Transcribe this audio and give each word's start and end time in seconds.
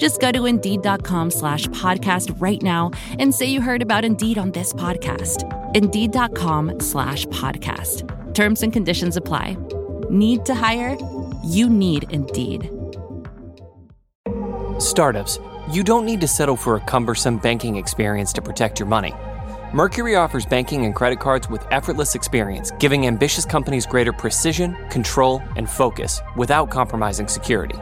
Just 0.00 0.18
go 0.18 0.32
to 0.32 0.46
Indeed.com 0.46 1.30
slash 1.30 1.68
podcast 1.68 2.40
right 2.40 2.60
now 2.62 2.90
and 3.18 3.34
say 3.34 3.44
you 3.44 3.60
heard 3.60 3.82
about 3.82 4.02
Indeed 4.02 4.38
on 4.38 4.50
this 4.52 4.72
podcast. 4.72 5.44
Indeed.com 5.74 6.80
slash 6.80 7.26
podcast. 7.26 8.34
Terms 8.34 8.62
and 8.62 8.72
conditions 8.72 9.18
apply. 9.18 9.58
Need 10.08 10.46
to 10.46 10.54
hire? 10.54 10.96
You 11.44 11.68
need 11.68 12.06
Indeed. 12.10 12.70
Startups, 14.78 15.38
you 15.70 15.84
don't 15.84 16.06
need 16.06 16.22
to 16.22 16.26
settle 16.26 16.56
for 16.56 16.76
a 16.76 16.80
cumbersome 16.80 17.36
banking 17.36 17.76
experience 17.76 18.32
to 18.32 18.40
protect 18.40 18.80
your 18.80 18.88
money. 18.88 19.12
Mercury 19.74 20.16
offers 20.16 20.46
banking 20.46 20.86
and 20.86 20.94
credit 20.94 21.20
cards 21.20 21.50
with 21.50 21.66
effortless 21.70 22.14
experience, 22.14 22.70
giving 22.78 23.06
ambitious 23.06 23.44
companies 23.44 23.84
greater 23.84 24.14
precision, 24.14 24.76
control, 24.88 25.42
and 25.56 25.68
focus 25.68 26.22
without 26.36 26.70
compromising 26.70 27.28
security. 27.28 27.76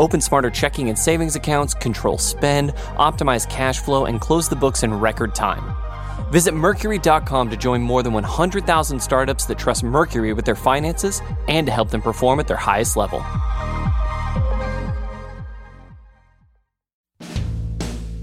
Open 0.00 0.20
smarter 0.22 0.48
checking 0.48 0.88
and 0.88 0.98
savings 0.98 1.36
accounts, 1.36 1.74
control 1.74 2.16
spend, 2.16 2.72
optimize 2.96 3.48
cash 3.50 3.80
flow, 3.80 4.06
and 4.06 4.18
close 4.18 4.48
the 4.48 4.56
books 4.56 4.82
in 4.82 4.94
record 4.94 5.34
time. 5.34 5.76
Visit 6.32 6.54
Mercury.com 6.54 7.50
to 7.50 7.56
join 7.58 7.82
more 7.82 8.02
than 8.02 8.14
100,000 8.14 8.98
startups 8.98 9.44
that 9.44 9.58
trust 9.58 9.84
Mercury 9.84 10.32
with 10.32 10.46
their 10.46 10.56
finances 10.56 11.20
and 11.48 11.66
to 11.66 11.72
help 11.72 11.90
them 11.90 12.00
perform 12.00 12.40
at 12.40 12.48
their 12.48 12.56
highest 12.56 12.96
level. 12.96 13.18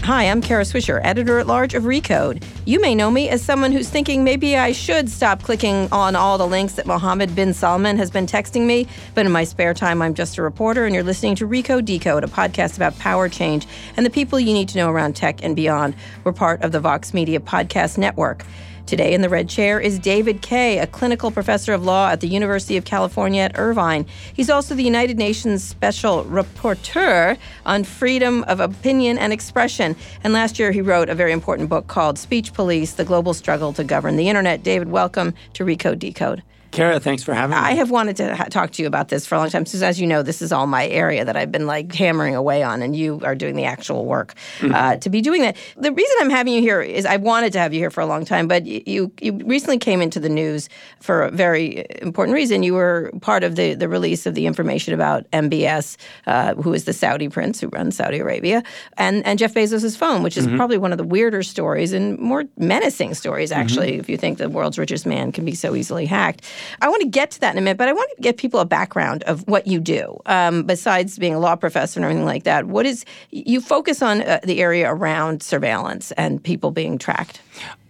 Hi, 0.07 0.23
I'm 0.23 0.39
Kara 0.39 0.63
Swisher, 0.63 1.01
editor 1.03 1.37
at 1.37 1.47
large 1.47 1.73
of 1.73 1.83
Recode. 1.83 2.41
You 2.63 2.79
may 2.79 2.95
know 2.95 3.11
me 3.11 3.27
as 3.27 3.41
someone 3.41 3.73
who's 3.73 3.89
thinking 3.89 4.23
maybe 4.23 4.55
I 4.55 4.71
should 4.71 5.09
stop 5.09 5.43
clicking 5.43 5.89
on 5.91 6.15
all 6.15 6.37
the 6.37 6.47
links 6.47 6.75
that 6.75 6.85
Mohammed 6.85 7.35
bin 7.35 7.53
Salman 7.53 7.97
has 7.97 8.09
been 8.09 8.25
texting 8.25 8.65
me, 8.65 8.87
but 9.15 9.25
in 9.25 9.33
my 9.33 9.43
spare 9.43 9.73
time, 9.73 10.01
I'm 10.01 10.13
just 10.13 10.37
a 10.37 10.41
reporter, 10.41 10.85
and 10.85 10.95
you're 10.95 11.03
listening 11.03 11.35
to 11.35 11.45
Recode 11.45 11.83
Decode, 11.83 12.23
a 12.23 12.27
podcast 12.27 12.77
about 12.77 12.97
power 12.99 13.27
change 13.27 13.67
and 13.97 14.05
the 14.05 14.09
people 14.09 14.39
you 14.39 14.53
need 14.53 14.69
to 14.69 14.77
know 14.77 14.89
around 14.89 15.17
tech 15.17 15.43
and 15.43 15.57
beyond. 15.57 15.93
We're 16.23 16.31
part 16.31 16.61
of 16.61 16.71
the 16.71 16.79
Vox 16.79 17.13
Media 17.13 17.41
Podcast 17.41 17.97
Network. 17.97 18.45
Today 18.87 19.13
in 19.13 19.19
the 19.19 19.27
red 19.27 19.49
chair 19.49 19.81
is 19.81 19.99
David 19.99 20.41
Kaye, 20.41 20.79
a 20.79 20.87
clinical 20.87 21.29
professor 21.29 21.73
of 21.73 21.83
law 21.83 22.07
at 22.07 22.21
the 22.21 22.27
University 22.29 22.77
of 22.77 22.85
California 22.85 23.41
at 23.41 23.59
Irvine. 23.59 24.05
He's 24.33 24.49
also 24.49 24.75
the 24.75 24.83
United 24.83 25.17
Nations 25.17 25.61
Special 25.61 26.23
Rapporteur 26.23 27.37
on 27.65 27.83
freedom 27.83 28.45
of 28.45 28.61
opinion 28.61 29.17
and 29.17 29.33
expression. 29.33 29.97
And 30.23 30.31
last 30.31 30.57
year 30.57 30.71
he 30.71 30.81
wrote 30.81 31.09
a 31.09 31.15
very 31.15 31.33
important 31.33 31.67
book 31.67 31.87
called 31.87 32.17
Speech 32.17 32.53
Police 32.53 32.93
The 32.93 33.03
Global 33.03 33.33
Struggle 33.33 33.73
to 33.73 33.83
Govern 33.83 34.15
the 34.15 34.29
Internet. 34.29 34.63
David, 34.63 34.89
welcome 34.89 35.33
to 35.51 35.65
Recode 35.65 35.99
Decode. 35.99 36.41
Kara, 36.71 36.99
thanks 36.99 37.23
for 37.23 37.33
having 37.33 37.55
me. 37.55 37.61
I 37.61 37.73
have 37.73 37.91
wanted 37.91 38.17
to 38.17 38.35
ha- 38.35 38.45
talk 38.45 38.71
to 38.71 38.81
you 38.81 38.87
about 38.87 39.09
this 39.09 39.25
for 39.25 39.35
a 39.35 39.37
long 39.39 39.49
time. 39.49 39.63
Because, 39.63 39.83
as 39.83 39.99
you 39.99 40.07
know, 40.07 40.21
this 40.21 40.41
is 40.41 40.51
all 40.51 40.67
my 40.67 40.87
area 40.87 41.25
that 41.25 41.35
I've 41.35 41.51
been 41.51 41.65
like 41.65 41.93
hammering 41.93 42.35
away 42.35 42.63
on, 42.63 42.81
and 42.81 42.95
you 42.95 43.21
are 43.23 43.35
doing 43.35 43.55
the 43.55 43.65
actual 43.65 44.05
work 44.05 44.35
mm-hmm. 44.59 44.73
uh, 44.73 44.95
to 44.97 45.09
be 45.09 45.21
doing 45.21 45.41
that. 45.41 45.57
The 45.77 45.91
reason 45.91 46.15
I'm 46.19 46.29
having 46.29 46.53
you 46.53 46.61
here 46.61 46.81
is 46.81 47.05
I 47.05 47.17
wanted 47.17 47.53
to 47.53 47.59
have 47.59 47.73
you 47.73 47.79
here 47.79 47.89
for 47.89 48.01
a 48.01 48.05
long 48.05 48.25
time, 48.25 48.47
but 48.47 48.65
you 48.65 49.11
you 49.21 49.33
recently 49.45 49.77
came 49.77 50.01
into 50.01 50.19
the 50.19 50.29
news 50.29 50.69
for 50.99 51.23
a 51.23 51.31
very 51.31 51.85
important 52.01 52.35
reason. 52.35 52.63
You 52.63 52.73
were 52.73 53.11
part 53.21 53.43
of 53.43 53.55
the 53.55 53.73
the 53.73 53.89
release 53.89 54.25
of 54.25 54.35
the 54.35 54.45
information 54.45 54.93
about 54.93 55.29
MBS, 55.31 55.97
uh, 56.27 56.55
who 56.55 56.73
is 56.73 56.85
the 56.85 56.93
Saudi 56.93 57.29
prince 57.29 57.59
who 57.59 57.67
runs 57.69 57.95
Saudi 57.95 58.19
Arabia, 58.19 58.63
and 58.97 59.25
and 59.25 59.39
Jeff 59.39 59.53
Bezos' 59.53 59.97
phone, 59.97 60.21
which 60.21 60.37
is 60.37 60.47
mm-hmm. 60.47 60.57
probably 60.57 60.77
one 60.77 60.91
of 60.91 60.97
the 60.97 61.03
weirder 61.03 61.43
stories 61.43 61.93
and 61.93 62.19
more 62.19 62.43
menacing 62.57 63.13
stories, 63.13 63.51
actually, 63.51 63.91
mm-hmm. 63.91 63.99
if 63.99 64.09
you 64.09 64.17
think 64.17 64.37
the 64.37 64.49
world's 64.49 64.77
richest 64.77 65.05
man 65.05 65.31
can 65.31 65.45
be 65.45 65.55
so 65.55 65.75
easily 65.75 66.05
hacked. 66.05 66.43
I 66.81 66.89
want 66.89 67.01
to 67.01 67.07
get 67.07 67.31
to 67.31 67.39
that 67.41 67.53
in 67.53 67.57
a 67.57 67.61
minute, 67.61 67.77
but 67.77 67.87
I 67.87 67.93
want 67.93 68.09
to 68.15 68.21
get 68.21 68.37
people 68.37 68.59
a 68.59 68.65
background 68.65 69.23
of 69.23 69.47
what 69.47 69.67
you 69.67 69.79
do. 69.79 70.19
Um, 70.25 70.63
besides 70.63 71.17
being 71.17 71.33
a 71.33 71.39
law 71.39 71.55
professor 71.55 71.99
and 71.99 72.05
everything 72.05 72.25
like 72.25 72.43
that, 72.43 72.65
what 72.65 72.85
is 72.85 73.05
you 73.31 73.61
focus 73.61 74.01
on 74.01 74.21
uh, 74.21 74.39
the 74.43 74.61
area 74.61 74.91
around 74.91 75.43
surveillance 75.43 76.11
and 76.13 76.43
people 76.43 76.71
being 76.71 76.97
tracked? 76.97 77.41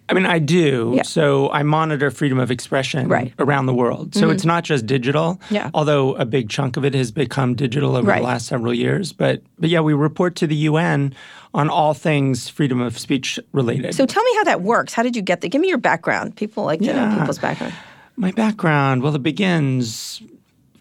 I 0.09 0.13
mean, 0.13 0.25
I 0.25 0.39
do. 0.39 0.94
Yeah. 0.95 1.01
So 1.03 1.51
I 1.51 1.63
monitor 1.63 2.09
freedom 2.11 2.39
of 2.39 2.50
expression 2.50 3.09
right. 3.09 3.33
around 3.39 3.66
the 3.66 3.73
world. 3.73 4.13
So 4.13 4.22
mm-hmm. 4.22 4.31
it's 4.31 4.45
not 4.45 4.63
just 4.63 4.85
digital, 4.85 5.39
yeah. 5.49 5.69
although 5.73 6.16
a 6.16 6.25
big 6.25 6.49
chunk 6.49 6.78
of 6.78 6.85
it 6.85 6.94
has 6.94 7.11
become 7.11 7.55
digital 7.55 7.95
over 7.95 8.07
right. 8.07 8.19
the 8.19 8.25
last 8.25 8.47
several 8.47 8.73
years. 8.73 9.11
But 9.11 9.41
but 9.59 9.69
yeah, 9.69 9.81
we 9.81 9.94
report 9.94 10.35
to 10.38 10.47
the 10.47 10.55
UN 10.55 11.13
on 11.53 11.69
all 11.69 11.94
things 11.94 12.47
freedom 12.47 12.79
of 12.79 12.97
speech 12.97 13.39
related. 13.51 13.95
So 13.95 14.05
tell 14.05 14.23
me 14.23 14.35
how 14.35 14.44
that 14.45 14.61
works. 14.61 14.94
How 14.94 15.03
did 15.03 15.16
you 15.16 15.22
get 15.22 15.41
there? 15.41 15.49
Give 15.49 15.61
me 15.61 15.67
your 15.67 15.78
background. 15.78 16.38
People 16.38 16.63
like 16.63 16.79
to 16.79 16.85
yeah. 16.85 17.09
know 17.09 17.19
people's 17.19 17.39
background. 17.39 17.73
My 18.17 18.31
background, 18.31 19.03
well, 19.03 19.16
it 19.16 19.22
begins 19.22 20.22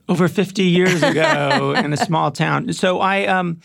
over 0.09 0.27
50 0.27 0.63
years 0.63 1.03
ago 1.03 1.75
in 1.77 1.93
a 1.93 1.97
small 1.97 2.31
town. 2.31 2.73
So 2.73 3.01
I, 3.01 3.27
um, 3.27 3.61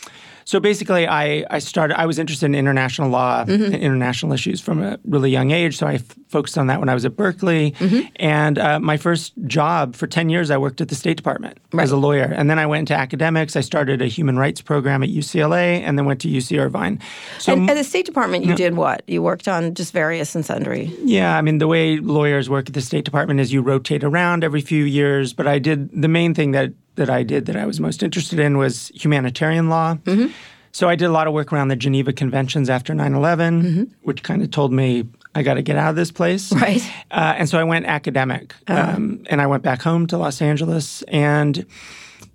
so 0.45 0.59
basically, 0.59 1.07
I, 1.07 1.45
I 1.49 1.59
started. 1.59 1.99
I 1.99 2.05
was 2.05 2.19
interested 2.19 2.45
in 2.45 2.55
international 2.55 3.09
law 3.09 3.45
mm-hmm. 3.45 3.63
and 3.65 3.75
international 3.75 4.33
issues 4.33 4.61
from 4.61 4.81
a 4.81 4.99
really 5.05 5.29
young 5.29 5.51
age. 5.51 5.77
So 5.77 5.87
I 5.87 5.95
f- 5.95 6.15
focused 6.27 6.57
on 6.57 6.67
that 6.67 6.79
when 6.79 6.89
I 6.89 6.93
was 6.93 7.05
at 7.05 7.15
Berkeley. 7.15 7.71
Mm-hmm. 7.71 8.07
And 8.17 8.57
uh, 8.57 8.79
my 8.79 8.97
first 8.97 9.33
job 9.45 9.95
for 9.95 10.07
ten 10.07 10.29
years, 10.29 10.51
I 10.51 10.57
worked 10.57 10.81
at 10.81 10.89
the 10.89 10.95
State 10.95 11.17
Department 11.17 11.59
right. 11.73 11.83
as 11.83 11.91
a 11.91 11.97
lawyer. 11.97 12.33
And 12.35 12.49
then 12.49 12.59
I 12.59 12.65
went 12.65 12.81
into 12.81 12.93
academics. 12.93 13.55
I 13.55 13.61
started 13.61 14.01
a 14.01 14.07
human 14.07 14.37
rights 14.37 14.61
program 14.61 15.03
at 15.03 15.09
UCLA, 15.09 15.81
and 15.81 15.97
then 15.97 16.05
went 16.05 16.21
to 16.21 16.27
UC 16.27 16.59
Irvine. 16.59 16.99
So 17.39 17.53
and 17.53 17.69
at 17.69 17.75
the 17.75 17.83
State 17.83 18.05
Department, 18.05 18.45
you 18.45 18.55
did 18.55 18.75
what? 18.75 19.03
You 19.07 19.21
worked 19.21 19.47
on 19.47 19.73
just 19.73 19.93
various 19.93 20.35
and 20.35 20.45
sundry. 20.45 20.93
Yeah, 21.03 21.37
I 21.37 21.41
mean 21.41 21.57
the 21.57 21.67
way 21.67 21.97
lawyers 21.97 22.49
work 22.49 22.67
at 22.67 22.73
the 22.73 22.81
State 22.81 23.05
Department 23.05 23.39
is 23.39 23.53
you 23.53 23.61
rotate 23.61 24.03
around 24.03 24.43
every 24.43 24.61
few 24.61 24.83
years. 24.83 25.33
But 25.33 25.47
I 25.47 25.59
did 25.59 25.89
the 26.01 26.07
main 26.07 26.33
thing 26.33 26.51
that 26.51 26.73
that 26.95 27.09
I 27.09 27.23
did 27.23 27.45
that 27.45 27.55
I 27.55 27.65
was 27.65 27.79
most 27.79 28.03
interested 28.03 28.39
in 28.39 28.57
was 28.57 28.89
humanitarian 28.93 29.69
law. 29.69 29.95
Mm-hmm. 29.95 30.31
So 30.73 30.87
I 30.87 30.95
did 30.95 31.05
a 31.05 31.11
lot 31.11 31.27
of 31.27 31.33
work 31.33 31.51
around 31.51 31.67
the 31.67 31.75
Geneva 31.75 32.13
Conventions 32.13 32.69
after 32.69 32.93
9 32.93 33.13
11, 33.13 33.63
mm-hmm. 33.63 33.83
which 34.03 34.23
kind 34.23 34.41
of 34.41 34.51
told 34.51 34.71
me 34.71 35.05
I 35.35 35.43
got 35.43 35.55
to 35.55 35.61
get 35.61 35.77
out 35.77 35.89
of 35.89 35.95
this 35.95 36.11
place. 36.11 36.51
Right. 36.61 36.81
Uh, 37.09 37.33
and 37.37 37.49
so 37.49 37.59
I 37.59 37.63
went 37.63 37.85
academic. 37.85 38.53
Uh-huh. 38.67 38.95
Um, 38.95 39.25
and 39.29 39.41
I 39.41 39.47
went 39.47 39.63
back 39.63 39.81
home 39.81 40.07
to 40.07 40.17
Los 40.17 40.41
Angeles. 40.41 41.01
And 41.03 41.65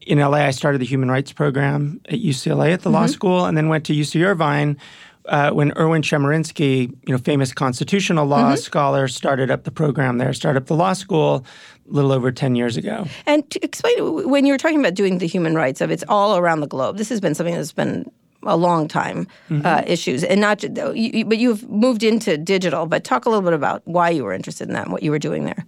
in 0.07 0.19
LA, 0.19 0.39
I 0.39 0.51
started 0.51 0.81
the 0.81 0.87
human 0.87 1.11
rights 1.11 1.33
program 1.33 2.01
at 2.07 2.19
UCLA 2.19 2.73
at 2.73 2.83
the 2.83 2.91
mm-hmm. 2.91 2.95
law 2.95 3.07
school, 3.07 3.45
and 3.45 3.57
then 3.57 3.69
went 3.69 3.87
to 3.87 3.95
UC 3.95 4.25
Irvine. 4.25 4.79
Uh, 5.29 5.51
when 5.51 5.73
Erwin 5.77 6.03
Chemerinsky, 6.03 6.89
you 7.07 7.13
know, 7.13 7.19
famous 7.19 7.53
constitutional 7.53 8.27
law 8.27 8.53
mm-hmm. 8.53 8.57
scholar, 8.57 9.09
started 9.09 9.51
up 9.51 9.65
the 9.65 9.71
program 9.71 10.19
there, 10.19 10.33
started 10.33 10.61
up 10.61 10.67
the 10.67 10.75
law 10.75 10.93
school 10.93 11.45
a 11.89 11.93
little 11.93 12.13
over 12.13 12.31
10 12.31 12.55
years 12.55 12.77
ago. 12.77 13.07
And 13.27 13.49
to 13.51 13.65
explain, 13.65 14.29
when 14.29 14.47
you 14.47 14.53
were 14.53 14.59
talking 14.59 14.81
about 14.81 14.95
doing 14.95 15.19
the 15.19 15.27
human 15.27 15.55
rights 15.55 15.81
of 15.81 15.91
it's 15.91 16.05
all 16.09 16.37
around 16.37 16.61
the 16.61 16.67
globe, 16.67 16.97
this 16.97 17.09
has 17.09 17.21
been 17.21 17.35
something 17.35 17.55
that's 17.55 17.73
been 17.73 18.11
a 18.43 18.57
long 18.57 18.89
time 18.89 19.27
mm-hmm. 19.51 19.67
uh, 19.67 19.83
issues, 19.87 20.25
and 20.25 20.41
not. 20.41 20.65
But 20.75 20.97
you've 20.97 21.69
moved 21.69 22.03
into 22.03 22.39
digital. 22.39 22.87
But 22.87 23.05
talk 23.05 23.27
a 23.27 23.29
little 23.29 23.43
bit 23.43 23.53
about 23.53 23.83
why 23.85 24.11
you 24.11 24.25
were 24.25 24.33
interested 24.33 24.69
in 24.69 24.75
that 24.75 24.85
and 24.85 24.93
what 24.93 25.03
you 25.03 25.11
were 25.11 25.19
doing 25.19 25.45
there. 25.45 25.67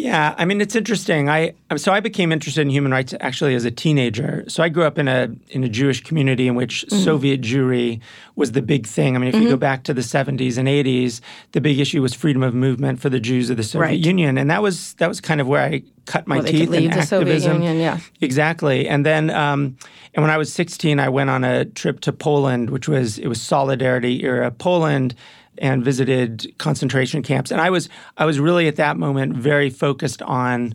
Yeah, 0.00 0.34
I 0.38 0.44
mean 0.46 0.60
it's 0.60 0.74
interesting. 0.74 1.28
I 1.28 1.52
so 1.76 1.92
I 1.92 2.00
became 2.00 2.32
interested 2.32 2.62
in 2.62 2.70
human 2.70 2.90
rights 2.90 3.14
actually 3.20 3.54
as 3.54 3.64
a 3.64 3.70
teenager. 3.70 4.44
So 4.48 4.62
I 4.62 4.68
grew 4.68 4.84
up 4.84 4.98
in 4.98 5.08
a 5.08 5.28
in 5.50 5.62
a 5.62 5.68
Jewish 5.68 6.02
community 6.02 6.48
in 6.48 6.54
which 6.54 6.86
mm-hmm. 6.86 7.04
Soviet 7.04 7.42
Jewry 7.42 8.00
was 8.34 8.52
the 8.52 8.62
big 8.62 8.86
thing. 8.86 9.14
I 9.14 9.18
mean, 9.18 9.28
if 9.28 9.34
mm-hmm. 9.34 9.42
you 9.42 9.48
go 9.50 9.54
mm-hmm. 9.54 9.60
back 9.60 9.84
to 9.84 9.94
the 9.94 10.00
70s 10.00 10.56
and 10.56 10.68
80s, 10.68 11.20
the 11.52 11.60
big 11.60 11.78
issue 11.78 12.00
was 12.00 12.14
freedom 12.14 12.42
of 12.42 12.54
movement 12.54 13.00
for 13.00 13.10
the 13.10 13.20
Jews 13.20 13.50
of 13.50 13.58
the 13.58 13.62
Soviet 13.62 13.88
right. 13.88 13.98
Union, 13.98 14.38
and 14.38 14.50
that 14.50 14.62
was 14.62 14.94
that 14.94 15.08
was 15.08 15.20
kind 15.20 15.40
of 15.40 15.46
where 15.46 15.62
I 15.62 15.82
cut 16.06 16.26
my 16.26 16.36
well, 16.36 16.46
teeth 16.46 16.72
in 16.72 16.90
activism. 16.90 17.54
Union, 17.54 17.78
yeah. 17.78 18.00
Exactly. 18.20 18.88
And 18.88 19.04
then 19.04 19.28
um, 19.30 19.76
and 20.14 20.22
when 20.22 20.30
I 20.30 20.38
was 20.38 20.52
16, 20.52 20.98
I 20.98 21.08
went 21.08 21.30
on 21.30 21.44
a 21.44 21.66
trip 21.66 22.00
to 22.00 22.12
Poland, 22.12 22.70
which 22.70 22.88
was 22.88 23.18
it 23.18 23.28
was 23.28 23.40
Solidarity 23.40 24.24
era 24.24 24.50
Poland 24.50 25.14
and 25.60 25.84
visited 25.84 26.52
concentration 26.58 27.22
camps. 27.22 27.52
And 27.52 27.60
I 27.60 27.70
was 27.70 27.88
I 28.16 28.24
was 28.24 28.40
really 28.40 28.66
at 28.66 28.76
that 28.76 28.96
moment 28.96 29.36
very 29.36 29.70
focused 29.70 30.22
on, 30.22 30.74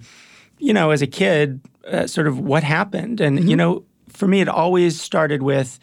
you 0.60 0.74
know, 0.74 0.92
as 0.92 1.02
a 1.02 1.08
kid, 1.08 1.60
uh, 1.92 2.08
sort 2.08 2.28
of 2.28 2.40
what 2.40 2.64
happened. 2.64 3.20
And 3.20 3.40
mm-hmm. 3.40 3.48
you 3.50 3.56
know, 3.56 3.84
for 4.10 4.28
me, 4.28 4.40
it 4.40 4.48
always 4.48 5.02
started 5.02 5.42
with 5.42 5.80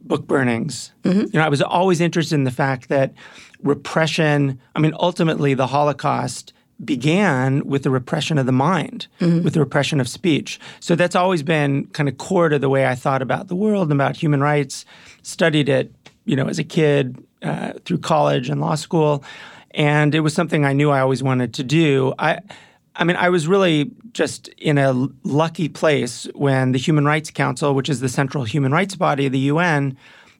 book 0.00 0.26
burnings. 0.26 0.92
Mm-hmm. 1.04 1.20
You 1.20 1.30
know, 1.34 1.42
I 1.42 1.48
was 1.48 1.62
always 1.62 2.00
interested 2.00 2.34
in 2.34 2.44
the 2.44 2.50
fact 2.50 2.88
that 2.88 3.14
repression. 3.62 4.58
I 4.74 4.80
mean, 4.80 4.94
ultimately, 4.98 5.54
the 5.54 5.68
Holocaust 5.68 6.52
began 6.84 7.64
with 7.66 7.82
the 7.82 7.90
repression 7.90 8.38
of 8.38 8.46
the 8.46 8.52
mind, 8.52 9.06
mm-hmm. 9.20 9.42
with 9.42 9.52
the 9.52 9.60
repression 9.60 10.00
of 10.00 10.08
speech. 10.08 10.58
So 10.80 10.96
that's 10.96 11.14
always 11.14 11.42
been 11.42 11.86
kind 11.88 12.08
of 12.08 12.16
core 12.16 12.48
to 12.48 12.58
the 12.58 12.70
way 12.70 12.86
I 12.86 12.94
thought 12.94 13.20
about 13.20 13.48
the 13.48 13.54
world 13.54 13.90
and 13.90 14.00
about 14.00 14.16
human 14.16 14.40
rights. 14.40 14.86
Studied 15.22 15.68
it 15.68 15.92
you 16.24 16.36
know, 16.36 16.46
as 16.46 16.58
a 16.58 16.64
kid, 16.64 17.24
uh, 17.42 17.72
through 17.84 17.98
college 17.98 18.48
and 18.48 18.60
law 18.60 18.74
school, 18.74 19.24
and 19.72 20.14
it 20.14 20.20
was 20.20 20.34
something 20.34 20.64
I 20.64 20.72
knew 20.72 20.90
I 20.90 21.00
always 21.00 21.22
wanted 21.22 21.54
to 21.54 21.64
do. 21.64 22.12
I, 22.18 22.40
I 22.96 23.04
mean, 23.04 23.16
I 23.16 23.28
was 23.28 23.46
really 23.46 23.90
just 24.12 24.48
in 24.58 24.78
a 24.78 24.92
lucky 25.22 25.68
place 25.68 26.24
when 26.34 26.72
the 26.72 26.78
Human 26.78 27.04
Rights 27.04 27.30
Council, 27.30 27.74
which 27.74 27.88
is 27.88 28.00
the 28.00 28.08
central 28.08 28.44
human 28.44 28.72
rights 28.72 28.96
body 28.96 29.26
of 29.26 29.32
the 29.32 29.38
UN, 29.38 29.96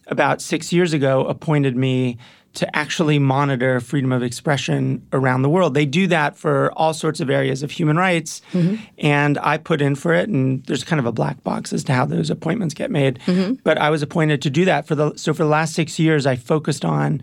about 0.09 0.43
six 0.43 0.73
years 0.73 0.93
ago 0.93 1.25
appointed 1.27 1.77
me 1.77 2.19
to 2.53 2.77
actually 2.77 3.19
monitor 3.19 3.79
freedom 3.81 4.11
of 4.11 4.23
expression 4.23 5.07
around 5.13 5.43
the 5.43 5.49
world. 5.49 5.75
They 5.75 5.87
do 5.87 6.09
that 6.09 6.37
for 6.37 6.73
all 6.73 6.93
sorts 6.93 7.21
of 7.21 7.31
areas 7.31 7.63
of 7.63 7.71
human 7.71 7.97
rights, 7.97 8.43
mm-hmm. 8.53 8.83
and 8.99 9.39
I 9.39 9.57
put 9.57 9.81
in 9.81 9.95
for 9.95 10.13
it. 10.13 10.29
And 10.29 10.65
there's 10.65 10.83
kind 10.83 10.99
of 10.99 11.07
a 11.07 11.13
black 11.13 11.43
box 11.45 11.73
as 11.73 11.85
to 11.85 11.93
how 11.93 12.07
those 12.07 12.29
appointments 12.29 12.75
get 12.75 12.91
made. 12.91 13.21
Mm-hmm. 13.21 13.55
But 13.63 13.79
I 13.79 13.91
was 13.91 14.03
appointed 14.03 14.43
to 14.43 14.51
do 14.51 14.65
that 14.65 14.87
for 14.87 14.95
the. 14.95 15.17
So 15.17 15.33
for 15.33 15.45
the 15.45 15.49
last 15.49 15.75
six 15.75 15.99
years, 15.99 16.27
I 16.27 16.37
focused 16.37 16.85
on. 16.85 17.23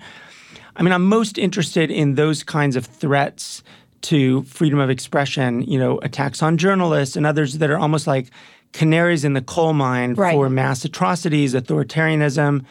I 0.78 0.84
mean, 0.84 0.94
I'm 0.94 1.06
most 1.06 1.40
interested 1.40 1.90
in 1.90 2.16
those 2.16 2.44
kinds 2.44 2.76
of 2.76 2.86
threats 2.86 3.64
to 4.04 4.44
freedom 4.44 4.80
of 4.80 4.90
expression. 4.90 5.62
You 5.64 5.78
know, 5.78 6.00
attacks 6.00 6.42
on 6.42 6.58
journalists 6.58 7.18
and 7.18 7.26
others 7.26 7.58
that 7.58 7.70
are 7.70 7.78
almost 7.78 8.08
like 8.08 8.30
canaries 8.72 9.26
in 9.26 9.34
the 9.34 9.42
coal 9.42 9.74
mine 9.74 10.14
right. 10.14 10.34
for 10.34 10.50
mass 10.50 10.86
atrocities, 10.86 11.54
authoritarianism 11.54 12.64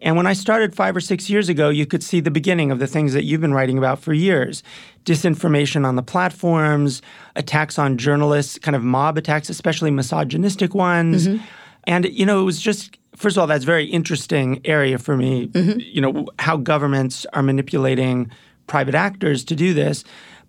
and 0.00 0.16
when 0.16 0.26
I 0.26 0.34
started 0.34 0.74
five 0.74 0.94
or 0.94 1.00
six 1.00 1.30
years 1.30 1.48
ago, 1.48 1.68
you 1.70 1.86
could 1.86 2.02
see 2.02 2.20
the 2.20 2.30
beginning 2.30 2.70
of 2.70 2.78
the 2.78 2.86
things 2.86 3.14
that 3.14 3.24
you've 3.24 3.40
been 3.40 3.54
writing 3.54 3.78
about 3.78 3.98
for 4.00 4.12
years 4.12 4.62
disinformation 5.04 5.86
on 5.86 5.94
the 5.94 6.02
platforms, 6.02 7.00
attacks 7.36 7.78
on 7.78 7.96
journalists, 7.96 8.58
kind 8.58 8.74
of 8.74 8.82
mob 8.82 9.16
attacks, 9.16 9.48
especially 9.48 9.90
misogynistic 9.90 10.74
ones. 10.74 11.28
Mm-hmm. 11.28 11.44
And, 11.84 12.04
you 12.06 12.26
know, 12.26 12.40
it 12.40 12.44
was 12.44 12.60
just, 12.60 12.98
first 13.14 13.36
of 13.36 13.40
all, 13.40 13.46
that's 13.46 13.62
a 13.62 13.66
very 13.66 13.84
interesting 13.84 14.60
area 14.64 14.98
for 14.98 15.16
me, 15.16 15.46
mm-hmm. 15.46 15.78
you 15.78 16.00
know, 16.00 16.26
how 16.40 16.56
governments 16.56 17.24
are 17.32 17.42
manipulating 17.42 18.28
private 18.66 18.96
actors 18.96 19.44
to 19.44 19.54
do 19.54 19.72
this. 19.72 20.02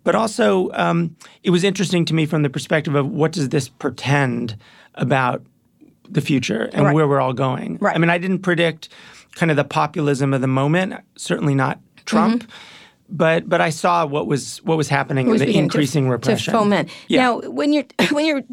But 0.03 0.15
also, 0.15 0.71
um, 0.73 1.15
it 1.44 1.51
was 1.51 1.63
interesting 1.63 2.03
to 2.05 2.15
me 2.15 2.25
from 2.25 2.41
the 2.41 2.49
perspective 2.49 2.95
of 2.95 3.07
what 3.07 3.33
does 3.33 3.49
this 3.49 3.69
pretend 3.69 4.57
about 4.95 5.45
the 6.09 6.21
future 6.21 6.69
and 6.73 6.85
right. 6.85 6.95
where 6.95 7.07
we're 7.07 7.19
all 7.19 7.33
going. 7.33 7.77
Right. 7.79 7.95
I 7.95 7.99
mean, 7.99 8.09
I 8.09 8.17
didn't 8.17 8.39
predict 8.39 8.89
kind 9.35 9.51
of 9.51 9.57
the 9.57 9.63
populism 9.63 10.33
of 10.33 10.41
the 10.41 10.47
moment. 10.47 10.95
Certainly 11.15 11.56
not 11.56 11.79
Trump. 12.06 12.44
Mm-hmm. 12.44 12.51
But 13.09 13.48
but 13.48 13.62
I 13.62 13.69
saw 13.69 14.06
what 14.06 14.27
was 14.27 14.57
what 14.63 14.77
was 14.77 14.89
happening 14.89 15.30
in 15.30 15.38
the 15.38 15.56
increasing 15.56 16.06
to, 16.06 16.12
repression. 16.12 16.54
To 16.54 16.59
foment. 16.59 16.89
Yeah. 17.07 17.21
Now, 17.21 17.39
when 17.50 17.74
you're 17.74 17.86
when 18.12 18.25
you're 18.25 18.44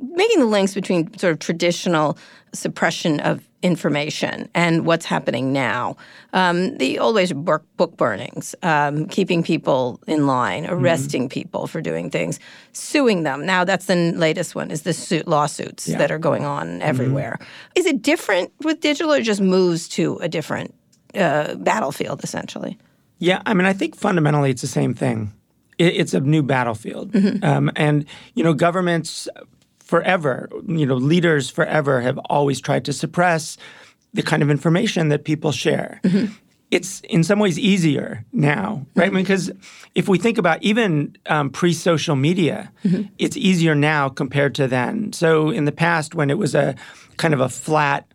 making 0.00 0.40
the 0.40 0.46
links 0.46 0.74
between 0.74 1.16
sort 1.18 1.32
of 1.32 1.38
traditional 1.38 2.18
suppression 2.52 3.20
of 3.20 3.42
information 3.64 4.48
and 4.54 4.84
what's 4.84 5.06
happening 5.06 5.52
now. 5.52 5.96
Um, 6.34 6.76
the 6.76 6.98
old 6.98 7.16
ways 7.16 7.30
of 7.30 7.44
book, 7.46 7.64
book 7.78 7.96
burnings, 7.96 8.54
um, 8.62 9.06
keeping 9.06 9.42
people 9.42 10.00
in 10.06 10.26
line, 10.26 10.64
mm-hmm. 10.64 10.74
arresting 10.74 11.22
mm-hmm. 11.22 11.40
people 11.40 11.66
for 11.66 11.80
doing 11.80 12.10
things, 12.10 12.38
suing 12.72 13.22
them. 13.22 13.46
Now 13.46 13.64
that's 13.64 13.86
the 13.86 14.12
latest 14.12 14.54
one 14.54 14.70
is 14.70 14.82
the 14.82 14.92
suit 14.92 15.26
lawsuits 15.26 15.88
yeah. 15.88 15.96
that 15.96 16.12
are 16.12 16.18
going 16.18 16.44
on 16.44 16.68
mm-hmm. 16.68 16.82
everywhere. 16.82 17.38
Mm-hmm. 17.40 17.80
Is 17.80 17.86
it 17.86 18.02
different 18.02 18.52
with 18.60 18.80
digital 18.80 19.12
or 19.14 19.22
just 19.22 19.40
moves 19.40 19.88
to 19.88 20.18
a 20.18 20.28
different 20.28 20.74
uh, 21.14 21.54
battlefield 21.54 22.22
essentially? 22.22 22.78
Yeah, 23.18 23.42
I 23.46 23.54
mean, 23.54 23.66
I 23.66 23.72
think 23.72 23.96
fundamentally 23.96 24.50
it's 24.50 24.62
the 24.62 24.68
same 24.68 24.94
thing. 24.94 25.32
it's 25.78 26.14
a 26.14 26.20
new 26.20 26.42
battlefield, 26.42 27.12
mm-hmm. 27.12 27.44
um, 27.44 27.70
and 27.74 28.04
you 28.34 28.44
know, 28.44 28.54
governments 28.54 29.28
forever, 29.84 30.48
you 30.66 30.86
know, 30.86 30.94
leaders 30.94 31.50
forever 31.50 32.00
have 32.00 32.18
always 32.30 32.60
tried 32.60 32.84
to 32.86 32.92
suppress 32.92 33.56
the 34.14 34.22
kind 34.22 34.42
of 34.42 34.50
information 34.50 35.08
that 35.10 35.24
people 35.24 35.52
share. 35.52 36.00
Mm-hmm. 36.02 36.32
It's 36.70 37.00
in 37.00 37.22
some 37.22 37.38
ways 37.38 37.58
easier 37.58 38.24
now, 38.32 38.86
right? 38.94 39.08
Mm-hmm. 39.08 39.18
because 39.18 39.52
if 39.94 40.08
we 40.08 40.18
think 40.18 40.38
about 40.38 40.62
even 40.62 41.16
um, 41.26 41.50
pre-social 41.50 42.16
media, 42.16 42.72
mm-hmm. 42.84 43.02
it's 43.18 43.36
easier 43.36 43.74
now 43.74 44.08
compared 44.08 44.54
to 44.56 44.66
then. 44.66 45.12
So 45.12 45.50
in 45.50 45.66
the 45.66 45.72
past, 45.72 46.14
when 46.14 46.30
it 46.30 46.38
was 46.38 46.54
a 46.54 46.74
kind 47.16 47.34
of 47.34 47.40
a 47.40 47.48
flat, 47.48 48.06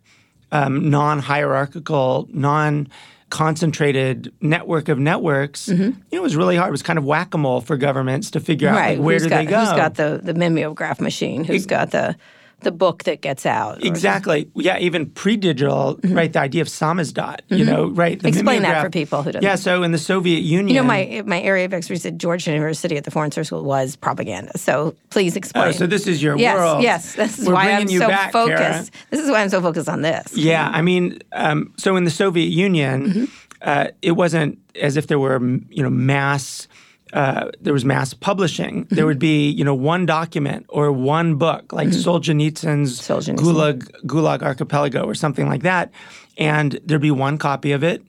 um, 0.52 0.90
non-hierarchical, 0.90 2.28
non 2.32 2.88
concentrated 3.30 4.32
network 4.40 4.88
of 4.88 4.98
networks, 4.98 5.68
mm-hmm. 5.68 5.82
you 5.82 5.90
know, 5.90 5.96
it 6.10 6.22
was 6.22 6.36
really 6.36 6.56
hard. 6.56 6.68
It 6.68 6.72
was 6.72 6.82
kind 6.82 6.98
of 6.98 7.04
whack 7.04 7.32
a 7.32 7.38
mole 7.38 7.60
for 7.60 7.76
governments 7.76 8.32
to 8.32 8.40
figure 8.40 8.68
right. 8.68 8.76
out 8.76 8.98
like, 8.98 9.04
where 9.04 9.14
who's 9.14 9.22
do 9.22 9.28
got, 9.30 9.36
they 9.38 9.46
go. 9.46 9.60
Who's 9.60 9.70
got 9.70 9.94
the, 9.94 10.20
the 10.22 10.34
mimeograph 10.34 11.00
machine? 11.00 11.44
Who's 11.44 11.64
it, 11.64 11.68
got 11.68 11.92
the 11.92 12.16
the 12.60 12.72
book 12.72 13.04
that 13.04 13.20
gets 13.20 13.46
out? 13.46 13.84
Exactly. 13.84 14.50
Yeah, 14.54 14.78
even 14.78 15.10
pre-digital, 15.10 15.96
mm-hmm. 15.96 16.14
right? 16.14 16.32
The 16.32 16.40
idea 16.40 16.62
of 16.62 16.68
samizdat, 16.68 17.14
mm-hmm. 17.14 17.56
you 17.56 17.64
know, 17.64 17.88
right? 17.88 18.20
The 18.20 18.28
Explain 18.28 18.62
that 18.62 18.82
for 18.82 18.90
people 18.90 19.22
who 19.22 19.32
don't. 19.32 19.42
Yeah. 19.42 19.56
So 19.56 19.82
in 19.82 19.92
the 19.92 19.98
Soviet 19.98 20.40
Union, 20.40 20.68
you 20.68 20.74
know, 20.74 20.86
my 20.86 21.22
my 21.26 21.40
area 21.40 21.64
of 21.64 21.74
expertise 21.74 22.06
at 22.06 22.18
Georgetown 22.18 22.54
University 22.54 22.96
at 22.96 23.04
the 23.04 23.10
Foreign 23.10 23.30
Service 23.30 23.48
School 23.48 23.64
was 23.64 23.96
propaganda. 23.96 24.56
So 24.56 24.94
please 25.10 25.36
explain. 25.36 25.68
Oh, 25.68 25.72
so 25.72 25.86
this 25.86 26.06
is 26.06 26.22
your 26.22 26.36
yes, 26.36 26.56
world. 26.56 26.82
Yes. 26.82 27.14
This 27.14 27.38
is 27.38 27.46
We're 27.46 27.54
why 27.54 27.72
I'm 27.72 27.88
so 27.88 28.08
back, 28.08 28.32
focused. 28.32 28.92
This 29.10 29.20
is 29.20 29.30
why 29.30 29.42
I'm 29.42 29.48
so 29.48 29.60
focused 29.60 29.88
on 29.88 30.02
this. 30.02 30.36
Yeah. 30.36 30.70
I 30.72 30.82
mean, 30.82 31.18
um, 31.32 31.72
so 31.76 31.96
in 31.96 32.04
the 32.04 32.10
Soviet 32.10 32.48
Union. 32.48 33.06
Mm-hmm 33.06 33.24
uh, 33.62 33.88
it 34.02 34.12
wasn't 34.12 34.58
as 34.80 34.96
if 34.96 35.06
there 35.06 35.18
were 35.18 35.40
you 35.68 35.82
know 35.82 35.90
mass 35.90 36.68
uh, 37.12 37.50
there 37.60 37.72
was 37.72 37.84
mass 37.84 38.14
publishing. 38.14 38.86
There 38.90 39.06
would 39.06 39.18
be, 39.18 39.50
you 39.50 39.64
know, 39.64 39.74
one 39.74 40.06
document 40.06 40.66
or 40.68 40.92
one 40.92 41.36
book, 41.36 41.72
like 41.72 41.88
mm-hmm. 41.88 42.08
Solzhenitsyn's 42.08 43.00
Solzhenitsyn. 43.00 43.36
Gulag, 43.36 44.06
Gulag 44.06 44.42
Archipelago 44.42 45.04
or 45.04 45.14
something 45.14 45.48
like 45.48 45.62
that, 45.62 45.90
and 46.38 46.78
there'd 46.84 47.00
be 47.00 47.10
one 47.10 47.38
copy 47.38 47.72
of 47.72 47.82
it, 47.82 48.02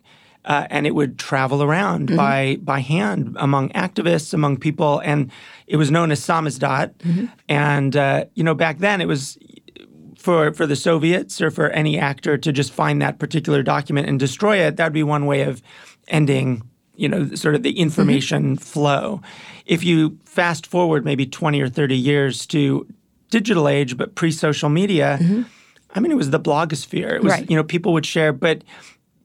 uh, 0.45 0.67
and 0.69 0.85
it 0.85 0.95
would 0.95 1.17
travel 1.17 1.63
around 1.63 2.07
mm-hmm. 2.07 2.17
by 2.17 2.57
by 2.61 2.79
hand 2.79 3.35
among 3.39 3.69
activists, 3.69 4.33
among 4.33 4.57
people, 4.57 4.99
and 4.99 5.31
it 5.67 5.77
was 5.77 5.89
known 5.89 6.11
as 6.11 6.19
samizdat. 6.19 6.93
Mm-hmm. 6.99 7.25
And 7.49 7.95
uh, 7.95 8.25
you 8.35 8.43
know, 8.43 8.53
back 8.53 8.79
then 8.79 9.01
it 9.01 9.07
was 9.07 9.37
for 10.21 10.53
for 10.53 10.67
the 10.67 10.75
Soviets 10.75 11.41
or 11.41 11.51
for 11.51 11.69
any 11.71 11.97
actor 11.97 12.37
to 12.37 12.51
just 12.51 12.71
find 12.71 13.01
that 13.01 13.19
particular 13.19 13.63
document 13.63 14.07
and 14.07 14.19
destroy 14.19 14.57
it, 14.57 14.77
that 14.77 14.85
would 14.85 14.93
be 14.93 15.03
one 15.03 15.25
way 15.25 15.41
of 15.41 15.61
ending, 16.07 16.63
you 17.01 17.09
know, 17.09 17.33
sort 17.33 17.55
of 17.55 17.63
the 17.63 17.71
information 17.79 18.55
mm-hmm. 18.55 18.63
flow. 18.63 19.21
If 19.65 19.83
you 19.83 20.19
fast 20.23 20.67
forward 20.67 21.03
maybe 21.03 21.25
20 21.25 21.59
or 21.59 21.67
30 21.67 21.97
years 21.97 22.45
to 22.47 22.87
digital 23.31 23.67
age, 23.67 23.97
but 23.97 24.13
pre-social 24.13 24.69
media, 24.69 25.17
mm-hmm. 25.19 25.41
I 25.95 25.99
mean, 25.99 26.11
it 26.11 26.15
was 26.15 26.29
the 26.29 26.39
blogosphere. 26.39 27.15
It 27.15 27.23
was, 27.23 27.31
right. 27.31 27.49
you 27.49 27.55
know, 27.55 27.63
people 27.63 27.93
would 27.93 28.05
share, 28.05 28.31
but 28.31 28.63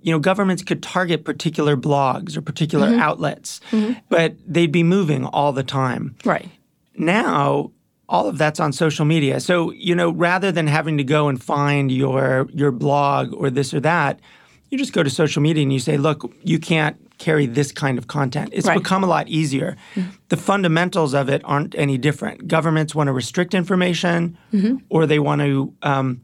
you 0.00 0.10
know, 0.10 0.18
governments 0.18 0.62
could 0.62 0.82
target 0.82 1.24
particular 1.24 1.76
blogs 1.76 2.36
or 2.36 2.40
particular 2.40 2.88
mm-hmm. 2.88 3.00
outlets, 3.00 3.60
mm-hmm. 3.70 3.98
but 4.08 4.34
they'd 4.46 4.72
be 4.72 4.82
moving 4.82 5.26
all 5.26 5.52
the 5.52 5.64
time. 5.64 6.14
Right. 6.24 6.48
Now, 6.96 7.72
all 8.08 8.28
of 8.28 8.38
that's 8.38 8.60
on 8.60 8.72
social 8.72 9.04
media. 9.04 9.40
So, 9.40 9.72
you 9.72 9.94
know, 9.94 10.10
rather 10.10 10.50
than 10.50 10.66
having 10.66 10.96
to 10.96 11.04
go 11.04 11.28
and 11.28 11.42
find 11.42 11.92
your 11.92 12.48
your 12.54 12.70
blog 12.70 13.34
or 13.34 13.50
this 13.50 13.74
or 13.74 13.80
that, 13.80 14.20
you 14.70 14.78
just 14.78 14.94
go 14.94 15.02
to 15.02 15.10
social 15.10 15.42
media 15.42 15.62
and 15.62 15.72
you 15.72 15.80
say, 15.80 15.96
"Look, 15.98 16.32
you 16.44 16.58
can't 16.58 16.96
carry 17.18 17.46
this 17.46 17.72
kind 17.72 17.98
of 17.98 18.06
content." 18.06 18.50
It's 18.52 18.66
right. 18.66 18.78
become 18.78 19.04
a 19.04 19.06
lot 19.06 19.28
easier. 19.28 19.76
Mm-hmm. 19.94 20.10
The 20.28 20.36
fundamentals 20.36 21.14
of 21.14 21.28
it 21.28 21.42
aren't 21.44 21.74
any 21.74 21.98
different. 21.98 22.48
Governments 22.48 22.94
want 22.94 23.08
to 23.08 23.12
restrict 23.12 23.54
information, 23.54 24.38
mm-hmm. 24.52 24.76
or 24.88 25.06
they 25.06 25.18
want 25.18 25.40
to 25.42 25.74
um, 25.82 26.20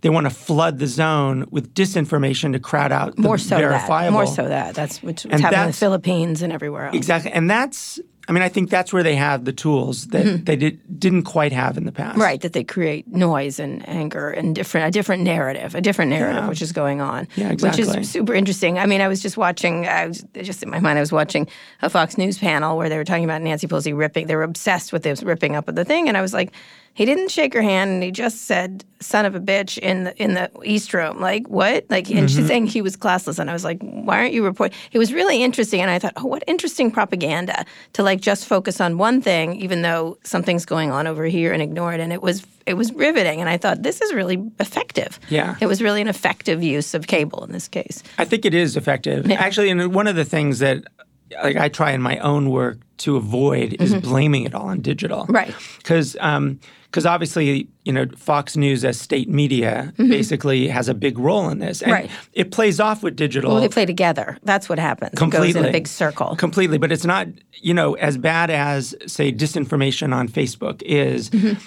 they 0.00 0.10
want 0.10 0.26
to 0.26 0.30
flood 0.30 0.78
the 0.78 0.86
zone 0.86 1.46
with 1.50 1.74
disinformation 1.74 2.52
to 2.52 2.58
crowd 2.58 2.92
out 2.92 3.16
the 3.16 3.22
more 3.22 3.38
so 3.38 3.56
verifiable. 3.56 4.18
That. 4.18 4.24
More 4.24 4.34
so 4.34 4.48
that 4.48 4.74
that's 4.74 5.02
what's, 5.02 5.24
what's 5.24 5.40
happening 5.40 5.60
in 5.62 5.66
the 5.68 5.72
Philippines 5.72 6.42
and 6.42 6.52
everywhere 6.52 6.86
else. 6.86 6.96
Exactly, 6.96 7.32
and 7.32 7.50
that's 7.50 8.00
I 8.28 8.32
mean, 8.32 8.42
I 8.42 8.50
think 8.50 8.68
that's 8.68 8.92
where 8.92 9.02
they 9.02 9.16
have 9.16 9.46
the 9.46 9.54
tools 9.54 10.08
that 10.08 10.26
mm-hmm. 10.26 10.44
they 10.44 10.56
did, 10.56 11.00
didn't 11.00 11.22
quite 11.22 11.50
have 11.52 11.78
in 11.78 11.86
the 11.86 11.92
past. 11.92 12.18
Right, 12.18 12.40
that 12.42 12.52
they 12.52 12.62
create 12.62 13.08
noise 13.08 13.58
and 13.58 13.88
anger 13.88 14.28
and 14.28 14.54
different 14.54 14.86
a 14.86 14.90
different 14.90 15.22
narrative, 15.22 15.74
a 15.74 15.80
different 15.80 16.10
narrative 16.10 16.42
yeah. 16.42 16.48
which 16.48 16.60
is 16.60 16.72
going 16.72 17.00
on. 17.00 17.26
Yeah, 17.36 17.50
exactly. 17.50 17.86
Which 17.86 17.96
is 17.96 18.10
super 18.10 18.34
interesting. 18.34 18.78
I 18.78 18.84
mean, 18.84 19.00
I 19.00 19.08
was 19.08 19.22
just 19.22 19.38
watching. 19.38 19.88
I 19.88 20.06
was 20.06 20.24
just 20.34 20.62
in 20.62 20.68
my 20.68 20.78
mind. 20.78 20.98
I 20.98 21.00
was 21.00 21.12
watching 21.12 21.48
a 21.80 21.88
Fox 21.88 22.18
News 22.18 22.38
panel 22.38 22.76
where 22.76 22.90
they 22.90 22.98
were 22.98 23.04
talking 23.04 23.24
about 23.24 23.40
Nancy 23.40 23.66
Pelosi 23.66 23.96
ripping. 23.96 24.26
They 24.26 24.36
were 24.36 24.42
obsessed 24.42 24.92
with 24.92 25.04
this 25.04 25.22
ripping 25.22 25.56
up 25.56 25.66
of 25.66 25.74
the 25.74 25.86
thing, 25.86 26.06
and 26.06 26.16
I 26.16 26.20
was 26.20 26.34
like 26.34 26.52
he 26.98 27.04
didn't 27.04 27.30
shake 27.30 27.54
her 27.54 27.62
hand 27.62 27.90
and 27.92 28.02
he 28.02 28.10
just 28.10 28.46
said 28.46 28.84
son 28.98 29.24
of 29.24 29.36
a 29.36 29.40
bitch 29.40 29.78
in 29.78 30.02
the 30.02 30.20
in 30.20 30.34
the 30.34 30.50
east 30.64 30.92
room. 30.92 31.20
Like 31.20 31.46
what? 31.46 31.86
Like 31.88 32.10
and 32.10 32.18
mm-hmm. 32.18 32.26
she's 32.26 32.48
saying 32.48 32.66
he 32.66 32.82
was 32.82 32.96
classless. 32.96 33.38
And 33.38 33.48
i 33.48 33.52
was 33.52 33.62
like 33.62 33.80
why 33.80 34.18
aren't 34.18 34.32
you 34.32 34.44
reporting 34.44 34.76
it 34.90 34.98
was 34.98 35.12
really 35.12 35.44
interesting. 35.44 35.80
And 35.80 35.92
i 35.92 36.00
thought 36.00 36.14
oh 36.16 36.26
what 36.26 36.42
interesting 36.48 36.90
propaganda 36.90 37.64
to 37.92 38.02
like 38.02 38.20
just 38.20 38.46
focus 38.46 38.80
on 38.80 38.98
one 38.98 39.22
thing 39.22 39.54
even 39.54 39.82
though 39.82 40.18
something's 40.24 40.64
going 40.64 40.90
on 40.90 41.06
over 41.06 41.24
here 41.26 41.52
and 41.52 41.62
ignore 41.62 41.94
it. 41.94 42.00
And 42.00 42.12
it 42.12 42.20
was 42.20 42.44
it 42.66 42.74
was 42.74 42.92
riveting. 42.92 43.38
And 43.38 43.48
i 43.48 43.56
thought 43.56 43.84
this 43.84 44.00
is 44.00 44.12
really 44.12 44.42
effective. 44.58 45.20
Yeah. 45.28 45.54
It 45.60 45.66
was 45.66 45.80
really 45.80 46.00
an 46.00 46.08
effective 46.08 46.64
use 46.64 46.94
of 46.94 47.06
cable 47.06 47.44
in 47.44 47.52
this 47.52 47.68
case. 47.68 48.02
I 48.18 48.24
think 48.24 48.44
it 48.44 48.54
is 48.54 48.76
effective. 48.76 49.24
Yeah. 49.24 49.36
actually 49.36 49.70
and 49.70 49.94
one 49.94 50.08
of 50.08 50.16
the 50.16 50.24
things 50.24 50.58
that 50.58 50.82
like 51.42 51.56
I 51.56 51.68
try 51.68 51.92
in 51.92 52.02
my 52.02 52.18
own 52.18 52.50
work 52.50 52.78
to 52.98 53.16
avoid 53.16 53.80
is 53.80 53.94
blaming 53.94 54.44
it 54.44 54.54
all 54.54 54.66
on 54.68 54.80
digital. 54.80 55.22
Mm-hmm. 55.22 55.32
Right. 55.32 55.54
Because 55.78 56.12
because 56.90 57.04
obviously 57.04 57.68
you 57.84 57.92
know 57.92 58.06
Fox 58.16 58.56
News 58.56 58.84
as 58.84 58.98
state 59.00 59.28
media 59.28 59.92
basically 59.96 60.68
has 60.68 60.88
a 60.88 60.94
big 60.94 61.18
role 61.18 61.48
in 61.50 61.58
this, 61.58 61.82
and 61.82 61.92
Mm-hmm. 61.92 62.02
Right. 62.06 62.10
it 62.32 62.50
plays 62.50 62.80
off 62.80 63.02
with 63.02 63.16
digital. 63.16 63.52
Well, 63.52 63.60
they 63.60 63.68
play 63.68 63.86
together. 63.86 64.38
That's 64.42 64.68
what 64.68 64.78
happens. 64.78 65.12
It 65.12 65.16
completely 65.16 65.52
goes 65.52 65.62
in 65.62 65.68
a 65.68 65.72
big 65.72 65.86
circle. 65.86 66.34
Completely, 66.36 66.78
but 66.78 66.90
it's 66.92 67.04
not 67.04 67.28
you 67.60 67.74
know 67.74 67.94
as 67.94 68.16
bad 68.16 68.50
as 68.50 68.94
say 69.06 69.32
disinformation 69.32 70.14
on 70.14 70.28
Facebook 70.28 70.82
is. 70.82 71.30
Mm-hmm. 71.30 71.60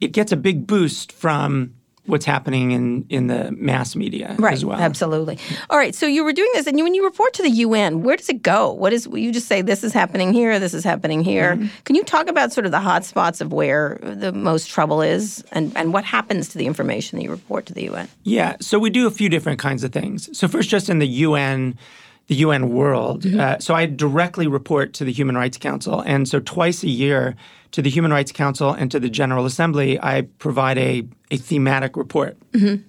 It 0.00 0.12
gets 0.12 0.32
a 0.32 0.36
big 0.36 0.66
boost 0.66 1.12
from 1.12 1.74
what's 2.06 2.24
happening 2.26 2.72
in 2.72 3.06
in 3.08 3.26
the 3.28 3.50
mass 3.52 3.96
media 3.96 4.34
Right, 4.38 4.52
as 4.52 4.64
well. 4.64 4.78
absolutely. 4.78 5.38
All 5.70 5.78
right, 5.78 5.94
so 5.94 6.06
you 6.06 6.22
were 6.24 6.32
doing 6.32 6.50
this, 6.54 6.66
and 6.66 6.76
you, 6.78 6.84
when 6.84 6.94
you 6.94 7.04
report 7.04 7.32
to 7.34 7.42
the 7.42 7.50
UN, 7.50 8.02
where 8.02 8.16
does 8.16 8.28
it 8.28 8.42
go? 8.42 8.72
What 8.72 8.92
is 8.92 9.08
you 9.12 9.32
just 9.32 9.48
say 9.48 9.62
this 9.62 9.82
is 9.82 9.92
happening 9.92 10.32
here, 10.32 10.58
this 10.58 10.74
is 10.74 10.84
happening 10.84 11.22
here? 11.24 11.56
Mm-hmm. 11.56 11.66
Can 11.84 11.96
you 11.96 12.04
talk 12.04 12.28
about 12.28 12.52
sort 12.52 12.66
of 12.66 12.72
the 12.72 12.80
hot 12.80 13.04
spots 13.04 13.40
of 13.40 13.52
where 13.52 13.98
the 14.02 14.32
most 14.32 14.68
trouble 14.70 15.00
is, 15.02 15.42
and 15.52 15.72
and 15.76 15.92
what 15.92 16.04
happens 16.04 16.48
to 16.50 16.58
the 16.58 16.66
information 16.66 17.18
that 17.18 17.24
you 17.24 17.30
report 17.30 17.66
to 17.66 17.72
the 17.74 17.84
UN? 17.90 18.08
Yeah, 18.22 18.56
so 18.60 18.78
we 18.78 18.90
do 18.90 19.06
a 19.06 19.10
few 19.10 19.28
different 19.28 19.58
kinds 19.58 19.82
of 19.84 19.92
things. 19.92 20.36
So 20.36 20.46
first, 20.48 20.68
just 20.68 20.88
in 20.88 20.98
the 20.98 21.08
UN, 21.08 21.78
the 22.26 22.36
UN 22.36 22.70
world. 22.70 23.22
Mm-hmm. 23.22 23.40
Uh, 23.40 23.58
so 23.58 23.74
I 23.74 23.86
directly 23.86 24.46
report 24.46 24.94
to 24.94 25.04
the 25.04 25.12
Human 25.12 25.36
Rights 25.36 25.58
Council, 25.58 26.00
and 26.00 26.28
so 26.28 26.40
twice 26.40 26.82
a 26.82 26.88
year 26.88 27.36
to 27.72 27.82
the 27.82 27.90
Human 27.90 28.12
Rights 28.12 28.32
Council 28.32 28.70
and 28.70 28.90
to 28.90 29.00
the 29.00 29.10
General 29.10 29.46
Assembly, 29.46 30.00
I 30.00 30.22
provide 30.38 30.78
a 30.78 31.06
a 31.30 31.36
thematic 31.36 31.96
report. 31.96 32.36
Mm-hmm. 32.52 32.82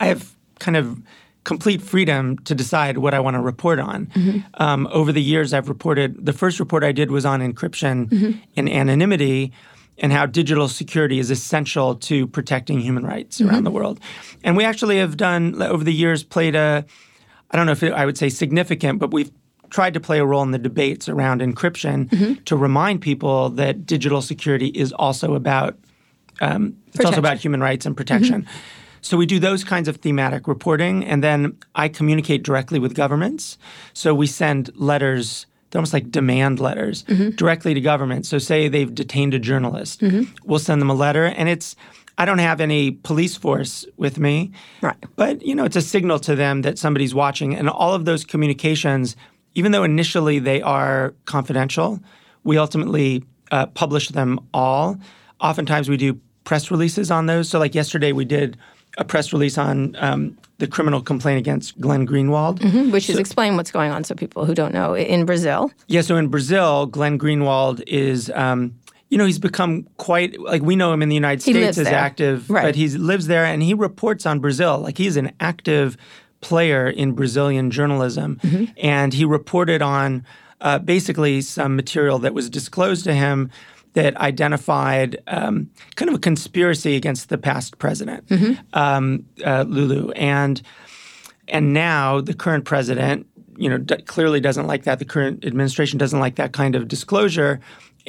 I 0.00 0.06
have 0.06 0.34
kind 0.58 0.76
of 0.76 1.00
complete 1.44 1.80
freedom 1.80 2.36
to 2.40 2.54
decide 2.54 2.98
what 2.98 3.14
I 3.14 3.20
want 3.20 3.34
to 3.34 3.40
report 3.40 3.78
on. 3.78 4.06
Mm-hmm. 4.06 4.38
Um, 4.62 4.86
over 4.90 5.12
the 5.12 5.22
years, 5.22 5.54
I've 5.54 5.68
reported. 5.68 6.26
The 6.26 6.32
first 6.32 6.60
report 6.60 6.84
I 6.84 6.92
did 6.92 7.10
was 7.10 7.24
on 7.24 7.40
encryption 7.40 8.08
Mm-hmm. 8.08 8.38
and 8.56 8.68
anonymity. 8.68 9.52
And 10.00 10.12
how 10.12 10.26
digital 10.26 10.68
security 10.68 11.18
is 11.18 11.28
essential 11.28 11.96
to 11.96 12.28
protecting 12.28 12.78
human 12.80 13.04
rights 13.04 13.40
around 13.40 13.64
the 13.64 13.72
world. 13.72 13.98
And 14.44 14.56
we 14.56 14.62
actually 14.64 14.98
have 14.98 15.16
done, 15.16 15.60
over 15.60 15.82
the 15.82 15.92
years, 15.92 16.22
played 16.22 16.54
a, 16.54 16.84
I 17.50 17.56
don't 17.56 17.66
know 17.66 17.72
if 17.72 17.82
it, 17.82 17.92
I 17.92 18.04
would 18.06 18.18
say 18.18 18.28
significant, 18.28 18.98
but 18.98 19.12
we've 19.12 19.30
tried 19.70 19.94
to 19.94 20.00
play 20.00 20.18
a 20.18 20.24
role 20.24 20.42
in 20.42 20.50
the 20.50 20.58
debates 20.58 21.08
around 21.08 21.40
encryption 21.40 22.08
mm-hmm. 22.08 22.42
to 22.44 22.56
remind 22.56 23.00
people 23.00 23.50
that 23.50 23.86
digital 23.86 24.22
security 24.22 24.68
is 24.68 24.92
also 24.92 25.34
about 25.34 25.78
um, 26.40 26.76
it's 26.94 27.04
also 27.04 27.18
about 27.18 27.38
human 27.38 27.60
rights 27.60 27.84
and 27.84 27.96
protection. 27.96 28.42
Mm-hmm. 28.42 28.58
So 29.00 29.16
we 29.16 29.26
do 29.26 29.38
those 29.38 29.64
kinds 29.64 29.88
of 29.88 29.96
thematic 29.96 30.46
reporting, 30.46 31.04
and 31.04 31.22
then 31.22 31.56
I 31.74 31.88
communicate 31.88 32.42
directly 32.42 32.78
with 32.78 32.94
governments. 32.94 33.58
So 33.92 34.14
we 34.14 34.26
send 34.26 34.70
letters. 34.76 35.46
They're 35.70 35.80
almost 35.80 35.92
like 35.92 36.10
demand 36.10 36.60
letters 36.60 37.04
mm-hmm. 37.04 37.30
directly 37.30 37.74
to 37.74 37.80
government. 37.80 38.26
So 38.26 38.38
say 38.38 38.68
they've 38.68 38.94
detained 38.94 39.34
a 39.34 39.38
journalist, 39.38 40.02
we'll 40.44 40.58
send 40.58 40.80
them 40.80 40.90
a 40.90 40.94
letter, 40.94 41.26
and 41.26 41.48
it's 41.48 41.76
I 42.18 42.24
don't 42.24 42.38
have 42.40 42.60
any 42.60 42.90
police 42.90 43.36
force 43.36 43.86
with 43.96 44.18
me, 44.18 44.50
Right. 44.82 44.96
but 45.16 45.40
you 45.42 45.54
know 45.54 45.64
it's 45.64 45.76
a 45.76 45.80
signal 45.82 46.18
to 46.20 46.34
them 46.34 46.62
that 46.62 46.78
somebody's 46.78 47.14
watching, 47.14 47.54
and 47.54 47.68
all 47.70 47.94
of 47.94 48.04
those 48.04 48.24
communications, 48.24 49.16
even 49.54 49.72
though 49.72 49.84
initially 49.84 50.38
they 50.40 50.60
are 50.60 51.14
confidential, 51.24 52.00
we 52.44 52.58
ultimately 52.58 53.24
uh, 53.52 53.66
publish 53.66 54.08
them 54.08 54.38
all. 54.52 54.98
Oftentimes 55.40 55.88
we 55.88 55.96
do 55.96 56.18
press 56.44 56.70
releases 56.70 57.10
on 57.10 57.26
those. 57.26 57.48
So 57.48 57.58
like 57.58 57.74
yesterday 57.74 58.12
we 58.12 58.24
did 58.24 58.56
a 58.96 59.04
press 59.04 59.32
release 59.32 59.56
on 59.58 59.94
um, 59.98 60.36
the 60.58 60.66
criminal 60.66 61.00
complaint 61.00 61.38
against 61.38 61.78
Glenn 61.80 62.06
Greenwald. 62.06 62.90
Which 62.90 63.08
is 63.08 63.16
explain 63.18 63.56
what's 63.56 63.70
going 63.70 63.92
on, 63.92 64.02
so 64.02 64.14
people 64.14 64.44
who 64.44 64.54
don't 64.54 64.74
know 64.74 64.94
in 64.96 65.24
Brazil. 65.24 65.70
Yeah, 65.86 66.00
so 66.00 66.16
in 66.16 66.28
Brazil, 66.28 66.86
Glenn 66.86 67.16
Greenwald 67.18 67.80
is, 67.86 68.28
um, 68.34 68.74
you 69.10 69.16
know, 69.18 69.24
he's 69.26 69.38
become 69.38 69.86
quite 69.96 70.38
like 70.40 70.62
we 70.62 70.76
know 70.76 70.92
him 70.92 71.02
in 71.02 71.08
the 71.08 71.14
United 71.14 71.42
He 71.44 71.52
States 71.52 71.78
as 71.78 71.84
there. 71.86 71.94
active, 71.94 72.48
Right. 72.50 72.62
but 72.62 72.74
he 72.76 72.88
lives 72.88 73.26
there 73.26 73.44
and 73.44 73.62
he 73.62 73.72
reports 73.74 74.26
on 74.26 74.38
Brazil. 74.40 74.78
Like 74.78 74.98
he's 74.98 75.16
an 75.16 75.32
active 75.40 75.96
player 76.40 76.88
in 76.88 77.12
Brazilian 77.12 77.70
journalism, 77.70 78.38
Mm-hmm. 78.42 78.64
and 78.76 79.12
he 79.14 79.24
reported 79.24 79.82
on 79.82 80.24
uh, 80.60 80.78
basically 80.78 81.40
some 81.40 81.74
material 81.76 82.18
that 82.20 82.34
was 82.34 82.50
disclosed 82.50 83.04
to 83.04 83.14
him 83.14 83.50
that 83.94 84.16
identified 84.18 85.16
um, 85.26 85.70
kind 85.96 86.08
of 86.10 86.14
a 86.14 86.18
conspiracy 86.18 86.94
against 86.94 87.28
the 87.30 87.38
past 87.38 87.78
president, 87.78 88.26
Mm-hmm. 88.28 88.52
um, 88.78 89.24
uh, 89.44 89.64
Lula, 89.66 90.12
and 90.14 90.60
and 91.48 91.72
now 91.72 92.20
the 92.20 92.34
current 92.34 92.64
president, 92.66 93.26
you 93.56 93.70
know, 93.70 93.78
d- 93.78 94.02
clearly 94.02 94.38
doesn't 94.40 94.66
like 94.66 94.84
that. 94.84 94.98
The 94.98 95.04
current 95.06 95.44
administration 95.44 95.98
doesn't 95.98 96.20
like 96.20 96.34
that 96.36 96.52
kind 96.52 96.74
of 96.76 96.86
disclosure. 96.88 97.58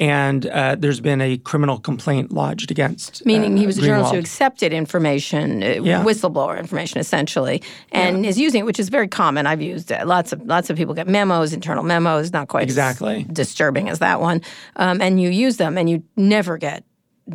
And 0.00 0.46
uh, 0.46 0.76
there's 0.78 1.00
been 1.00 1.20
a 1.20 1.36
criminal 1.36 1.78
complaint 1.78 2.32
lodged 2.32 2.70
against. 2.70 3.24
Meaning 3.26 3.54
uh, 3.54 3.60
he 3.60 3.66
was 3.66 3.76
a 3.76 3.82
journalist 3.82 4.12
who 4.14 4.18
accepted 4.18 4.72
information, 4.72 5.62
uh, 5.62 5.66
Yeah. 5.82 6.02
whistleblower 6.02 6.58
information, 6.58 6.98
essentially, 7.00 7.62
and 7.92 8.24
is 8.24 8.38
using 8.38 8.60
it, 8.60 8.64
which 8.64 8.80
is 8.80 8.88
very 8.88 9.08
common. 9.08 9.46
I've 9.46 9.60
used 9.60 9.90
it. 9.90 10.06
Lots 10.06 10.32
of 10.32 10.40
lots 10.46 10.70
of 10.70 10.76
people 10.78 10.94
get 10.94 11.06
memos, 11.06 11.52
internal 11.52 11.84
memos, 11.84 12.32
not 12.32 12.48
quite 12.48 12.62
Exactly. 12.64 13.26
as 13.28 13.34
disturbing 13.34 13.90
as 13.90 13.98
that 13.98 14.20
one, 14.22 14.40
um, 14.76 15.02
and 15.02 15.20
you 15.20 15.28
use 15.28 15.58
them, 15.58 15.76
and 15.76 15.88
you 15.90 16.02
never 16.16 16.56
get 16.56 16.82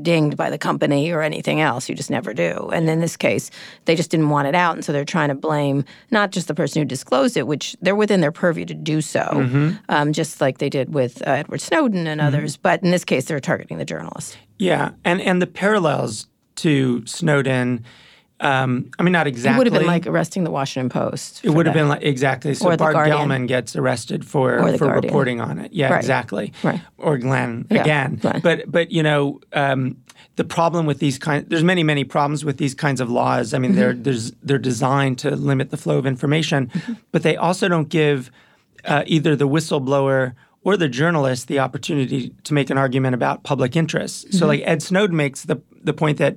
dinged 0.03 0.37
by 0.37 0.49
the 0.49 0.57
company 0.57 1.11
or 1.11 1.21
anything 1.21 1.61
else. 1.61 1.89
You 1.89 1.95
just 1.95 2.09
never 2.11 2.33
do. 2.33 2.69
And 2.73 2.89
in 2.89 2.99
this 2.99 3.17
case, 3.17 3.49
they 3.85 3.95
just 3.95 4.11
didn't 4.11 4.29
want 4.29 4.47
it 4.47 4.55
out, 4.55 4.75
and 4.75 4.83
so 4.85 4.91
they're 4.91 5.05
trying 5.05 5.29
to 5.29 5.35
blame 5.35 5.85
not 6.11 6.31
just 6.31 6.47
the 6.47 6.53
person 6.55 6.81
who 6.81 6.85
disclosed 6.85 7.37
it, 7.37 7.47
which 7.47 7.75
they're 7.81 7.95
within 7.95 8.21
their 8.21 8.31
purview 8.31 8.65
to 8.65 8.73
do 8.73 9.01
so, 9.01 9.21
Mm-hmm. 9.33 9.71
um, 9.89 10.13
just 10.13 10.41
like 10.41 10.57
they 10.59 10.69
did 10.69 10.93
with 10.93 11.21
uh, 11.27 11.31
Edward 11.31 11.61
Snowden 11.61 12.07
and 12.07 12.21
others. 12.21 12.57
But 12.57 12.83
in 12.83 12.91
this 12.91 13.03
case, 13.05 13.25
they're 13.25 13.39
targeting 13.39 13.77
the 13.77 13.85
journalist. 13.85 14.37
Yeah, 14.59 14.91
and 15.03 15.19
and 15.21 15.41
the 15.41 15.47
parallels 15.47 16.27
to 16.57 17.05
Snowden. 17.05 17.83
Um, 18.41 18.91
I 18.99 19.03
mean, 19.03 19.13
not 19.13 19.27
exactly. 19.27 19.55
It 19.55 19.57
would 19.59 19.67
have 19.67 19.73
been 19.81 19.87
like 19.87 20.07
arresting 20.07 20.43
the 20.43 20.51
Washington 20.51 20.89
Post. 20.89 21.39
It 21.45 21.51
would 21.51 21.65
have 21.67 21.73
been 21.75 21.87
like 21.87 22.03
exactly. 22.03 22.53
So 22.53 22.69
Or 22.69 22.75
Bart. 22.77 22.95
Gellman 22.95 23.47
gets 23.47 23.75
arrested 23.77 24.25
for 24.25 24.57
for 24.77 24.85
Guardian. 24.87 25.03
reporting 25.03 25.41
on 25.41 25.57
it. 25.59 25.71
Yeah, 25.71 25.89
Right. 25.91 25.97
exactly. 25.99 26.51
Right. 26.61 26.81
Or 26.97 27.17
Glenn 27.17 27.65
Yeah, 27.71 27.81
again. 27.81 28.15
Glenn. 28.17 28.41
But 28.41 28.69
but 28.69 28.91
you 28.91 29.03
know 29.03 29.39
um, 29.53 29.95
the 30.35 30.43
problem 30.43 30.85
with 30.85 30.99
these 30.99 31.17
kind 31.17 31.49
there's 31.49 31.63
many 31.63 31.81
many 31.83 32.03
problems 32.03 32.43
with 32.43 32.57
these 32.57 32.75
kinds 32.75 32.99
of 32.99 33.09
laws. 33.09 33.53
I 33.53 33.57
mean 33.57 33.71
Mm-hmm. 33.71 33.79
they're 33.79 33.93
there's 33.93 34.31
they're 34.43 34.57
designed 34.57 35.17
to 35.19 35.31
limit 35.35 35.69
the 35.71 35.77
flow 35.77 35.97
of 35.97 36.05
information, 36.05 36.67
Mm-hmm. 36.67 36.93
but 37.13 37.23
they 37.23 37.37
also 37.37 37.69
don't 37.69 37.87
give 37.89 38.31
uh, 38.83 39.03
either 39.07 39.35
the 39.37 39.47
whistleblower 39.47 40.33
or 40.63 40.75
the 40.75 40.89
journalist 40.89 41.47
the 41.47 41.59
opportunity 41.59 42.33
to 42.43 42.53
make 42.53 42.69
an 42.69 42.77
argument 42.77 43.13
about 43.15 43.43
public 43.43 43.75
interest. 43.77 44.27
Mm-hmm. 44.27 44.37
So 44.37 44.45
like 44.47 44.61
Ed 44.65 44.81
Snowden 44.83 45.15
makes 45.15 45.43
the 45.43 45.61
the 45.83 45.93
point 45.93 46.17
that 46.17 46.35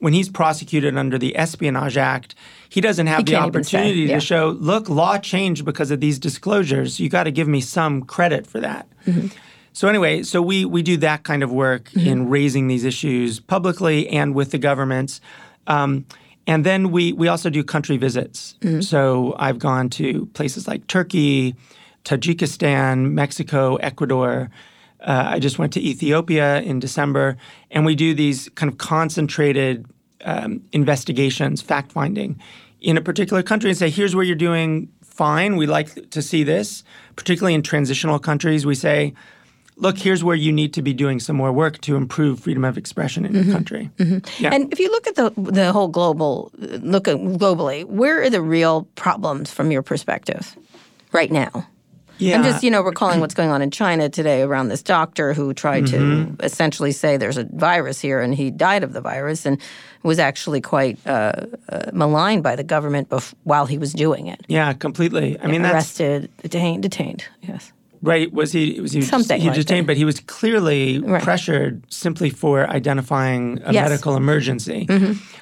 when 0.00 0.12
he's 0.12 0.28
prosecuted 0.28 0.96
under 0.96 1.16
the 1.18 1.36
Espionage 1.36 1.96
Act, 1.96 2.34
he 2.68 2.80
doesn't 2.80 3.06
have 3.06 3.24
the 3.24 3.32
can't 3.32 3.44
say, 3.44 3.48
opportunity 3.48 4.00
yeah. 4.00 4.14
to 4.14 4.20
show, 4.20 4.48
look, 4.58 4.88
law 4.88 5.18
changed 5.18 5.64
because 5.64 5.90
of 5.90 6.00
these 6.00 6.18
disclosures. 6.18 6.98
You 6.98 7.08
got 7.08 7.24
to 7.24 7.30
give 7.30 7.46
me 7.46 7.60
some 7.60 8.02
credit 8.02 8.46
for 8.46 8.60
that. 8.60 8.88
Mm-hmm. 9.06 9.28
So 9.72 9.88
anyway, 9.88 10.24
so 10.24 10.42
we 10.42 10.64
we 10.64 10.82
do 10.82 10.96
that 10.96 11.22
kind 11.22 11.44
of 11.44 11.52
work 11.52 11.94
in 11.94 12.28
raising 12.28 12.66
these 12.66 12.84
issues 12.84 13.38
publicly 13.38 14.08
and 14.08 14.34
with 14.34 14.50
the 14.50 14.58
governments. 14.58 15.20
Um, 15.68 16.06
and 16.46 16.66
then 16.66 16.90
we 16.90 17.12
we 17.12 17.28
also 17.28 17.50
do 17.50 17.62
country 17.62 17.96
visits. 17.96 18.56
So 18.80 19.36
I've 19.38 19.60
gone 19.60 19.88
to 19.90 20.26
places 20.34 20.66
like 20.66 20.88
Turkey, 20.88 21.54
Tajikistan, 22.04 23.12
Mexico, 23.12 23.76
Ecuador. 23.76 24.50
Uh, 25.02 25.24
I 25.28 25.38
just 25.38 25.58
went 25.58 25.72
to 25.72 25.80
Ethiopia 25.80 26.60
in 26.60 26.78
December, 26.78 27.36
and 27.70 27.86
we 27.86 27.94
do 27.94 28.14
these 28.14 28.48
kind 28.50 28.70
of 28.70 28.78
concentrated 28.78 29.86
um, 30.24 30.62
investigations, 30.72 31.62
fact 31.62 31.92
finding 31.92 32.40
in 32.80 32.96
a 32.96 33.00
particular 33.00 33.42
country 33.42 33.70
and 33.70 33.78
say, 33.78 33.90
here's 33.90 34.14
where 34.14 34.24
you're 34.24 34.36
doing 34.36 34.88
fine. 35.02 35.56
We 35.56 35.66
like 35.66 36.10
to 36.10 36.22
see 36.22 36.44
this, 36.44 36.82
particularly 37.16 37.54
in 37.54 37.62
transitional 37.62 38.18
countries. 38.18 38.64
We 38.64 38.74
say, 38.74 39.12
look, 39.76 39.98
here's 39.98 40.22
where 40.22 40.36
you 40.36 40.52
need 40.52 40.72
to 40.74 40.82
be 40.82 40.94
doing 40.94 41.20
some 41.20 41.36
more 41.36 41.52
work 41.52 41.80
to 41.82 41.96
improve 41.96 42.40
freedom 42.40 42.64
of 42.64 42.78
expression 42.78 43.24
in 43.26 43.34
your 43.34 43.52
country. 43.52 43.90
Yeah. 44.38 44.50
And 44.54 44.72
if 44.72 44.78
you 44.78 44.90
look 44.90 45.06
at 45.06 45.16
the 45.16 45.30
the 45.36 45.72
whole 45.72 45.88
global 45.88 46.50
look 46.58 47.08
at 47.08 47.16
globally, 47.16 47.84
where 47.84 48.22
are 48.22 48.30
the 48.30 48.42
real 48.42 48.84
problems 48.94 49.50
from 49.50 49.70
your 49.70 49.82
perspective 49.82 50.56
right 51.12 51.30
now? 51.30 51.66
Yeah. 52.20 52.36
I'm 52.36 52.44
just, 52.44 52.62
you 52.62 52.70
know, 52.70 52.82
recalling 52.82 53.20
what's 53.20 53.34
going 53.34 53.50
on 53.50 53.62
in 53.62 53.70
China 53.70 54.08
today 54.08 54.42
around 54.42 54.68
this 54.68 54.82
doctor 54.82 55.32
who 55.34 55.52
tried 55.54 55.84
Mm-hmm. 55.84 56.36
to 56.36 56.44
essentially 56.44 56.92
say 56.92 57.16
there's 57.16 57.36
a 57.38 57.44
virus 57.52 58.00
here 58.00 58.20
and 58.20 58.34
he 58.34 58.50
died 58.50 58.82
of 58.84 58.92
the 58.92 59.00
virus 59.00 59.46
and 59.46 59.60
was 60.02 60.18
actually 60.18 60.60
quite 60.60 60.98
uh, 61.06 61.32
uh, 61.68 61.90
maligned 61.92 62.42
by 62.42 62.54
the 62.56 62.64
government 62.64 63.08
bef- 63.08 63.34
while 63.44 63.66
he 63.66 63.78
was 63.78 63.92
doing 63.92 64.26
it. 64.26 64.40
yeah, 64.48 64.72
completely. 64.72 65.38
I 65.40 65.46
mean, 65.46 65.62
that's 65.62 65.74
Arrested, 66.00 66.30
detained, 66.42 66.82
detained, 66.82 67.24
yes. 67.42 67.72
right. 68.02 68.32
Was 68.32 68.52
he? 68.52 68.80
Was 68.80 68.92
he? 68.92 69.02
Something 69.02 69.40
he 69.40 69.48
like 69.48 69.56
detained, 69.56 69.84
that. 69.84 69.92
but 69.92 69.96
he 69.96 70.04
was 70.04 70.20
clearly 70.20 70.98
Right. 71.00 71.22
pressured 71.22 71.82
simply 71.92 72.30
for 72.30 72.68
identifying 72.68 73.58
a 73.64 73.72
Yes. 73.72 73.82
Mm-hmm. 73.84 73.90
medical 73.90 74.16
emergency. 74.16 74.86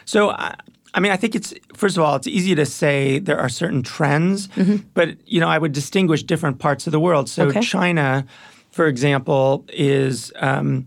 So 0.05 0.31
I, 0.31 0.55
I 0.95 1.01
mean, 1.01 1.13
I 1.13 1.17
think 1.17 1.35
it's 1.35 1.55
first 1.75 1.97
of 1.97 2.03
all, 2.03 2.17
it's 2.17 2.27
easy 2.27 2.55
to 2.55 2.67
say 2.67 3.19
there 3.19 3.39
are 3.39 3.49
certain 3.49 3.83
trends, 3.83 4.49
mm-hmm. 4.49 4.77
but 4.95 5.17
you 5.27 5.41
know, 5.41 5.49
I 5.49 5.59
would 5.59 5.73
distinguish 5.73 6.23
different 6.23 6.59
parts 6.59 6.87
of 6.87 6.93
the 6.93 7.01
world. 7.01 7.29
So 7.29 7.49
Okay. 7.49 7.61
China, 7.61 8.27
for 8.71 8.87
example, 8.87 9.65
is 9.69 10.33
um, 10.37 10.87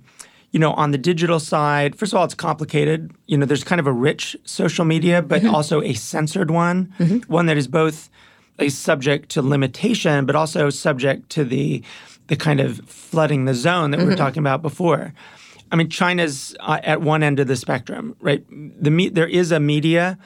you 0.52 0.60
know 0.60 0.74
on 0.74 0.92
the 0.92 0.98
digital 0.98 1.40
side. 1.40 1.96
First 1.96 2.14
of 2.14 2.18
all, 2.18 2.26
it's 2.26 2.36
complicated. 2.36 3.12
You 3.28 3.38
know, 3.38 3.46
there's 3.46 3.64
kind 3.64 3.80
of 3.80 3.88
a 3.88 3.92
rich 3.92 4.36
social 4.44 4.86
media, 4.86 5.22
but 5.22 5.42
mm-hmm. 5.42 5.56
also 5.56 5.82
a 5.82 5.94
censored 5.94 6.52
one, 6.52 6.94
mm-hmm. 7.00 7.32
one 7.32 7.46
that 7.46 7.58
is 7.58 7.68
both 7.68 8.10
a 8.60 8.70
subject 8.70 9.30
to 9.30 9.42
limitation, 9.42 10.26
but 10.26 10.36
also 10.36 10.70
subject 10.70 11.30
to 11.32 11.44
the 11.44 11.84
the 12.28 12.36
kind 12.36 12.60
of 12.60 12.80
flooding 12.88 13.46
the 13.46 13.54
zone 13.54 13.92
that 13.92 14.00
we 14.00 14.06
were 14.06 14.16
talking 14.16 14.40
about 14.40 14.62
before. 14.62 15.14
I 15.72 15.76
mean, 15.76 15.90
China's 15.90 16.56
uh, 16.60 16.80
at 16.84 17.02
one 17.02 17.24
end 17.24 17.40
of 17.40 17.48
the 17.48 17.56
spectrum, 17.56 18.16
right? 18.20 18.44
The 18.50 18.92
me- 18.92 19.10
there 19.10 19.28
is 19.28 19.52
a 19.52 19.60
media, 19.60 20.18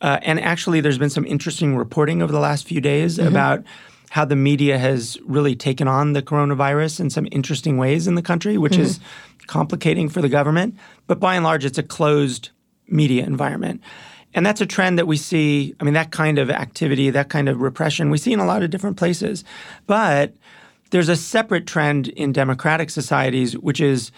uh, 0.00 0.18
and 0.22 0.38
actually, 0.40 0.80
there's 0.80 0.98
been 0.98 1.10
some 1.10 1.24
interesting 1.24 1.76
reporting 1.76 2.22
over 2.22 2.32
the 2.32 2.40
last 2.40 2.66
few 2.66 2.80
days 2.80 3.18
about 3.18 3.64
how 4.10 4.24
the 4.24 4.36
media 4.36 4.76
has 4.78 5.18
really 5.24 5.54
taken 5.54 5.86
on 5.86 6.12
the 6.14 6.22
coronavirus 6.22 7.00
in 7.00 7.10
some 7.10 7.28
interesting 7.30 7.78
ways 7.78 8.06
in 8.06 8.16
the 8.16 8.22
country, 8.22 8.58
which 8.58 8.76
is 8.76 9.00
complicating 9.46 10.08
for 10.08 10.20
the 10.20 10.28
government. 10.28 10.76
But 11.06 11.20
by 11.20 11.36
and 11.36 11.44
large, 11.44 11.64
it's 11.64 11.78
a 11.78 11.82
closed 11.82 12.50
media 12.88 13.24
environment. 13.24 13.80
And 14.34 14.44
that's 14.44 14.60
a 14.60 14.66
trend 14.66 14.98
that 14.98 15.06
we 15.06 15.16
see. 15.16 15.74
I 15.80 15.84
mean, 15.84 15.94
that 15.94 16.10
kind 16.10 16.38
of 16.38 16.50
activity, 16.50 17.10
that 17.10 17.28
kind 17.28 17.48
of 17.48 17.60
repression, 17.60 18.10
we 18.10 18.18
see 18.18 18.32
in 18.32 18.40
a 18.40 18.46
lot 18.46 18.62
of 18.62 18.70
different 18.70 18.96
places. 18.96 19.44
But 19.86 20.34
there's 20.90 21.08
a 21.08 21.16
separate 21.16 21.66
trend 21.66 22.08
in 22.08 22.32
democratic 22.32 22.90
societies, 22.90 23.56
which 23.56 23.80
is, 23.80 24.12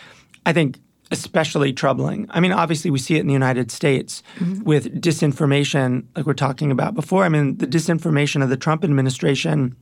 I 0.46 0.52
think, 0.52 0.80
especially 1.11 1.72
troubling. 1.72 2.26
I 2.30 2.40
mean, 2.40 2.52
obviously, 2.52 2.90
we 2.90 2.99
see 2.99 3.16
it 3.16 3.20
in 3.20 3.26
the 3.26 3.32
United 3.32 3.70
States 3.70 4.22
mm-hmm. 4.37 4.64
with 4.64 5.00
disinformation, 5.00 6.04
like 6.16 6.26
we're 6.26 6.34
talking 6.34 6.70
about 6.70 6.94
before. 6.94 7.25
I 7.25 7.28
mean, 7.28 7.58
the 7.58 7.66
disinformation 7.66 8.42
of 8.42 8.49
the 8.49 8.56
Trump 8.56 8.82
administration, 8.82 9.76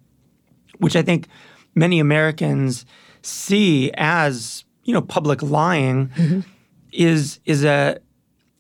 which 0.79 0.97
I 0.97 1.03
think 1.03 1.29
many 1.75 2.01
Americans 2.01 2.85
see 3.23 3.93
as, 3.95 4.65
you 4.85 4.93
know, 4.93 5.03
public 5.03 5.43
lying, 5.43 6.09
mm-hmm. 6.09 6.41
is 6.93 7.41
is 7.45 7.65
a 7.65 7.99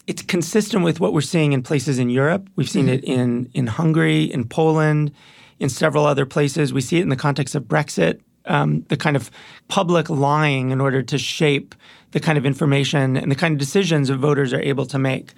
it's 0.06 0.22
consistent 0.22 0.84
with 0.84 1.00
what 1.00 1.12
we're 1.12 1.20
seeing 1.20 1.52
in 1.52 1.62
places 1.62 1.98
in 1.98 2.10
Europe. 2.10 2.48
We've 2.56 2.68
seen 2.68 2.86
mm-hmm. 2.86 2.94
it 2.94 3.04
in 3.04 3.50
in 3.52 3.66
Hungary, 3.66 4.24
in 4.24 4.44
Poland, 4.44 5.12
in 5.58 5.68
several 5.68 6.04
other 6.04 6.26
places. 6.26 6.72
We 6.72 6.80
see 6.80 6.98
it 6.98 7.02
in 7.02 7.10
the 7.10 7.16
context 7.16 7.54
of 7.54 7.64
Brexit, 7.64 8.20
um, 8.46 8.84
the 8.88 8.96
kind 8.96 9.16
of 9.16 9.30
public 9.68 10.08
lying 10.10 10.70
in 10.70 10.80
order 10.80 11.02
to 11.02 11.18
shape 11.18 11.74
the 12.12 12.20
kind 12.20 12.36
of 12.36 12.44
information 12.44 13.16
and 13.16 13.30
the 13.30 13.36
kind 13.36 13.52
of 13.52 13.58
decisions 13.58 14.08
that 14.08 14.16
voters 14.16 14.52
are 14.52 14.60
able 14.60 14.86
to 14.86 14.98
make. 14.98 15.32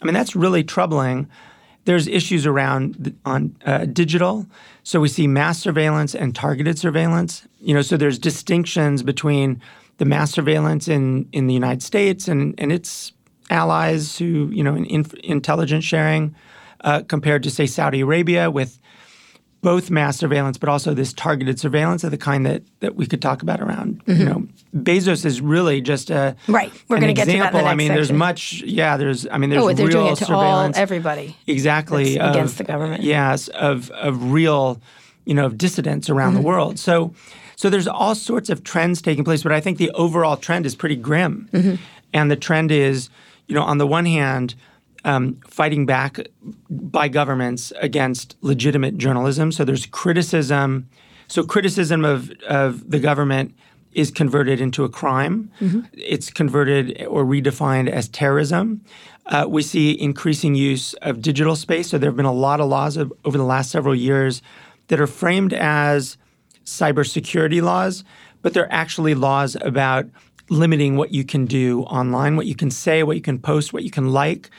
I 0.00 0.04
mean, 0.04 0.14
that's 0.14 0.36
really 0.36 0.62
troubling. 0.62 1.28
There's 1.86 2.06
issues 2.06 2.44
around 2.46 3.16
on 3.24 3.56
uh, 3.64 3.86
digital. 3.86 4.46
So 4.82 5.00
we 5.00 5.08
see 5.08 5.26
mass 5.26 5.58
surveillance 5.58 6.14
and 6.14 6.34
targeted 6.34 6.78
surveillance. 6.78 7.46
You 7.60 7.74
know, 7.74 7.82
so 7.82 7.96
there's 7.96 8.18
distinctions 8.18 9.02
between 9.02 9.62
the 9.96 10.04
mass 10.04 10.30
surveillance 10.32 10.88
in 10.88 11.28
in 11.32 11.46
the 11.46 11.54
United 11.54 11.82
States 11.82 12.28
and 12.28 12.54
and 12.58 12.72
its 12.72 13.12
allies 13.50 14.18
who 14.18 14.50
you 14.52 14.62
know 14.62 14.74
in, 14.74 14.84
inf 14.86 15.14
intelligence 15.14 15.84
sharing 15.84 16.34
uh, 16.84 17.02
compared 17.08 17.42
to 17.42 17.50
say 17.50 17.66
Saudi 17.66 18.00
Arabia 18.00 18.50
with 18.50 18.78
both 19.62 19.90
mass 19.90 20.16
surveillance 20.16 20.56
but 20.56 20.68
also 20.68 20.94
this 20.94 21.12
targeted 21.12 21.60
surveillance 21.60 22.02
of 22.04 22.10
the 22.10 22.16
kind 22.18 22.46
that 22.46 22.62
that 22.80 22.94
we 22.96 23.06
could 23.06 23.20
talk 23.20 23.42
about 23.42 23.60
around 23.60 24.00
you 24.06 24.24
know 24.24 24.46
Bezos 24.74 25.24
is 25.24 25.40
really 25.40 25.80
just 25.80 26.10
a 26.10 26.36
Mm-hmm. 26.46 26.52
Right. 26.52 26.72
We're 26.88 27.00
gonna 27.00 27.12
get 27.12 27.24
to 27.24 27.32
that 27.32 27.34
in 27.34 27.40
the 27.40 27.46
example. 27.48 27.66
I 27.68 27.74
mean, 27.74 27.88
there's 27.88 28.12
much. 28.12 28.62
Yeah, 28.62 28.96
there's. 28.96 29.26
I 29.28 29.36
mean, 29.38 29.50
there's 29.50 29.62
Oh, 29.62 29.72
they're 29.72 29.86
real 29.86 30.00
doing 30.02 30.12
it 30.12 30.16
to 30.18 30.32
all 30.32 30.40
surveillance. 30.40 30.76
everybody. 30.78 31.36
exactly 31.46 32.18
of- 32.20 32.30
against 32.34 32.56
the 32.58 32.64
government. 32.64 33.02
Yes, 33.02 33.48
of 33.48 33.90
of 33.90 34.30
real, 34.32 34.80
you 35.24 35.34
know, 35.34 35.46
of 35.46 35.58
dissidents 35.58 36.08
around 36.08 36.34
Mm-hmm. 36.34 36.42
the 36.42 36.46
world. 36.48 36.78
So, 36.78 37.12
so 37.56 37.68
there's 37.68 37.88
all 37.88 38.14
sorts 38.14 38.48
of 38.48 38.62
trends 38.62 39.02
taking 39.02 39.24
place, 39.24 39.42
but 39.42 39.50
I 39.52 39.60
think 39.60 39.78
the 39.78 39.90
overall 39.90 40.36
trend 40.36 40.66
is 40.66 40.74
pretty 40.76 40.96
grim, 40.96 41.48
Mm-hmm. 41.52 41.74
and 42.14 42.30
the 42.30 42.36
trend 42.36 42.70
is, 42.70 43.10
you 43.48 43.54
know, 43.56 43.62
on 43.62 43.78
the 43.78 43.86
one 43.86 44.06
hand. 44.06 44.54
Um, 45.02 45.40
fighting 45.46 45.86
back 45.86 46.18
by 46.68 47.08
governments 47.08 47.72
against 47.80 48.36
legitimate 48.42 48.98
journalism. 48.98 49.50
So 49.50 49.64
there's 49.64 49.86
criticism. 49.86 50.90
So 51.26 51.42
criticism 51.42 52.04
of, 52.04 52.30
of 52.46 52.90
the 52.90 52.98
government 52.98 53.54
is 53.92 54.10
converted 54.10 54.60
into 54.60 54.84
a 54.84 54.90
crime. 54.90 55.50
It's 55.94 56.28
converted 56.30 57.06
or 57.06 57.24
redefined 57.24 57.88
as 57.88 58.08
terrorism. 58.08 58.82
Uh, 59.26 59.46
we 59.48 59.62
see 59.62 59.98
increasing 60.00 60.54
use 60.54 60.92
of 61.00 61.22
digital 61.22 61.56
space. 61.56 61.88
So 61.88 61.98
there 61.98 62.10
have 62.10 62.16
been 62.16 62.26
a 62.26 62.32
lot 62.32 62.60
of 62.60 62.68
laws 62.68 62.96
of, 62.96 63.12
over 63.24 63.38
the 63.38 63.44
last 63.44 63.70
several 63.70 63.94
years 63.94 64.42
that 64.88 65.00
are 65.00 65.06
framed 65.06 65.54
as 65.54 66.18
cybersecurity 66.64 67.62
laws, 67.62 68.04
but 68.42 68.52
they're 68.52 68.72
actually 68.72 69.14
laws 69.14 69.56
about 69.62 70.06
limiting 70.50 70.96
what 70.96 71.12
you 71.12 71.24
can 71.24 71.46
do 71.46 71.82
online, 71.84 72.36
what 72.36 72.46
you 72.46 72.54
can 72.54 72.70
say, 72.70 73.02
what 73.02 73.16
you 73.16 73.22
can 73.22 73.38
post, 73.38 73.72
what 73.72 73.82
you 73.82 73.90
can 73.90 74.12
like. 74.12 74.50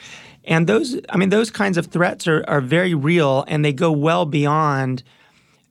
And 0.46 0.68
those, 0.68 1.00
I 1.10 1.18
mean, 1.18 1.30
those 1.30 1.52
kinds 1.52 1.78
of 1.78 1.88
threats 1.88 2.28
are, 2.28 2.44
are 2.48 2.62
very 2.62 2.94
real 2.94 3.46
and 3.48 3.64
they 3.64 3.74
go 3.74 3.92
well 3.92 4.26
beyond 4.26 5.04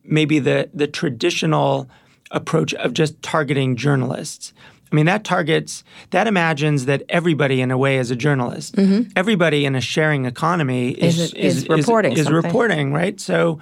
maybe 0.04 0.38
the, 0.38 0.70
the 0.72 0.87
traditional 0.87 1.88
approach 2.30 2.74
of 2.74 2.94
just 2.94 3.20
targeting 3.22 3.76
journalists. 3.76 4.52
I 4.90 4.96
mean, 4.96 5.06
that 5.06 5.24
targets, 5.24 5.85
that 6.11 6.26
imagines 6.26 6.87
that 6.87 7.02
everybody 7.09 7.61
in 7.61 7.70
a 7.70 7.78
way 7.78 7.98
is 7.98 8.11
a 8.11 8.16
journalist. 8.16 8.74
Mm-hmm. 8.76 9.11
Everybody 9.14 9.64
in 9.64 9.76
a 9.76 9.80
sharing 9.80 10.24
economy 10.24 10.90
is, 10.90 11.18
Is- 11.18 11.35
is 11.35 11.68
reporting 11.68 12.12
is, 12.12 12.30
reporting, 12.30 12.92
right? 12.92 13.20
So, 13.20 13.61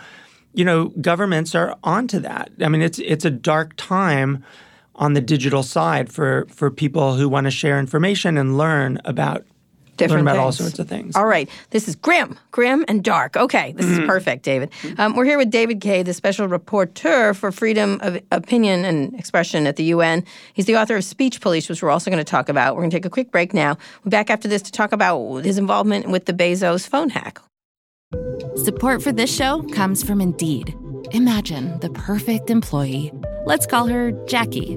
you 0.55 0.65
know, 0.65 0.87
governments 1.01 1.55
are 1.55 1.77
onto 1.85 2.19
that. 2.21 2.51
I 2.61 2.69
mean, 2.69 2.81
it's 2.81 2.99
it's 2.99 3.25
a 3.27 3.31
dark 3.31 3.75
time 3.77 4.43
on 4.95 5.13
the 5.13 5.21
digital 5.21 5.63
side 5.63 6.11
for 6.11 6.47
for 6.49 6.71
people 6.71 7.15
who 7.17 7.29
want 7.29 7.45
to 7.45 7.51
share 7.51 7.79
information 7.79 8.39
and 8.39 8.57
learn 8.57 8.99
about 9.05 9.45
Different 9.99 10.25
learn 10.27 10.35
about 10.35 10.43
all 10.45 10.53
sorts 10.53 10.79
of 10.79 10.89
things. 10.89 11.15
All 11.17 11.27
right. 11.27 11.49
This 11.71 11.89
is 11.89 11.95
grim, 11.97 12.39
grim 12.51 12.85
and 12.89 13.03
dark. 13.05 13.37
Okay, 13.37 13.73
this 13.73 13.85
Mm-hmm. 13.87 14.03
is 14.03 14.07
perfect, 14.07 14.43
David. 14.45 14.71
Um, 14.99 15.15
we're 15.17 15.25
here 15.25 15.39
with 15.39 15.51
David 15.51 15.81
Kaye, 15.81 16.03
the 16.03 16.15
special 16.15 16.47
rapporteur 16.49 17.35
for 17.37 17.51
freedom 17.53 17.99
of 18.03 18.21
opinion 18.33 18.85
and 18.85 19.15
expression 19.19 19.67
at 19.67 19.77
the 19.77 19.85
UN. 19.85 20.25
He's 20.55 20.67
the 20.67 20.77
author 20.77 20.97
of 20.97 21.05
Speech 21.05 21.41
Police, 21.41 21.69
which 21.69 21.83
we're 21.83 21.91
also 21.91 22.11
going 22.11 22.25
to 22.25 22.31
talk 22.31 22.49
about. 22.49 22.75
We're 22.77 22.83
going 22.83 22.91
to 22.91 22.97
take 22.97 23.05
a 23.07 23.11
quick 23.11 23.31
break 23.31 23.53
now. 23.53 23.77
We're 24.05 24.11
back 24.11 24.31
after 24.31 24.49
this 24.49 24.63
to 24.63 24.73
talk 24.73 24.93
about 24.93 25.45
his 25.45 25.59
involvement 25.59 26.09
with 26.09 26.27
the 26.27 26.33
Bezos 26.33 26.87
phone 26.89 27.11
hack. 27.11 27.41
Support 28.65 29.03
for 29.03 29.13
this 29.13 29.35
show 29.35 29.63
comes 29.75 30.03
from 30.03 30.21
Indeed. 30.21 30.75
Imagine 31.13 31.79
the 31.81 31.91
perfect 31.91 32.51
employee. 32.51 33.13
Let's 33.47 33.67
call 33.67 33.87
her 33.87 34.13
Jackie. 34.27 34.77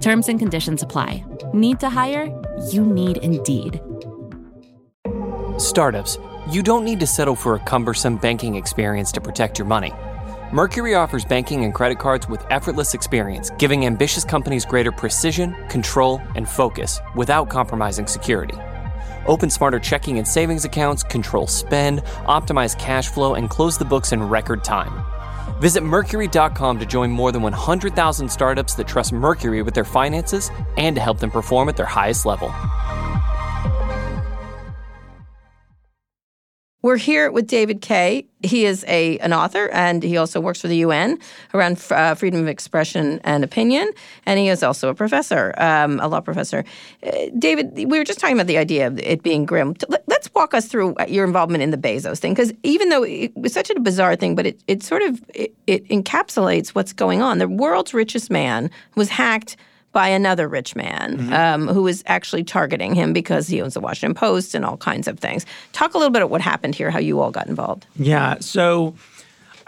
Terms 0.00 0.28
and 0.28 0.38
conditions 0.38 0.82
apply. 0.82 1.24
Need 1.52 1.80
to 1.80 1.88
hire? 1.88 2.30
You 2.70 2.84
need 2.84 3.18
Indeed. 3.18 3.80
Startups, 5.58 6.18
you 6.50 6.62
don't 6.62 6.84
need 6.84 7.00
to 7.00 7.06
settle 7.06 7.34
for 7.34 7.54
a 7.54 7.58
cumbersome 7.60 8.18
banking 8.18 8.56
experience 8.56 9.10
to 9.12 9.20
protect 9.20 9.58
your 9.58 9.66
money. 9.66 9.92
Mercury 10.52 10.94
offers 10.94 11.24
banking 11.24 11.64
and 11.64 11.74
credit 11.74 11.98
cards 11.98 12.28
with 12.28 12.44
effortless 12.50 12.94
experience, 12.94 13.50
giving 13.58 13.84
ambitious 13.84 14.24
companies 14.24 14.64
greater 14.64 14.92
precision, 14.92 15.56
control, 15.68 16.20
and 16.36 16.48
focus 16.48 17.00
without 17.16 17.48
compromising 17.48 18.06
security. 18.06 18.56
Open 19.26 19.50
smarter 19.50 19.80
checking 19.80 20.18
and 20.18 20.28
savings 20.28 20.64
accounts, 20.64 21.02
control 21.02 21.46
spend, 21.46 22.04
optimize 22.26 22.78
cash 22.78 23.08
flow, 23.08 23.34
and 23.34 23.50
close 23.50 23.76
the 23.76 23.84
books 23.84 24.12
in 24.12 24.22
record 24.22 24.62
time. 24.62 25.04
Visit 25.60 25.82
Mercury.com 25.82 26.78
to 26.78 26.86
join 26.86 27.10
more 27.10 27.32
than 27.32 27.42
100,000 27.42 28.28
startups 28.30 28.74
that 28.74 28.88
trust 28.88 29.12
Mercury 29.12 29.62
with 29.62 29.74
their 29.74 29.84
finances 29.84 30.50
and 30.76 30.96
to 30.96 31.02
help 31.02 31.18
them 31.18 31.30
perform 31.30 31.68
at 31.68 31.76
their 31.76 31.86
highest 31.86 32.26
level. 32.26 32.48
We're 36.86 36.98
here 36.98 37.32
with 37.32 37.48
David 37.48 37.80
Kaye. 37.80 38.26
He 38.44 38.64
is 38.64 38.84
a 38.86 39.18
an 39.18 39.32
author, 39.32 39.68
and 39.70 40.04
he 40.04 40.16
also 40.18 40.38
works 40.38 40.60
for 40.60 40.68
the 40.68 40.76
UN 40.76 41.18
around 41.52 41.84
uh, 41.90 42.14
freedom 42.14 42.40
of 42.40 42.46
expression 42.46 43.20
and 43.24 43.42
opinion. 43.42 43.90
And 44.24 44.38
he 44.38 44.46
is 44.46 44.62
also 44.62 44.88
a 44.88 44.94
professor, 44.94 45.52
um, 45.58 45.98
a 45.98 46.06
law 46.06 46.20
professor. 46.20 46.64
Uh, 47.02 47.10
David, 47.36 47.74
we 47.74 47.98
were 47.98 48.04
just 48.04 48.20
talking 48.20 48.36
about 48.36 48.46
the 48.46 48.56
idea 48.56 48.86
of 48.86 49.00
it 49.00 49.24
being 49.24 49.46
grim. 49.46 49.74
Let's 50.06 50.32
walk 50.32 50.54
us 50.54 50.68
through 50.68 50.94
your 51.08 51.24
involvement 51.24 51.64
in 51.64 51.72
the 51.72 51.76
Bezos 51.76 52.20
thing, 52.20 52.34
because 52.34 52.52
even 52.62 52.88
though 52.90 53.02
it 53.02 53.36
was 53.36 53.52
such 53.52 53.68
a 53.68 53.80
bizarre 53.80 54.14
thing, 54.14 54.36
but 54.36 54.46
it, 54.46 54.60
it 54.68 54.84
sort 54.84 55.02
of 55.02 55.20
it, 55.34 55.52
it 55.66 55.88
encapsulates 55.88 56.68
what's 56.68 56.92
going 56.92 57.20
on. 57.20 57.38
The 57.38 57.48
world's 57.48 57.94
richest 57.94 58.30
man 58.30 58.70
was 58.94 59.08
hacked 59.08 59.56
by 59.96 60.08
another 60.08 60.46
rich 60.46 60.76
man 60.76 61.16
mm-hmm. 61.16 61.32
um, 61.32 61.68
who 61.68 61.82
was 61.82 62.02
actually 62.04 62.44
targeting 62.44 62.94
him 62.94 63.14
because 63.14 63.48
he 63.48 63.62
owns 63.62 63.72
the 63.72 63.80
Washington 63.80 64.12
Post 64.12 64.54
and 64.54 64.62
all 64.62 64.76
kinds 64.76 65.08
of 65.08 65.18
things. 65.18 65.46
Talk 65.72 65.94
a 65.94 65.96
little 65.96 66.10
bit 66.10 66.20
about 66.20 66.28
what 66.28 66.42
happened 66.42 66.74
here, 66.74 66.90
how 66.90 66.98
you 66.98 67.18
all 67.18 67.30
got 67.30 67.46
involved. 67.46 67.86
Yeah. 67.96 68.36
So 68.40 68.94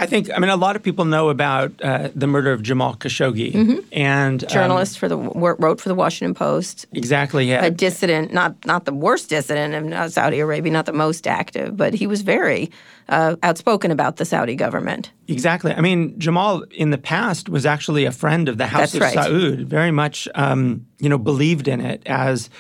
I 0.01 0.07
think, 0.07 0.31
I 0.33 0.39
mean, 0.39 0.51
a 0.51 0.57
lot 0.57 0.77
of 0.77 0.83
people 0.83 1.05
know 1.05 1.29
about 1.29 1.73
uh, 1.83 2.11
the 2.15 2.29
murder 2.29 2.53
of 2.53 2.63
Jamal 2.63 2.95
Khashoggi. 2.95 3.53
Mm-hmm. 3.53 3.79
And 3.91 4.45
um, 4.45 4.49
journalist 4.49 4.99
for 4.99 5.09
the 5.09 5.19
wrote 5.19 5.81
for 5.81 5.89
the 5.89 5.95
Washington 5.95 6.35
Post. 6.35 6.87
Exactly. 6.93 7.49
Yeah. 7.49 7.65
A 7.65 7.71
dissident, 7.71 8.33
not 8.33 8.65
not 8.65 8.85
the 8.85 8.95
worst 8.95 9.29
dissident 9.29 9.75
in 9.75 10.11
Saudi 10.11 10.39
Arabia, 10.39 10.73
not 10.73 10.87
the 10.87 10.93
most 10.93 11.27
active, 11.27 11.77
but 11.77 11.95
he 11.95 12.07
was 12.07 12.23
very 12.23 12.71
uh, 13.09 13.35
outspoken 13.43 13.91
about 13.91 14.17
the 14.17 14.25
Saudi 14.25 14.55
government. 14.55 15.11
Exactly. 15.27 15.73
I 15.73 15.81
mean, 15.81 16.19
Jamal 16.19 16.63
in 16.71 16.91
the 16.91 16.99
past 16.99 17.49
was 17.49 17.67
actually 17.67 18.05
a 18.05 18.13
friend 18.13 18.49
of 18.49 18.57
the 18.57 18.67
House 18.67 18.93
That's 18.93 18.95
of 18.95 19.01
right. 19.01 19.17
Saud. 19.17 19.65
Very 19.65 19.91
much, 19.91 20.29
um, 20.37 20.87
you 21.01 21.09
know, 21.09 21.19
believed 21.19 21.67
in 21.67 21.81
it 21.81 22.03
as 22.07 22.51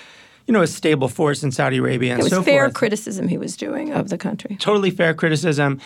you 0.48 0.52
know, 0.52 0.62
a 0.62 0.66
stable 0.66 1.08
force 1.08 1.42
in 1.42 1.52
Saudi 1.52 1.76
Arabia 1.76 2.14
and 2.14 2.22
so 2.22 2.28
forth. 2.30 2.32
It 2.32 2.38
was 2.38 2.44
fair 2.46 2.70
criticism 2.70 3.28
he 3.28 3.36
was 3.36 3.54
doing 3.54 3.92
of 3.92 4.08
the 4.08 4.16
country. 4.16 4.56
Totally 4.56 4.90
fair 4.90 5.12
criticism 5.12 5.78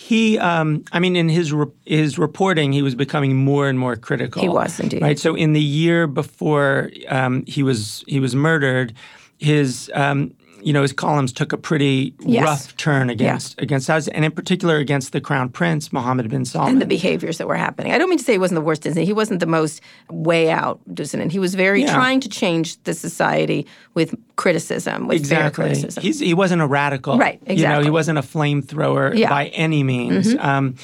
he 0.00 0.38
um, 0.38 0.82
i 0.92 0.98
mean 0.98 1.14
in 1.14 1.28
his 1.28 1.52
re- 1.52 1.66
his 1.84 2.18
reporting 2.18 2.72
he 2.72 2.80
was 2.80 2.94
becoming 2.94 3.36
more 3.36 3.68
and 3.68 3.78
more 3.78 3.96
critical. 3.96 4.40
He 4.40 4.48
was 4.48 4.80
indeed. 4.80 5.02
Right? 5.02 5.18
So 5.18 5.34
in 5.34 5.52
the 5.52 5.60
year 5.60 6.06
before 6.06 6.90
um, 7.08 7.44
he 7.46 7.62
was 7.62 8.02
he 8.08 8.18
was 8.18 8.34
murdered 8.34 8.94
his 9.38 9.90
um, 9.94 10.34
you 10.62 10.72
know, 10.72 10.82
his 10.82 10.92
columns 10.92 11.32
took 11.32 11.52
a 11.52 11.56
pretty 11.56 12.14
yes. 12.20 12.44
rough 12.44 12.76
turn 12.76 13.10
against 13.10 13.56
yeah. 13.56 13.62
against 13.62 13.90
us, 13.90 14.08
and 14.08 14.24
in 14.24 14.32
particular 14.32 14.76
against 14.76 15.12
the 15.12 15.20
crown 15.20 15.48
prince 15.48 15.92
Mohammed 15.92 16.28
bin 16.28 16.44
Salman. 16.44 16.72
And 16.72 16.82
the 16.82 16.86
behaviors 16.86 17.38
that 17.38 17.46
were 17.46 17.56
happening. 17.56 17.92
I 17.92 17.98
don't 17.98 18.08
mean 18.08 18.18
to 18.18 18.24
say 18.24 18.32
he 18.32 18.38
wasn't 18.38 18.56
the 18.56 18.64
worst 18.64 18.82
dissident. 18.82 19.06
He 19.06 19.12
wasn't 19.12 19.40
the 19.40 19.46
most 19.46 19.80
way 20.10 20.50
out 20.50 20.80
dissident. 20.94 21.32
He 21.32 21.38
was 21.38 21.54
very 21.54 21.82
yeah. 21.82 21.94
trying 21.94 22.20
to 22.20 22.28
change 22.28 22.82
the 22.84 22.94
society 22.94 23.66
with 23.94 24.14
criticism, 24.36 25.08
with 25.08 25.18
exactly. 25.18 25.64
fair 25.64 25.68
criticism. 25.68 26.02
He's, 26.02 26.20
he 26.20 26.34
wasn't 26.34 26.62
a 26.62 26.66
radical, 26.66 27.18
right? 27.18 27.40
Exactly. 27.42 27.62
You 27.62 27.68
know, 27.68 27.80
he 27.82 27.90
wasn't 27.90 28.18
a 28.18 28.22
flamethrower 28.22 29.16
yeah. 29.16 29.28
by 29.28 29.46
any 29.48 29.82
means. 29.82 30.28
Mm-hmm. 30.28 30.46
Um, 30.46 30.76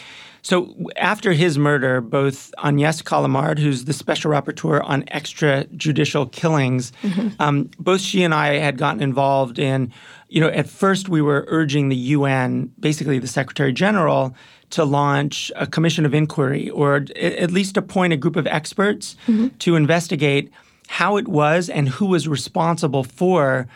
so 0.46 0.72
after 0.94 1.32
his 1.32 1.58
murder, 1.58 2.00
both 2.00 2.54
Agnes 2.62 3.02
Callamard, 3.02 3.58
who's 3.58 3.86
the 3.86 3.92
special 3.92 4.30
rapporteur 4.30 4.80
on 4.84 5.02
extrajudicial 5.06 6.30
killings, 6.30 6.92
mm-hmm. 7.02 7.30
um, 7.42 7.68
both 7.80 8.00
she 8.00 8.22
and 8.22 8.32
I 8.32 8.58
had 8.58 8.78
gotten 8.78 9.02
involved 9.02 9.58
in. 9.58 9.92
You 10.28 10.40
know, 10.40 10.46
at 10.46 10.68
first 10.68 11.08
we 11.08 11.20
were 11.20 11.46
urging 11.48 11.88
the 11.88 11.96
UN, 11.96 12.72
basically 12.78 13.18
the 13.18 13.26
Secretary 13.26 13.72
General, 13.72 14.36
to 14.70 14.84
launch 14.84 15.50
a 15.56 15.66
commission 15.66 16.06
of 16.06 16.14
inquiry 16.14 16.70
or 16.70 17.04
at 17.16 17.50
least 17.50 17.76
appoint 17.76 18.12
a 18.12 18.16
group 18.16 18.36
of 18.36 18.46
experts 18.46 19.16
mm-hmm. 19.26 19.48
to 19.58 19.74
investigate 19.74 20.52
how 20.86 21.16
it 21.16 21.26
was 21.26 21.68
and 21.68 21.88
who 21.88 22.06
was 22.06 22.28
responsible 22.28 23.02
for 23.02 23.66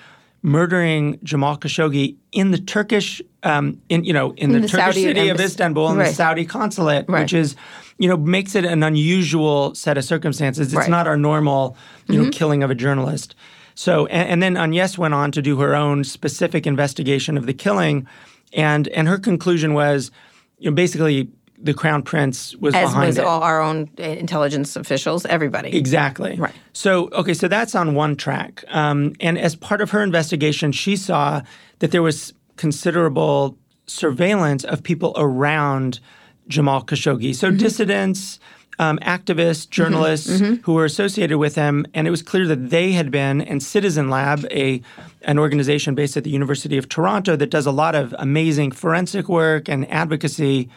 murdering 0.43 1.19
Jamal 1.23 1.57
Khashoggi 1.57 2.17
in 2.33 2.51
the 2.51 2.59
Turkish, 2.59 3.21
um, 3.43 3.81
in 3.89 4.05
you 4.05 4.13
know, 4.13 4.31
in, 4.33 4.51
in 4.51 4.53
the, 4.53 4.61
the, 4.61 4.69
Turkish 4.69 4.85
Saudi 4.85 5.03
city 5.03 5.21
embassy. 5.21 5.31
of 5.31 5.41
Istanbul, 5.41 5.91
in 5.91 5.99
right. 5.99 6.09
the 6.09 6.15
Saudi 6.15 6.45
consulate, 6.45 7.07
right. 7.09 7.23
which 7.23 7.33
is, 7.33 7.57
you 7.99 8.09
know, 8.09 8.17
makes 8.17 8.55
it 8.55 8.65
an 8.65 8.83
unusual 8.83 9.75
set 9.75 9.99
of 9.99 10.05
circumstances. 10.05 10.69
It's 10.69 10.77
right. 10.77 10.91
not 10.91 11.07
our 11.07 11.17
normal, 11.17 11.77
you 12.07 12.15
mm-hmm. 12.15 12.25
know, 12.25 12.31
killing 12.31 12.63
of 12.63 12.71
a 12.71 12.75
journalist. 12.75 13.35
So, 13.75 14.07
and, 14.07 14.29
and 14.29 14.43
then 14.43 14.57
Agnes 14.57 14.99
went 14.99 15.15
on 15.15 15.33
to 15.33 15.43
do 15.43 15.59
her 15.59 15.75
own 15.75 16.05
specific 16.05 16.67
investigation 16.67 17.37
of 17.37 17.47
the 17.47 17.55
killing, 17.55 18.07
and 18.53 18.89
and 18.89 19.09
her 19.09 19.19
conclusion 19.19 19.75
was, 19.75 20.11
you 20.59 20.71
know, 20.71 20.75
basically 20.75 21.31
the 21.63 21.75
crown 21.75 22.03
prince 22.03 22.57
was 22.57 22.75
As 22.75 22.89
behind 22.91 23.07
was 23.09 23.19
it. 23.19 23.25
all 23.25 23.43
our 23.43 23.61
own 23.61 23.91
intelligence 23.99 24.77
officials, 24.77 25.27
everybody. 25.27 25.77
Exactly. 25.77 26.37
Right. 26.37 26.55
So 26.73 27.09
okay, 27.13 27.35
so 27.35 27.49
that's 27.49 27.75
on 27.75 27.95
one 27.95 28.17
track. 28.17 28.65
Um, 28.69 29.13
and 29.21 29.39
as 29.39 29.57
part 29.57 29.81
of 29.81 29.91
her 29.91 30.03
investigation, 30.03 30.73
she 30.73 30.97
saw 30.97 31.43
that 31.81 31.91
there 31.91 32.03
was 32.03 32.33
considerable 32.57 33.59
surveillance 33.87 34.65
of 34.65 34.83
people 34.83 35.13
around 35.17 36.01
Jamal 36.49 36.83
Khashoggi. 36.85 37.35
So 37.35 37.49
mm-hmm. 37.49 37.59
dissidents. 37.59 38.39
Um, 38.79 38.99
activists, 39.01 39.67
Mm-hmm. 39.67 39.73
journalists 39.73 40.31
mm-hmm. 40.41 40.55
who 40.63 40.73
were 40.73 40.87
associated 40.87 41.37
with 41.37 41.55
him, 41.55 41.85
and 41.93 42.07
it 42.07 42.11
was 42.11 42.23
clear 42.23 42.47
that 42.47 42.71
they 42.71 42.93
had 42.93 43.11
been, 43.11 43.43
and 43.43 43.63
Citizen 43.63 44.09
Lab, 44.09 44.47
a 44.51 44.81
an 45.21 45.39
organization 45.39 45.95
based 45.95 46.17
at 46.17 46.25
the 46.25 46.31
University 46.31 46.79
of 46.79 46.89
Toronto 46.89 47.37
that 47.37 47.51
does 47.51 47.67
a 47.67 47.73
lot 47.73 47.95
of 47.95 48.15
amazing 48.19 48.71
forensic 48.73 49.29
work 49.29 49.69
and 49.69 49.87
advocacy, 49.91 50.71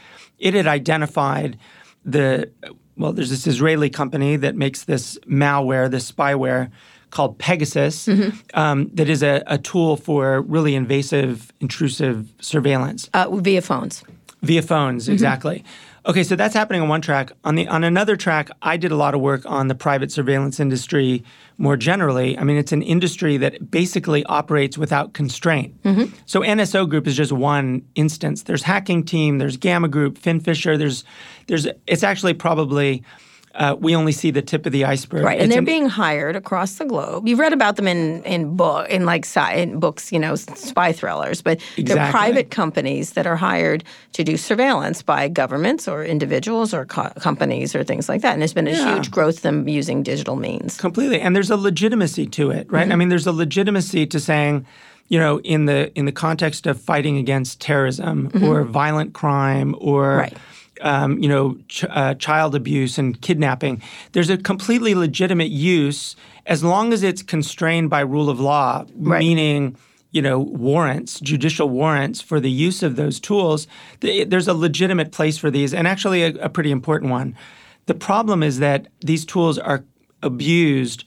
it 0.43 0.53
had 0.53 0.67
identified 0.67 1.57
the 2.05 2.51
well, 2.95 3.13
there's 3.13 3.31
this 3.31 3.47
Israeli 3.47 3.89
company 3.89 4.35
that 4.35 4.55
makes 4.55 4.83
this 4.83 5.17
malware, 5.25 5.89
this 5.89 6.11
spyware 6.11 6.69
called 7.09 7.39
Pegasus, 7.39 8.05
mm-hmm. 8.05 8.37
um, 8.59 8.89
that 8.93 9.09
is 9.09 9.23
a, 9.23 9.41
a, 9.47 9.57
tool 9.57 9.97
for 9.97 10.41
really 10.41 10.75
invasive, 10.75 11.51
intrusive 11.59 12.31
surveillance 12.39 13.09
uh, 13.15 13.29
via 13.31 13.61
phones. 13.61 14.03
Via 14.43 14.61
phones, 14.61 15.05
mm-hmm. 15.05 15.13
exactly. 15.13 15.63
Okay, 16.05 16.23
so 16.23 16.35
that's 16.35 16.53
happening 16.53 16.81
on 16.81 16.89
one 16.89 17.01
track. 17.01 17.31
On 17.45 17.55
the 17.55 17.67
on 17.67 17.83
another 17.83 18.15
track, 18.15 18.49
I 18.61 18.77
did 18.77 18.91
a 18.91 18.95
lot 18.95 19.15
of 19.15 19.21
work 19.21 19.41
on 19.45 19.69
the 19.69 19.75
private 19.75 20.11
surveillance 20.11 20.59
industry 20.59 21.23
more 21.57 21.77
generally. 21.77 22.37
I 22.37 22.43
mean, 22.43 22.57
it's 22.57 22.71
an 22.71 22.81
industry 22.81 23.37
that 23.37 23.71
basically 23.71 24.23
operates 24.25 24.77
without 24.77 25.13
constraint. 25.13 25.81
Mm-hmm. 25.83 26.15
So 26.25 26.41
NSO 26.41 26.89
Group 26.89 27.07
is 27.07 27.15
just 27.15 27.31
one 27.31 27.85
instance. 27.95 28.43
There's 28.43 28.63
Hacking 28.63 29.03
Team, 29.03 29.37
there's 29.37 29.57
Gamma 29.57 29.87
Group, 29.87 30.19
FinFisher. 30.19 30.77
There's 30.77 31.03
there's 31.47 31.67
it's 31.87 32.03
actually 32.03 32.33
probably 32.33 33.03
uh, 33.55 33.75
we 33.79 33.95
only 33.95 34.11
see 34.11 34.31
the 34.31 34.41
tip 34.41 34.65
of 34.65 34.71
the 34.71 34.85
iceberg. 34.85 35.23
Right, 35.23 35.37
it's 35.37 35.43
and 35.43 35.51
they're 35.51 35.61
being 35.61 35.87
hired 35.87 36.35
across 36.35 36.75
the 36.75 36.85
globe. 36.85 37.27
You've 37.27 37.39
read 37.39 37.53
about 37.53 37.75
them 37.75 37.87
in 37.87 38.23
in 38.23 38.55
book 38.55 38.89
in 38.89 39.05
like 39.05 39.25
sci- 39.25 39.53
in 39.53 39.79
books, 39.79 40.11
you 40.11 40.19
know, 40.19 40.35
spy 40.35 40.91
thrillers. 40.91 41.41
But 41.41 41.59
exactly. 41.77 41.83
they're 41.83 42.11
private 42.11 42.49
companies 42.49 43.13
that 43.13 43.27
are 43.27 43.35
hired 43.35 43.83
to 44.13 44.23
do 44.23 44.37
surveillance 44.37 45.03
by 45.03 45.27
governments 45.27 45.87
or 45.87 46.03
individuals 46.03 46.73
or 46.73 46.85
co- 46.85 47.11
companies 47.19 47.75
or 47.75 47.83
things 47.83 48.09
like 48.09 48.21
that. 48.21 48.33
And 48.33 48.41
there's 48.41 48.53
been 48.53 48.67
a 48.67 48.71
yeah. 48.71 48.95
huge 48.95 49.11
growth 49.11 49.41
them 49.41 49.67
using 49.67 50.01
digital 50.01 50.35
means. 50.35 50.77
Completely, 50.77 51.21
and 51.21 51.35
there's 51.35 51.51
a 51.51 51.57
legitimacy 51.57 52.25
to 52.27 52.49
it, 52.49 52.71
right? 52.71 52.83
Mm-hmm. 52.83 52.91
I 52.91 52.95
mean, 52.95 53.09
there's 53.09 53.27
a 53.27 53.33
legitimacy 53.33 54.07
to 54.07 54.19
saying 54.19 54.65
you 55.09 55.19
know, 55.19 55.41
in 55.41 55.65
the 55.65 55.91
in 55.95 56.05
the 56.05 56.11
context 56.11 56.65
of 56.65 56.79
fighting 56.79 57.17
against 57.17 57.59
terrorism 57.59 58.29
mm-hmm. 58.29 58.45
or 58.45 58.63
violent 58.63 59.13
crime 59.13 59.75
or 59.77 60.17
right 60.17 60.37
um, 60.83 61.17
you 61.17 61.27
know, 61.27 61.57
ch- 61.67 61.85
uh, 61.89 62.13
child 62.15 62.53
abuse 62.53 62.97
and 62.97 63.19
kidnapping. 63.21 63.81
There's 64.11 64.29
a 64.29 64.37
completely 64.37 64.93
legitimate 64.93 65.49
use 65.49 66.15
as 66.45 66.63
long 66.63 66.93
as 66.93 67.01
it's 67.01 67.23
constrained 67.23 67.89
by 67.89 68.01
rule 68.01 68.29
of 68.29 68.39
law, 68.39 68.85
right. 68.95 69.19
meaning 69.19 69.77
you 70.11 70.21
know 70.21 70.39
warrants, 70.39 71.19
judicial 71.19 71.69
warrants 71.69 72.21
for 72.21 72.39
the 72.39 72.51
use 72.51 72.83
of 72.83 72.97
those 72.97 73.19
tools. 73.19 73.65
Th- 74.01 74.27
there's 74.27 74.47
a 74.47 74.53
legitimate 74.53 75.11
place 75.11 75.37
for 75.37 75.49
these, 75.49 75.73
and 75.73 75.87
actually 75.87 76.23
a, 76.23 76.33
a 76.35 76.49
pretty 76.49 76.69
important 76.69 77.09
one. 77.09 77.35
The 77.85 77.95
problem 77.95 78.43
is 78.43 78.59
that 78.59 78.87
these 79.01 79.25
tools 79.25 79.57
are 79.57 79.83
abused 80.21 81.05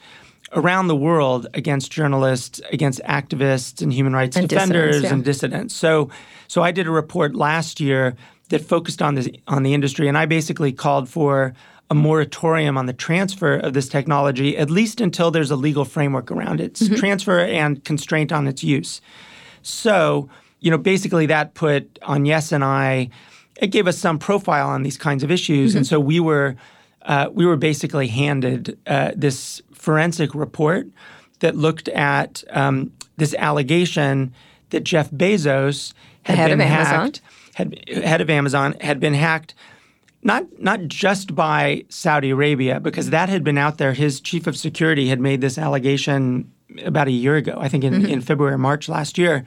around 0.53 0.89
the 0.89 0.97
world 0.97 1.47
against 1.55 1.91
journalists, 1.91 2.61
against 2.73 3.01
activists 3.03 3.83
and 3.83 3.93
human 3.93 4.15
rights 4.15 4.37
and 4.37 4.49
defenders 4.49 5.03
yeah. 5.03 5.13
and 5.13 5.25
dissidents. 5.25 5.75
So, 5.75 6.11
so 6.49 6.63
I 6.63 6.73
did 6.73 6.87
a 6.87 6.91
report 6.91 7.35
last 7.35 7.81
year 7.81 8.15
that 8.49 8.63
focused 8.65 9.03
on 9.03 9.15
the 9.15 9.41
on 9.47 9.63
the 9.63 9.75
industry, 9.75 10.09
and 10.09 10.17
I 10.17 10.27
basically 10.27 10.73
called 10.73 11.09
for 11.09 11.55
a 11.91 11.95
moratorium 11.95 12.77
on 12.77 12.87
the 12.87 12.93
transfer 12.93 13.55
of 13.57 13.73
this 13.73 13.89
technology, 13.89 14.57
at 14.57 14.71
least 14.71 15.01
until 15.01 15.31
there's 15.31 15.51
a 15.51 15.57
legal 15.57 15.85
framework 15.85 16.31
around 16.31 16.61
its 16.61 16.83
mm-hmm. 16.83 16.97
transfer 16.97 17.41
and 17.41 17.85
constraint 17.85 18.33
on 18.33 18.49
its 18.49 18.65
use. 18.65 19.01
So, 19.63 20.29
you 20.61 20.71
know, 20.71 20.79
basically 20.79 21.27
that 21.27 21.55
put 21.55 21.99
on 22.03 22.25
Yes 22.25 22.51
and 22.51 22.65
I, 22.65 23.11
it 23.57 23.69
gave 23.69 23.87
us 23.87 23.99
some 23.99 24.19
profile 24.19 24.69
on 24.69 24.83
these 24.83 24.97
kinds 24.97 25.23
of 25.23 25.31
issues, 25.31 25.71
mm-hmm. 25.71 25.79
and 25.79 25.87
so 25.87 26.01
we 26.01 26.21
were 26.21 26.57
uh, 27.03 27.29
we 27.33 27.47
were 27.47 27.57
basically 27.57 28.09
handed 28.09 28.79
uh, 28.87 29.13
this 29.15 29.63
forensic 29.73 30.35
report 30.35 30.89
that 31.39 31.55
looked 31.55 31.89
at 31.91 32.43
um, 32.51 32.93
this 33.17 33.35
allegation 33.35 34.33
that 34.71 34.83
Jeff 34.83 35.11
Bezos 35.11 35.93
had 36.25 36.37
head 36.37 36.49
been 36.49 36.61
of 36.61 36.67
hacked. 36.67 37.21
Had 37.57 37.89
head 37.89 38.21
of 38.21 38.29
Amazon 38.29 38.75
had 38.83 39.01
been 39.01 39.15
hacked 39.15 39.55
not 40.23 40.45
not 40.61 40.81
just 40.89 41.35
by 41.35 41.85
Saudi 41.89 42.29
Arabia, 42.31 42.81
because 42.81 43.09
that 43.11 43.29
had 43.31 43.43
been 43.45 43.57
out 43.57 43.79
there. 43.79 43.93
His 43.95 44.21
chief 44.21 44.47
of 44.47 44.57
security 44.57 45.09
had 45.09 45.21
made 45.21 45.41
this 45.41 45.57
allegation 45.57 46.51
about 46.85 47.09
a 47.09 47.13
year 47.13 47.37
ago, 47.37 47.57
I 47.59 47.69
think 47.69 47.83
in, 47.85 47.95
Mm-hmm. 47.95 48.07
in 48.13 48.21
February 48.21 48.55
or 48.55 48.59
March 48.59 48.89
last 48.91 49.17
year, 49.17 49.47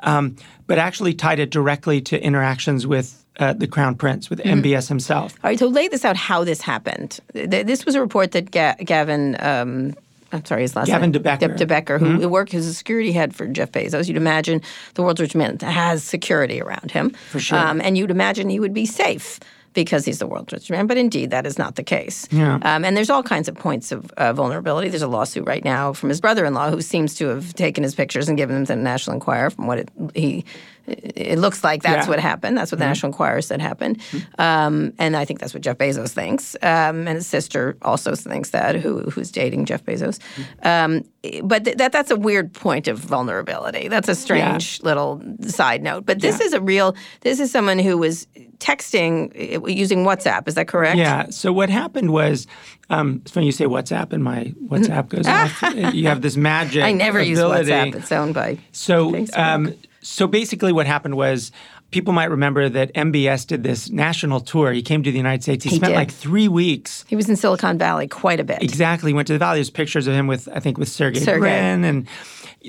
um, 0.00 0.36
but 0.66 0.76
actually 0.78 1.14
tied 1.14 1.38
it 1.38 1.50
directly 1.50 2.00
to 2.02 2.22
interactions 2.22 2.86
with 2.86 3.24
uh, 3.38 3.54
the 3.54 3.66
crown 3.66 3.94
prince, 3.94 4.28
with 4.28 4.40
Mm-hmm. 4.40 4.60
MBS 4.60 4.88
himself. 4.88 5.32
All 5.42 5.48
right, 5.50 5.58
so 5.58 5.68
lay 5.68 5.88
this 5.88 6.04
out 6.04 6.16
how 6.16 6.44
this 6.44 6.60
happened. 6.60 7.18
Th- 7.32 7.64
This 7.64 7.86
was 7.86 7.94
a 7.94 8.00
report 8.00 8.32
that 8.32 8.50
Ga- 8.50 8.76
Gavin, 8.84 9.36
um, 9.40 9.94
I'm 10.32 10.44
sorry, 10.44 10.62
his 10.62 10.76
last 10.76 10.88
Gavin 10.88 11.02
name. 11.02 11.12
de 11.12 11.20
Becker. 11.20 11.48
De 11.48 11.66
Becker, 11.66 11.98
who 11.98 12.28
worked 12.28 12.52
as 12.54 12.66
a 12.66 12.74
security 12.74 13.12
head 13.12 13.34
for 13.34 13.46
Jeff 13.46 13.72
Bezos. 13.72 14.08
You'd 14.08 14.16
imagine 14.16 14.60
the 14.94 15.02
world's 15.02 15.20
richest 15.20 15.36
man 15.36 15.58
has 15.60 16.04
security 16.04 16.60
around 16.60 16.90
him. 16.90 17.10
For 17.30 17.40
sure. 17.40 17.58
Um, 17.58 17.80
and 17.80 17.96
you'd 17.96 18.10
imagine 18.10 18.50
he 18.50 18.60
would 18.60 18.74
be 18.74 18.86
safe 18.86 19.40
because 19.74 20.04
he's 20.04 20.18
the 20.18 20.26
world's 20.26 20.52
richest 20.52 20.70
man. 20.70 20.86
But 20.86 20.96
indeed, 20.96 21.30
that 21.30 21.46
is 21.46 21.56
not 21.56 21.76
the 21.76 21.82
case. 21.82 22.26
Yeah. 22.30 22.58
Um, 22.62 22.84
and 22.84 22.96
there's 22.96 23.10
all 23.10 23.22
kinds 23.22 23.48
of 23.48 23.54
points 23.54 23.92
of 23.92 24.10
uh, 24.12 24.32
vulnerability. 24.32 24.88
There's 24.88 25.02
a 25.02 25.08
lawsuit 25.08 25.46
right 25.46 25.64
now 25.64 25.92
from 25.92 26.08
his 26.08 26.20
brother-in-law 26.20 26.70
who 26.70 26.80
seems 26.80 27.14
to 27.16 27.28
have 27.28 27.54
taken 27.54 27.82
his 27.84 27.94
pictures 27.94 28.28
and 28.28 28.36
given 28.36 28.56
them 28.56 28.66
to 28.66 28.74
the 28.74 28.82
National 28.82 29.14
Enquirer. 29.14 29.50
From 29.50 29.66
what 29.66 29.78
it, 29.78 29.90
he, 30.14 30.44
it 30.88 31.38
looks 31.38 31.62
like 31.62 31.82
that's 31.82 32.06
Yeah. 32.06 32.10
what 32.10 32.20
happened. 32.20 32.56
That's 32.56 32.72
what 32.72 32.78
the 32.78 32.86
National 32.86 33.10
Enquirer 33.12 33.42
said 33.42 33.60
happened. 33.60 34.00
Um, 34.38 34.92
and 34.98 35.16
I 35.16 35.24
think 35.24 35.40
that's 35.40 35.52
what 35.54 35.62
Jeff 35.62 35.78
Bezos 35.78 36.10
thinks. 36.10 36.54
Um, 36.62 37.06
and 37.06 37.10
his 37.10 37.26
sister 37.26 37.76
also 37.82 38.14
thinks 38.14 38.50
that, 38.50 38.76
who 38.76 39.00
who's 39.10 39.30
dating 39.30 39.66
Jeff 39.66 39.84
Bezos. 39.84 40.18
Um, 40.62 41.04
but 41.42 41.64
th- 41.64 41.76
that 41.76 41.92
that's 41.92 42.10
a 42.10 42.16
weird 42.16 42.52
point 42.52 42.88
of 42.88 42.98
vulnerability. 42.98 43.88
That's 43.88 44.08
a 44.08 44.14
strange 44.14 44.82
little 44.82 45.22
side 45.46 45.82
note. 45.82 46.06
But 46.06 46.20
this 46.20 46.40
is 46.40 46.52
a 46.52 46.60
real. 46.60 46.94
This 47.20 47.40
is 47.40 47.50
someone 47.50 47.78
who 47.78 47.98
was 47.98 48.26
texting 48.58 49.56
uh, 49.56 49.66
using 49.66 50.04
WhatsApp. 50.04 50.48
Is 50.48 50.54
that 50.54 50.68
correct? 50.68 50.96
Yeah. 50.98 51.26
So 51.30 51.52
what 51.52 51.70
happened 51.70 52.10
was, 52.12 52.46
um, 52.90 53.20
it's 53.22 53.30
funny 53.32 53.46
you 53.46 53.52
say 53.52 53.64
WhatsApp, 53.66 54.12
and 54.12 54.22
my 54.22 54.52
WhatsApp 54.66 55.08
goes 55.08 55.26
off. 55.26 55.62
You 55.98 56.06
have 56.08 56.22
this 56.22 56.36
magic. 56.36 56.82
I 56.82 56.92
never 56.92 57.20
use 57.22 57.38
ability. 57.38 57.70
WhatsApp. 57.70 57.94
It's 57.96 58.12
owned 58.12 58.34
by. 58.34 58.58
So, 58.72 59.10
Facebook. 59.12 59.38
um, 59.38 59.74
so 60.00 60.26
basically, 60.26 60.72
what 60.72 60.86
happened 60.86 61.16
was 61.16 61.50
people 61.90 62.12
might 62.12 62.30
remember 62.30 62.68
that 62.68 62.92
MBS 62.94 63.46
did 63.46 63.62
this 63.62 63.90
national 63.90 64.40
tour. 64.40 64.72
He 64.72 64.82
came 64.82 65.02
to 65.02 65.10
the 65.10 65.16
United 65.16 65.42
States. 65.42 65.64
He, 65.64 65.70
He 65.70 65.76
spent 65.76 65.90
did. 65.92 65.96
like 65.96 66.10
three 66.10 66.48
weeks. 66.48 67.04
He 67.08 67.16
was 67.16 67.28
in 67.28 67.36
Silicon 67.36 67.78
Valley 67.78 68.06
quite 68.08 68.40
a 68.40 68.44
bit. 68.44 68.62
Exactly. 68.62 69.12
Went 69.12 69.26
to 69.28 69.32
the 69.32 69.38
valley. 69.38 69.56
There's 69.58 69.70
pictures 69.70 70.06
of 70.06 70.14
him 70.14 70.26
with, 70.26 70.48
I 70.52 70.60
think, 70.60 70.78
with 70.78 70.88
Sergey. 70.88 71.24
Brin, 71.24 71.84
and 71.84 72.06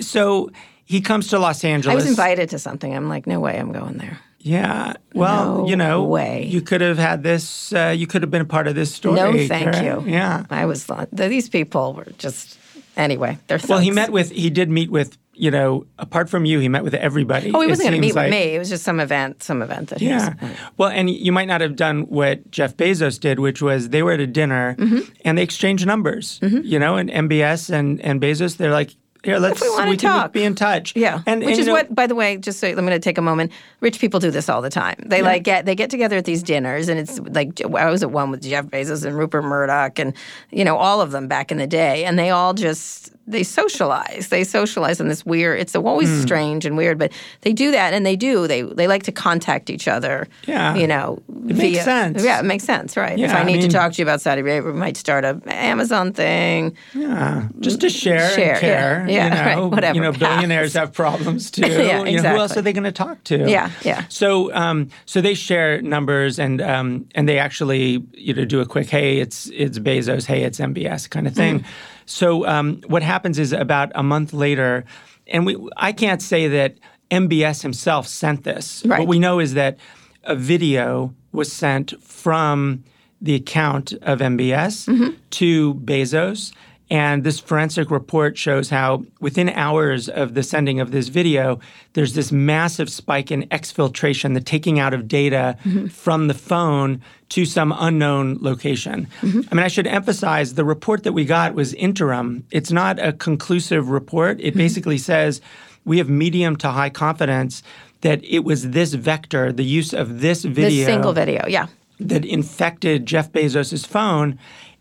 so 0.01 0.49
he 0.85 1.01
comes 1.01 1.27
to 1.29 1.39
Los 1.39 1.63
Angeles. 1.63 1.91
I 1.91 1.95
was 1.95 2.07
invited 2.07 2.49
to 2.51 2.59
something. 2.59 2.95
I'm 2.95 3.09
like, 3.09 3.27
no 3.27 3.39
way, 3.39 3.59
I'm 3.59 3.71
going 3.71 3.97
there. 3.97 4.19
Yeah. 4.41 4.93
Well, 5.13 5.59
No 5.59 5.67
you 5.67 5.75
know, 5.75 6.03
way. 6.05 6.45
you 6.45 6.61
could 6.61 6.79
have 6.81 6.97
had 6.97 7.23
this. 7.23 7.73
Uh, 7.73 7.93
you 7.95 8.07
could 8.07 8.21
have 8.21 8.31
been 8.31 8.41
a 8.41 8.45
part 8.45 8.67
of 8.67 8.75
this 8.75 8.93
story. 8.93 9.15
No, 9.17 9.33
thank 9.47 9.65
correct? 9.65 9.83
you. 9.83 10.11
Yeah. 10.11 10.45
I 10.49 10.65
was. 10.65 10.87
These 11.11 11.49
people 11.49 11.93
were 11.93 12.07
just. 12.17 12.57
Anyway, 12.95 13.37
they're. 13.47 13.59
Well, 13.67 13.79
he 13.79 13.91
met 13.91 14.11
with. 14.11 14.31
He 14.31 14.49
did 14.49 14.69
meet 14.69 14.89
with. 14.89 15.17
You 15.39 15.51
know, 15.51 15.85
apart 15.97 16.29
from 16.29 16.43
you, 16.45 16.59
he 16.59 16.67
met 16.67 16.83
with 16.83 16.93
everybody. 16.93 17.51
Oh, 17.53 17.61
he 17.61 17.67
wasn't 17.67 17.89
going 17.89 18.01
to 18.01 18.05
meet 18.07 18.13
like- 18.13 18.25
with 18.25 18.39
me. 18.39 18.55
It 18.55 18.59
was 18.59 18.69
just 18.69 18.83
some 18.83 18.99
event, 18.99 19.41
some 19.41 19.61
event 19.61 19.89
that 19.89 19.99
he 19.99 20.07
Yeah. 20.07 20.33
was. 20.41 20.51
Well, 20.77 20.89
and 20.89 21.09
you 21.09 21.31
might 21.31 21.47
not 21.47 21.61
have 21.61 21.75
done 21.77 22.01
what 22.01 22.51
Jeff 22.51 22.75
Bezos 22.75 23.19
did, 23.19 23.39
which 23.39 23.61
was 23.61 23.89
they 23.89 24.03
were 24.03 24.11
at 24.11 24.19
a 24.19 24.27
dinner 24.27 24.75
Mm-hmm. 24.77 24.99
and 25.23 25.37
they 25.37 25.43
exchanged 25.43 25.85
numbers. 25.87 26.39
You 26.41 26.77
know, 26.77 26.97
and 26.97 27.09
MBS 27.09 27.69
and, 27.69 28.01
and 28.01 28.19
Bezos, 28.21 28.57
they're 28.57 28.71
like, 28.71 28.91
here, 29.23 29.37
let's 29.37 29.61
we 29.61 29.69
wanna 29.69 29.91
can 29.91 29.97
talk. 29.97 30.31
be 30.33 30.43
in 30.45 30.55
touch. 30.55 30.93
Yeah, 30.95 31.21
and 31.25 31.41
which 31.41 31.49
and, 31.51 31.59
is 31.59 31.67
know, 31.67 31.73
what, 31.73 31.93
by 31.93 32.07
the 32.07 32.15
way, 32.15 32.37
just 32.37 32.57
so 32.61 32.69
I'm 32.69 32.75
going 32.75 32.87
to 32.87 32.99
take 32.99 33.17
a 33.17 33.21
moment. 33.21 33.51
Rich 33.81 33.99
people 33.99 34.21
do 34.21 34.31
this 34.31 34.47
all 34.47 34.61
the 34.61 34.69
time. 34.69 34.95
They 35.05 35.21
like 35.21 35.43
get 35.43 35.65
they 35.65 35.75
get 35.75 35.89
together 35.89 36.15
at 36.15 36.23
these 36.23 36.41
dinners, 36.41 36.87
and 36.87 36.97
it's 36.97 37.19
like 37.19 37.59
I 37.61 37.89
was 37.89 38.01
at 38.01 38.11
one 38.11 38.31
with 38.31 38.41
Jeff 38.43 38.67
Bezos 38.67 39.03
and 39.03 39.17
Rupert 39.17 39.43
Murdoch, 39.43 39.99
and 39.99 40.13
you 40.51 40.63
know 40.63 40.77
all 40.77 41.01
of 41.01 41.11
them 41.11 41.27
back 41.27 41.51
in 41.51 41.57
the 41.57 41.67
day, 41.67 42.05
and 42.05 42.17
they 42.17 42.29
all 42.29 42.53
just 42.53 43.11
they 43.29 43.43
socialize. 43.43 44.27
They 44.29 44.43
socialize 44.43 44.99
in 44.99 45.07
this 45.07 45.25
weird. 45.25 45.59
It's 45.59 45.75
always 45.75 46.09
Hmm. 46.09 46.21
strange 46.21 46.65
and 46.65 46.75
weird, 46.75 46.97
but 46.97 47.11
they 47.41 47.53
do 47.53 47.71
that, 47.71 47.93
and 47.93 48.05
they 48.05 48.15
do. 48.15 48.47
They 48.47 48.63
they 48.63 48.87
like 48.87 49.03
to 49.03 49.11
contact 49.11 49.69
each 49.69 49.87
other. 49.87 50.27
Yeah. 50.47 50.75
you 50.75 50.87
know, 50.87 51.21
It 51.47 51.55
makes 51.55 51.83
sense. 51.83 52.23
Yeah, 52.23 52.39
it 52.39 52.45
makes 52.45 52.63
sense, 52.63 52.97
right? 52.97 53.13
if 53.13 53.19
Yeah, 53.19 53.37
I 53.37 53.41
I 53.41 53.43
need 53.43 53.59
mean- 53.59 53.69
to 53.69 53.77
talk 53.77 53.93
to 53.93 53.97
you 53.99 54.05
about 54.05 54.21
Saudi 54.21 54.41
Arabia, 54.41 54.71
we 54.71 54.77
might 54.77 54.97
start 54.97 55.23
a 55.25 55.39
Amazon 55.47 56.11
thing. 56.13 56.75
yeah, 56.93 57.47
just 57.59 57.79
to 57.81 57.89
share, 57.89 58.29
Share, 58.31 58.51
and 58.53 58.59
care. 58.59 59.05
yeah, 59.07 59.15
yeah, 59.15 59.23
you 59.25 59.55
know, 59.55 59.61
right, 59.63 59.71
whatever, 59.71 59.95
You 59.95 60.01
know, 60.01 60.11
billionaires 60.11 60.73
have 60.73 60.91
problems 60.93 61.51
too. 61.55 61.61
Yeah, 61.61 62.03
You 62.05 62.21
know, 62.21 62.29
who 62.29 62.37
else 62.37 62.57
are 62.57 62.61
they 62.61 62.73
going 62.73 62.83
to 62.83 62.91
talk 62.91 63.23
to? 63.25 63.49
Yeah, 63.49 63.69
yeah. 63.83 64.03
So, 64.09 64.53
um, 64.55 64.89
so 65.05 65.21
they 65.21 65.33
share 65.35 65.81
numbers, 65.81 66.39
and 66.39 66.61
um, 66.61 67.05
and 67.15 67.27
they 67.29 67.37
actually 67.39 68.03
you 68.13 68.33
know 68.33 68.45
do 68.45 68.59
a 68.59 68.65
quick, 68.65 68.89
hey, 68.89 69.19
it's 69.19 69.49
it's 69.53 69.77
Bezos, 69.79 70.25
hey, 70.25 70.43
it's 70.43 70.59
MBS 70.59 71.07
kind 71.09 71.27
of 71.27 71.33
thing. 71.35 71.59
Mm-hmm. 71.59 71.67
So, 72.09 72.45
um, 72.47 72.81
what 72.87 73.03
happens 73.03 73.37
is 73.37 73.53
about 73.53 73.91
a 73.93 74.01
month 74.01 74.33
later, 74.33 74.83
and 75.27 75.45
we 75.45 75.55
I 75.77 75.91
can't 75.91 76.21
say 76.21 76.47
that 76.47 76.77
MBS 77.11 77.61
himself 77.61 78.07
sent 78.07 78.43
this. 78.43 78.83
Right. 78.85 78.99
What 78.99 79.07
we 79.07 79.19
know 79.19 79.39
is 79.39 79.53
that 79.53 79.77
a 80.23 80.35
video 80.35 81.13
was 81.31 81.51
sent 81.51 81.93
from 82.03 82.83
the 83.21 83.35
account 83.35 83.93
of 84.01 84.19
MBS 84.19 84.87
Mm-hmm. 84.87 85.09
to 85.31 85.75
Bezos. 85.75 86.51
And 86.89 87.23
this 87.23 87.39
forensic 87.39 87.91
report 87.91 88.37
shows 88.37 88.69
how 88.69 89.03
within 89.19 89.49
hours 89.49 90.09
of 90.09 90.33
the 90.33 90.41
sending 90.41 90.79
of 90.79 90.91
this 90.91 91.07
video, 91.09 91.59
there's 91.93 92.13
this 92.13 92.31
massive 92.31 92.89
spike 92.89 93.29
in 93.31 93.43
exfiltration, 93.49 94.33
the 94.33 94.41
taking 94.41 94.79
out 94.79 94.93
of 94.93 95.07
data 95.07 95.57
mm-hmm. 95.63 95.87
from 95.87 96.27
the 96.27 96.33
phone 96.33 97.01
to 97.29 97.45
some 97.45 97.73
unknown 97.77 98.39
location. 98.41 99.07
Mm-hmm. 99.21 99.41
I 99.51 99.55
mean, 99.55 99.63
I 99.65 99.67
should 99.67 99.85
emphasize 99.85 100.55
the 100.55 100.65
report 100.65 101.03
that 101.03 101.13
we 101.13 101.25
got 101.25 101.53
was 101.53 101.75
interim. 101.75 102.43
It's 102.49 102.71
not 102.71 102.97
a 102.97 103.13
conclusive 103.13 103.89
report. 103.89 104.39
It 104.39 104.49
mm-hmm. 104.51 104.57
basically 104.57 104.97
says 104.97 105.41
we 105.85 105.99
have 105.99 106.09
medium 106.09 106.55
to 106.57 106.69
high 106.69 106.89
confidence 106.89 107.61
that 108.01 108.23
it 108.23 108.39
was 108.39 108.71
this 108.71 108.93
vector, 108.93 109.51
the 109.51 109.63
use 109.63 109.93
of 109.93 110.21
this 110.21 110.43
video 110.43 110.69
This 110.69 110.85
single 110.85 111.13
video, 111.13 111.45
yeah. 111.47 111.67
that 111.99 112.25
infected 112.25 113.05
Jeff 113.05 113.31
Bezos' 113.31 113.85
phone. 113.85 114.39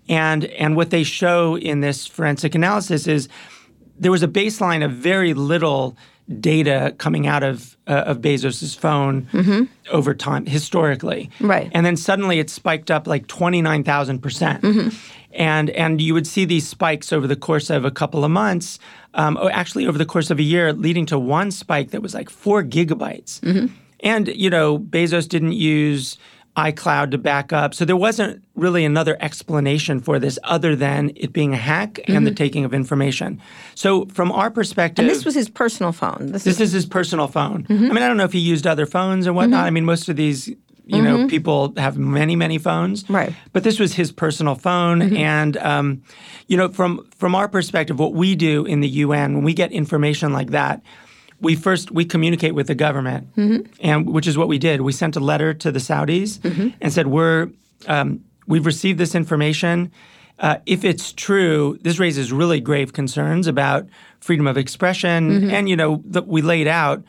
And, 0.09 0.44
and 0.44 0.77
what 0.77 0.90
they 0.90 1.03
show 1.03 1.57
in 1.57 1.81
this 1.81 2.07
forensic 2.07 2.55
analysis 2.55 3.07
is 3.07 3.29
there 3.99 4.11
was 4.12 4.23
a 4.23 4.29
baseline 4.29 4.85
of 4.85 4.92
very 4.92 5.35
little 5.35 5.97
data 6.40 6.94
coming 6.99 7.27
out 7.27 7.42
of, 7.42 7.77
uh, 7.87 8.05
of 8.07 8.18
Bezos' 8.18 8.77
phone 8.77 9.27
over 9.90 10.14
time, 10.14 10.47
historically. 10.47 11.31
Right. 11.40 11.71
And 11.73 11.87
then 11.87 11.97
suddenly 11.97 12.38
it 12.38 12.51
spiked 12.51 12.90
up 12.90 13.07
like 13.07 13.27
29,000%. 13.27 14.21
percent 14.21 14.94
And, 15.33 15.71
and 15.71 16.01
you 16.01 16.14
would 16.14 16.27
see 16.27 16.44
these 16.44 16.66
spikes 16.66 17.12
over 17.12 17.27
the 17.27 17.37
course 17.37 17.71
of 17.71 17.85
a 17.85 17.90
couple 17.90 18.25
of 18.25 18.31
months, 18.31 18.79
um, 19.14 19.38
or 19.40 19.51
actually 19.51 19.87
over 19.87 19.99
the 19.99 20.07
course 20.07 20.31
of 20.31 20.38
a 20.38 20.42
year, 20.42 20.73
leading 20.73 21.07
to 21.07 21.18
one 21.18 21.51
spike 21.51 21.90
that 21.90 22.03
was 22.03 22.14
like 22.14 22.31
four 22.31 22.62
gigabytes. 22.62 23.40
And, 24.01 24.29
you 24.29 24.51
know, 24.51 24.79
Bezos 24.79 25.29
didn't 25.29 25.53
use 25.53 26.18
iCloud 26.59 27.12
to 27.12 27.18
back 27.18 27.53
up. 27.53 27.73
So 27.73 27.85
there 27.85 27.97
wasn't 27.97 28.42
really 28.57 28.85
another 28.85 29.16
explanation 29.21 30.01
for 30.01 30.18
this 30.18 30.40
other 30.42 30.75
than 30.75 31.12
it 31.14 31.33
being 31.33 31.55
a 31.55 31.57
hack 31.57 32.01
and 32.09 32.27
the 32.27 32.31
mm-hmm. 32.31 32.37
taking 32.37 32.64
of 32.64 32.75
information. 32.75 33.40
So 33.77 34.07
from 34.07 34.33
our 34.33 34.51
perspective, 34.51 35.05
And 35.05 35.11
this 35.11 35.25
was 35.25 35.37
his 35.37 35.49
personal 35.49 35.92
phone. 35.92 36.33
This, 36.33 36.42
this 36.42 36.57
is 36.57 36.61
is 36.61 36.73
his 36.73 36.87
personal 36.87 37.29
phone. 37.29 37.62
Mm-hmm. 37.62 37.85
I 37.85 37.88
mean, 37.88 38.03
I 38.03 38.09
don't 38.09 38.16
know 38.16 38.25
if 38.25 38.33
he 38.33 38.40
used 38.40 38.66
other 38.66 38.87
phones 38.87 39.29
and 39.29 39.37
whatnot. 39.37 39.61
Mm-hmm. 39.61 39.66
I 39.66 39.71
mean, 39.71 39.85
most 39.85 40.09
of 40.09 40.16
these, 40.16 40.49
you 40.85 41.01
know, 41.01 41.29
people 41.29 41.75
have 41.77 41.97
many, 41.97 42.35
many 42.35 42.59
phones. 42.59 43.09
Right. 43.09 43.33
But 43.53 43.62
this 43.62 43.79
was 43.79 43.94
his 43.94 44.11
personal 44.11 44.57
phone, 44.57 45.14
and 45.16 45.57
um, 45.59 46.03
you 46.49 46.57
know, 46.57 46.71
from 46.71 47.07
from 47.16 47.37
our 47.37 47.47
perspective, 47.47 47.99
what 48.01 48.14
we 48.14 48.35
do 48.35 48.64
in 48.64 48.81
the 48.81 48.88
UN 48.88 49.35
when 49.35 49.44
we 49.44 49.55
get 49.55 49.71
information 49.71 50.33
like 50.33 50.51
that, 50.51 50.83
we 51.40 51.55
first 51.55 51.90
we 51.90 52.05
communicate 52.05 52.55
with 52.55 52.66
the 52.66 52.74
government, 52.74 53.29
and 53.81 54.09
which 54.09 54.27
is 54.27 54.37
what 54.37 54.48
we 54.48 54.59
did. 54.59 54.81
We 54.81 54.92
sent 54.92 55.16
a 55.16 55.20
letter 55.20 55.55
to 55.55 55.70
the 55.72 55.79
Saudis 55.79 56.40
and 56.81 56.92
said 56.92 57.07
we're 57.07 57.51
um, 57.87 58.24
we've 58.46 58.66
received 58.66 58.98
this 58.98 59.14
information. 59.14 59.90
Uh, 60.40 60.59
if 60.66 60.85
it's 60.85 61.12
true, 61.12 61.79
this 61.83 61.98
raises 61.98 62.33
really 62.33 62.61
grave 62.61 62.92
concerns 62.92 63.46
about 63.48 63.87
freedom 64.20 64.46
of 64.46 64.57
expression, 64.57 65.51
and 65.51 65.68
you 65.68 65.77
know 65.77 66.03
that 66.07 66.27
we 66.27 66.42
laid 66.42 66.68
out 66.68 67.03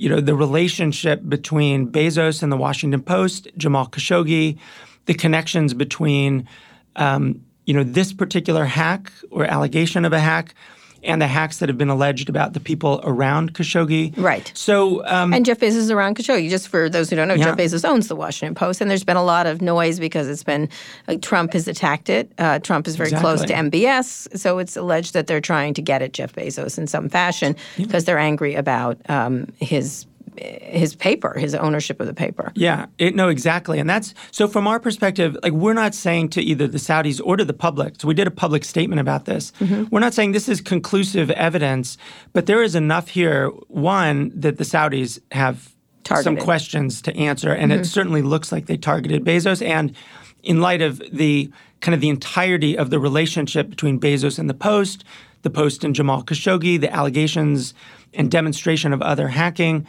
you 0.00 0.08
know, 0.08 0.18
the 0.18 0.34
relationship 0.34 1.20
between 1.28 1.86
Bezos 1.86 2.42
and 2.42 2.50
the 2.50 2.56
Washington 2.56 3.02
Post, 3.02 3.48
Jamal 3.58 3.86
Khashoggi, 3.86 4.58
the 5.04 5.12
connections 5.12 5.74
between, 5.74 6.48
um, 6.96 7.44
you 7.66 7.74
know, 7.74 7.84
this 7.84 8.10
particular 8.14 8.64
hack 8.64 9.12
or 9.30 9.44
allegation 9.44 10.06
of 10.06 10.14
a 10.14 10.18
hack 10.18 10.54
and 11.02 11.20
the 11.22 11.26
hacks 11.26 11.58
that 11.58 11.68
have 11.68 11.78
been 11.78 11.88
alleged 11.88 12.28
about 12.28 12.52
the 12.52 12.60
people 12.60 13.00
around 13.04 13.54
Khashoggi. 13.54 14.12
Right. 14.16 14.50
So, 14.54 15.04
um, 15.06 15.32
and 15.32 15.44
Jeff 15.46 15.58
Bezos 15.58 15.76
is 15.76 15.90
around 15.90 16.16
Khashoggi. 16.16 16.50
Just 16.50 16.68
for 16.68 16.88
those 16.88 17.10
who 17.10 17.16
don't 17.16 17.28
know, 17.28 17.34
Yeah. 17.34 17.46
Jeff 17.46 17.56
Bezos 17.56 17.88
owns 17.88 18.08
the 18.08 18.16
Washington 18.16 18.54
Post, 18.54 18.80
and 18.80 18.90
there's 18.90 19.04
been 19.04 19.16
a 19.16 19.22
lot 19.24 19.46
of 19.46 19.62
noise 19.62 19.98
because 19.98 20.28
it's 20.28 20.44
been 20.44 20.68
like, 21.08 21.22
Trump 21.22 21.52
has 21.54 21.66
attacked 21.68 22.10
it. 22.10 22.30
Uh, 22.38 22.58
Trump 22.58 22.86
is 22.86 22.96
very 22.96 23.10
close 23.10 23.44
to 23.44 23.52
MBS, 23.54 24.38
so 24.38 24.58
it's 24.58 24.76
alleged 24.76 25.14
that 25.14 25.26
they're 25.26 25.40
trying 25.40 25.74
to 25.74 25.82
get 25.82 26.02
at 26.02 26.12
Jeff 26.12 26.34
Bezos 26.34 26.78
in 26.78 26.86
some 26.86 27.08
fashion 27.08 27.56
because 27.76 28.04
they're 28.04 28.18
angry 28.18 28.54
about 28.54 28.98
um, 29.08 29.46
his 29.58 30.06
his 30.36 30.94
paper, 30.94 31.38
his 31.38 31.54
ownership 31.54 32.00
of 32.00 32.06
the 32.06 32.14
paper. 32.14 32.52
Yeah, 32.54 32.86
it, 32.98 33.14
no, 33.14 33.28
exactly. 33.28 33.78
And 33.78 33.88
that's 33.88 34.14
so 34.30 34.48
from 34.48 34.66
our 34.66 34.80
perspective, 34.80 35.36
like 35.42 35.52
we're 35.52 35.74
not 35.74 35.94
saying 35.94 36.30
to 36.30 36.42
either 36.42 36.66
the 36.66 36.78
Saudis 36.78 37.20
or 37.24 37.36
to 37.36 37.44
the 37.44 37.52
public. 37.52 37.94
So 38.00 38.08
we 38.08 38.14
did 38.14 38.26
a 38.26 38.30
public 38.30 38.64
statement 38.64 39.00
about 39.00 39.24
this. 39.24 39.52
Mm-hmm. 39.60 39.84
We're 39.90 40.00
not 40.00 40.14
saying 40.14 40.32
this 40.32 40.48
is 40.48 40.60
conclusive 40.60 41.30
evidence, 41.30 41.98
but 42.32 42.46
there 42.46 42.62
is 42.62 42.74
enough 42.74 43.08
here. 43.08 43.48
One 43.68 44.32
that 44.34 44.58
the 44.58 44.64
Saudis 44.64 45.20
have 45.32 45.74
targeted. 46.04 46.24
some 46.24 46.44
questions 46.44 47.02
to 47.02 47.16
answer, 47.16 47.52
and 47.52 47.72
mm-hmm. 47.72 47.82
it 47.82 47.84
certainly 47.84 48.22
looks 48.22 48.52
like 48.52 48.66
they 48.66 48.76
targeted 48.76 49.24
Bezos. 49.24 49.64
And 49.66 49.94
in 50.42 50.60
light 50.60 50.82
of 50.82 51.02
the 51.12 51.50
kind 51.80 51.94
of 51.94 52.00
the 52.00 52.08
entirety 52.08 52.76
of 52.76 52.90
the 52.90 52.98
relationship 52.98 53.70
between 53.70 53.98
Bezos 53.98 54.38
and 54.38 54.48
the 54.48 54.54
Post, 54.54 55.04
the 55.42 55.50
Post 55.50 55.84
and 55.84 55.94
Jamal 55.94 56.22
Khashoggi, 56.22 56.80
the 56.80 56.92
allegations 56.92 57.74
and 58.14 58.30
demonstration 58.30 58.92
of 58.92 59.02
other 59.02 59.28
hacking. 59.28 59.86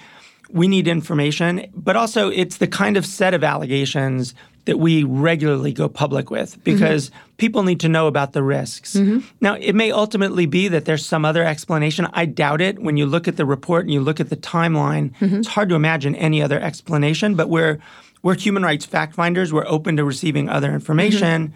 We 0.53 0.67
need 0.67 0.87
information, 0.87 1.71
but 1.73 1.95
also 1.95 2.29
it's 2.29 2.57
the 2.57 2.67
kind 2.67 2.97
of 2.97 3.05
set 3.05 3.33
of 3.33 3.43
allegations 3.43 4.33
that 4.65 4.77
we 4.77 5.03
regularly 5.03 5.73
go 5.73 5.89
public 5.89 6.29
with 6.29 6.63
because 6.63 7.09
mm-hmm. 7.09 7.19
people 7.37 7.63
need 7.63 7.79
to 7.79 7.89
know 7.89 8.07
about 8.07 8.33
the 8.33 8.43
risks. 8.43 8.93
Mm-hmm. 8.93 9.25
Now, 9.39 9.55
it 9.55 9.73
may 9.73 9.91
ultimately 9.91 10.45
be 10.45 10.67
that 10.67 10.85
there's 10.85 11.05
some 11.05 11.25
other 11.25 11.43
explanation. 11.43 12.07
I 12.13 12.25
doubt 12.25 12.61
it. 12.61 12.79
When 12.79 12.95
you 12.97 13.05
look 13.05 13.27
at 13.27 13.37
the 13.37 13.45
report 13.45 13.85
and 13.85 13.93
you 13.93 14.01
look 14.01 14.19
at 14.19 14.29
the 14.29 14.37
timeline, 14.37 15.13
mm-hmm. 15.17 15.37
it's 15.37 15.47
hard 15.47 15.69
to 15.69 15.75
imagine 15.75 16.15
any 16.15 16.41
other 16.41 16.59
explanation, 16.59 17.35
but 17.35 17.49
we're 17.49 17.79
we're 18.21 18.35
human 18.35 18.61
rights 18.61 18.85
fact 18.85 19.15
finders. 19.15 19.51
We're 19.51 19.67
open 19.67 19.97
to 19.97 20.05
receiving 20.05 20.47
other 20.47 20.71
information. 20.71 21.47
Mm-hmm. 21.47 21.55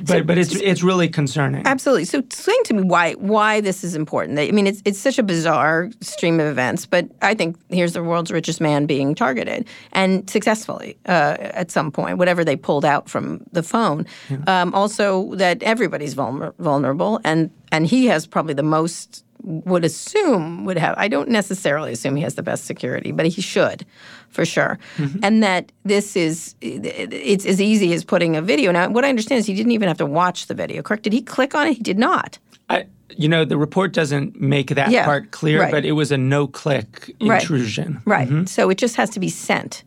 But 0.00 0.08
so, 0.08 0.22
but 0.22 0.38
it's 0.38 0.54
it's 0.54 0.82
really 0.82 1.08
concerning. 1.08 1.66
Absolutely. 1.66 2.04
So 2.04 2.18
explain 2.18 2.62
to 2.64 2.74
me 2.74 2.82
why 2.82 3.14
why 3.14 3.60
this 3.60 3.84
is 3.84 3.94
important. 3.94 4.38
I 4.38 4.50
mean, 4.50 4.66
it's 4.66 4.82
it's 4.84 4.98
such 4.98 5.18
a 5.18 5.22
bizarre 5.22 5.90
stream 6.00 6.40
of 6.40 6.46
events, 6.46 6.86
but 6.86 7.08
I 7.22 7.34
think 7.34 7.56
here's 7.68 7.92
the 7.92 8.02
world's 8.02 8.30
richest 8.30 8.60
man 8.60 8.86
being 8.86 9.14
targeted 9.14 9.66
and 9.92 10.28
successfully 10.28 10.96
uh, 11.06 11.36
at 11.40 11.70
some 11.70 11.90
point, 11.90 12.18
whatever 12.18 12.44
they 12.44 12.56
pulled 12.56 12.84
out 12.84 13.08
from 13.08 13.44
the 13.52 13.62
phone. 13.62 14.06
Yeah. 14.28 14.38
Um, 14.46 14.74
also, 14.74 15.34
that 15.34 15.62
everybody's 15.62 16.14
vulner- 16.14 16.54
vulnerable, 16.58 17.20
and 17.24 17.50
and 17.72 17.86
he 17.86 18.06
has 18.06 18.26
probably 18.26 18.54
the 18.54 18.62
most 18.62 19.24
would 19.42 19.84
assume 19.84 20.64
would 20.64 20.78
have. 20.78 20.94
I 20.98 21.08
don't 21.08 21.28
necessarily 21.28 21.92
assume 21.92 22.16
he 22.16 22.22
has 22.22 22.34
the 22.34 22.42
best 22.42 22.64
security, 22.64 23.12
but 23.12 23.26
he 23.26 23.40
should, 23.40 23.86
for 24.30 24.44
sure. 24.44 24.78
Mm-hmm. 24.96 25.18
And 25.22 25.42
that 25.42 25.72
this 25.84 26.16
is 26.16 26.54
it's 26.60 27.46
as 27.46 27.60
easy 27.60 27.92
as 27.92 28.04
putting 28.04 28.36
a 28.36 28.42
video. 28.42 28.72
Now, 28.72 28.88
what 28.88 29.04
I 29.04 29.08
understand 29.08 29.40
is 29.40 29.46
he 29.46 29.54
didn't 29.54 29.72
even 29.72 29.88
have 29.88 29.98
to 29.98 30.06
watch 30.06 30.46
the 30.46 30.54
video. 30.54 30.82
Correct? 30.82 31.02
Did 31.02 31.12
he 31.12 31.22
click 31.22 31.54
on 31.54 31.66
it? 31.66 31.74
He 31.74 31.82
did 31.82 31.98
not. 31.98 32.38
I, 32.68 32.86
you 33.16 33.28
know, 33.28 33.44
the 33.44 33.56
report 33.56 33.92
doesn't 33.92 34.40
make 34.40 34.68
that 34.74 34.90
yeah, 34.90 35.04
part 35.04 35.30
clear, 35.30 35.60
right. 35.62 35.70
but 35.70 35.84
it 35.84 35.92
was 35.92 36.12
a 36.12 36.18
no-click 36.18 37.14
intrusion. 37.20 38.02
Right. 38.04 38.18
right. 38.18 38.28
Mm-hmm. 38.28 38.44
So 38.44 38.70
it 38.70 38.78
just 38.78 38.96
has 38.96 39.10
to 39.10 39.20
be 39.20 39.30
sent. 39.30 39.84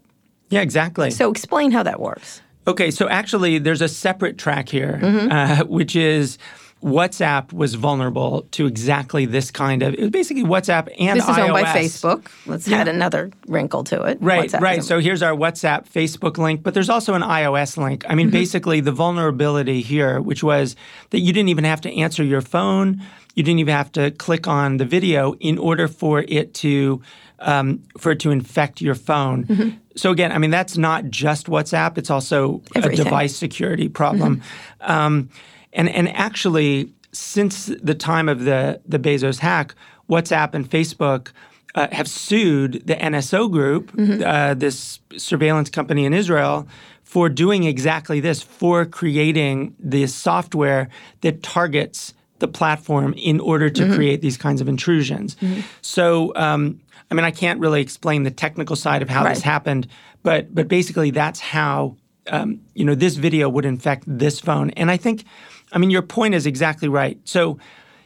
Yeah, 0.49 0.62
exactly. 0.62 1.12
So 1.12 1.30
explain 1.30 1.71
how 1.71 1.84
that 1.84 1.99
works. 1.99 2.41
Okay, 2.67 2.91
so 2.91 3.10
actually, 3.10 3.58
there's 3.58 3.82
a 3.82 3.88
separate 3.88 4.38
track 4.38 4.69
here, 4.69 4.99
mm-hmm. 5.01 5.32
uh, 5.32 5.65
which 5.65 5.95
is 5.95 6.38
WhatsApp 6.84 7.54
was 7.54 7.76
vulnerable 7.76 8.48
to 8.52 8.65
exactly 8.65 9.26
this 9.26 9.52
kind 9.52 9.84
of. 9.84 9.94
It 9.94 10.02
was 10.02 10.10
basically 10.10 10.44
WhatsApp 10.44 10.94
and 11.00 11.20
this 11.20 11.28
is 11.28 11.36
iOS. 11.36 11.39
owned 11.39 11.54
by 11.54 11.63
Facebook. 11.63 12.28
Let's 12.48 12.67
yeah. 12.67 12.80
add 12.80 12.88
another 12.88 13.32
wrinkle 13.48 13.84
to 13.86 14.02
it. 14.04 14.17
Right, 14.20 14.50
WhatsApp 14.50 14.62
right. 14.62 14.84
So 14.84 15.00
here's 15.00 15.22
our 15.22 15.34
WhatsApp 15.34 15.88
Facebook 15.88 16.38
link, 16.38 16.63
but 16.63 16.74
there's 16.74 16.89
also 16.89 17.13
an 17.13 17.22
iOS 17.22 17.78
link. 17.78 18.04
I 18.10 18.15
mean, 18.15 18.28
mm-hmm. 18.28 18.34
basically 18.34 18.82
the 18.82 18.91
vulnerability 18.91 19.82
here, 19.82 20.22
which 20.22 20.44
was 20.44 20.76
that 21.12 21.20
you 21.20 21.32
didn't 21.34 21.50
even 21.50 21.65
have 21.65 21.82
to 21.82 21.96
answer 21.96 22.24
your 22.24 22.41
phone, 22.41 23.02
you 23.36 23.44
didn't 23.44 23.60
even 23.60 23.76
have 23.76 23.91
to 23.94 24.12
click 24.12 24.48
on 24.48 24.78
the 24.78 24.86
video 24.86 25.34
in 25.36 25.58
order 25.58 25.88
for 25.88 26.26
it 26.28 26.54
to 26.56 27.02
um, 27.39 27.84
for 27.98 28.12
it 28.12 28.20
to 28.22 28.32
infect 28.32 28.82
your 28.82 28.96
phone. 28.96 29.46
Mm-hmm. 29.46 29.70
So 29.96 30.12
again, 30.12 30.32
I 30.32 30.38
mean 30.38 30.52
that's 30.52 30.78
not 30.78 31.10
just 31.10 31.48
WhatsApp; 31.48 31.98
it's 31.98 32.10
also 32.10 32.62
Everything. 32.76 33.02
a 33.02 33.04
device 33.04 33.36
security 33.36 33.89
problem. 33.89 34.38
Mm-hmm. 34.38 34.91
Um, 34.91 35.30
and 35.74 35.90
and 35.90 36.10
actually, 36.10 36.92
since 37.12 37.66
the 37.66 37.96
time 37.96 38.30
of 38.30 38.46
the 38.46 38.82
the 38.86 39.00
Bezos 39.00 39.40
hack, 39.40 39.76
WhatsApp 40.10 40.54
and 40.54 40.70
Facebook 40.70 41.32
uh, 41.76 41.88
have 41.92 42.08
sued 42.08 42.84
the 42.86 42.96
NSO 42.96 43.50
Group, 43.50 43.92
mm-hmm. 43.94 44.24
uh, 44.24 44.54
this 44.54 45.00
surveillance 45.18 45.70
company 45.70 46.06
in 46.06 46.14
Israel, 46.14 46.68
for 47.04 47.30
doing 47.30 47.64
exactly 47.64 48.20
this, 48.20 48.42
for 48.42 48.86
creating 48.86 49.76
this 49.80 50.14
software 50.14 50.90
that 51.22 51.44
targets 51.44 52.14
the 52.40 52.48
platform 52.48 53.14
in 53.18 53.40
order 53.40 53.70
to 53.70 53.84
mm-hmm. 53.84 53.96
create 53.96 54.22
these 54.22 54.38
kinds 54.38 54.62
of 54.62 54.68
intrusions. 54.68 55.36
Mm-hmm. 55.36 55.62
So, 55.82 56.34
um, 56.36 56.82
I 57.10 57.14
mean, 57.14 57.24
I 57.24 57.32
can't 57.32 57.60
really 57.60 57.82
explain 57.82 58.24
the 58.24 58.32
technical 58.32 58.76
side 58.76 59.02
of 59.02 59.10
how 59.10 59.24
right. 59.24 59.34
this 59.34 59.44
happened, 59.44 59.88
but 60.24 60.54
but 60.54 60.68
basically, 60.68 61.12
that's 61.12 61.40
how 61.40 61.96
um, 62.28 62.62
you 62.74 62.86
know 62.86 62.96
this 62.96 63.16
video 63.16 63.48
would 63.50 63.66
infect 63.66 64.04
this 64.08 64.40
phone. 64.40 64.72
And 64.72 64.92
I 64.92 64.98
think 64.98 65.26
I 65.72 65.78
mean, 65.78 65.90
your 65.90 66.02
point 66.02 66.36
is 66.36 66.46
exactly 66.46 66.88
right. 66.88 67.20
So 67.24 67.58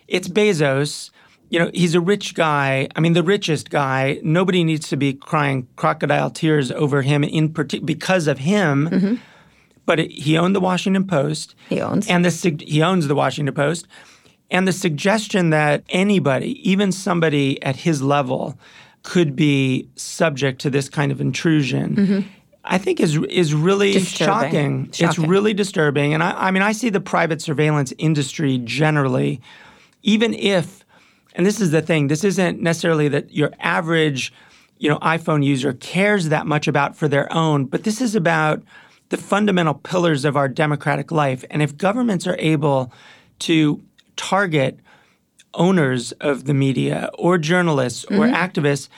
it's 0.08 0.28
Bezos. 0.28 1.12
You 1.50 1.60
know, 1.60 1.72
he's 1.74 1.96
a 1.96 2.02
rich 2.02 2.34
guy. 2.34 2.88
I 2.96 3.00
mean, 3.00 3.14
the 3.14 3.24
richest 3.24 3.70
guy. 3.70 4.20
Nobody 4.24 4.64
needs 4.64 4.90
to 4.90 4.98
be 4.98 5.14
crying 5.14 5.68
crocodile 5.76 6.30
tears 6.30 6.72
over 6.72 7.02
him 7.02 7.24
in 7.24 7.50
partic- 7.50 7.86
because 7.86 8.28
of 8.28 8.40
him. 8.40 8.90
Mm-hmm. 8.90 9.16
But 9.86 10.00
it, 10.00 10.12
he 10.12 10.38
owned 10.38 10.56
the 10.56 10.60
Washington 10.60 11.06
Post. 11.06 11.56
He 11.70 11.82
owns. 11.82 12.08
And 12.08 12.26
the 12.26 12.64
he 12.66 12.82
owns 12.82 13.08
the 13.08 13.16
Washington 13.16 13.54
Post. 13.54 13.88
And 14.50 14.68
the 14.68 14.74
suggestion 14.74 15.50
that 15.52 15.84
anybody, 15.90 16.70
even 16.70 16.92
somebody 16.92 17.62
at 17.64 17.76
his 17.76 18.02
level, 18.02 18.58
could 19.06 19.36
be 19.36 19.88
subject 19.96 20.60
to 20.62 20.70
this 20.70 20.90
kind 20.90 21.12
of 21.12 21.22
intrusion 21.22 21.96
mm-hmm. 21.96 22.30
I 22.68 22.78
think 22.78 23.00
is 23.00 23.18
is 23.30 23.54
really 23.54 24.00
shocking. 24.00 24.92
shocking. 24.92 25.08
It's 25.08 25.18
really 25.18 25.54
disturbing, 25.54 26.14
and 26.14 26.24
I, 26.24 26.48
I 26.48 26.52
mean, 26.52 26.64
I 26.64 26.72
see 26.72 26.90
the 26.90 27.00
private 27.00 27.42
surveillance 27.42 27.94
industry 27.98 28.60
generally, 28.60 29.42
even 30.04 30.34
if, 30.34 30.84
and 31.36 31.46
this 31.46 31.62
is 31.62 31.72
the 31.72 31.82
thing, 31.82 32.08
this 32.08 32.24
isn't 32.24 32.62
necessarily 32.62 33.08
that 33.10 33.32
your 33.32 33.52
average, 33.60 34.34
you 34.78 34.90
know, 34.90 35.00
iPhone 35.00 35.44
user 35.44 35.74
cares 35.74 36.30
that 36.30 36.48
much 36.48 36.68
about 36.68 36.96
for 36.96 37.08
their 37.08 37.32
own, 37.32 37.66
but 37.66 37.84
this 37.84 38.02
is 38.02 38.16
about 38.16 38.64
the 39.10 39.18
fundamental 39.18 39.76
pillars 39.76 40.26
of 40.26 40.36
our 40.36 40.48
democratic 40.48 41.12
life, 41.12 41.46
and 41.50 41.62
if 41.62 41.78
governments 41.78 42.26
are 42.26 42.38
able 42.40 42.92
to 43.40 43.82
target 44.16 44.80
owners 45.54 46.12
of 46.14 46.46
the 46.46 46.54
media 46.54 47.10
or 47.18 47.38
journalists 47.38 48.06
mm-hmm. 48.06 48.22
or 48.22 48.28
activists 48.28 48.90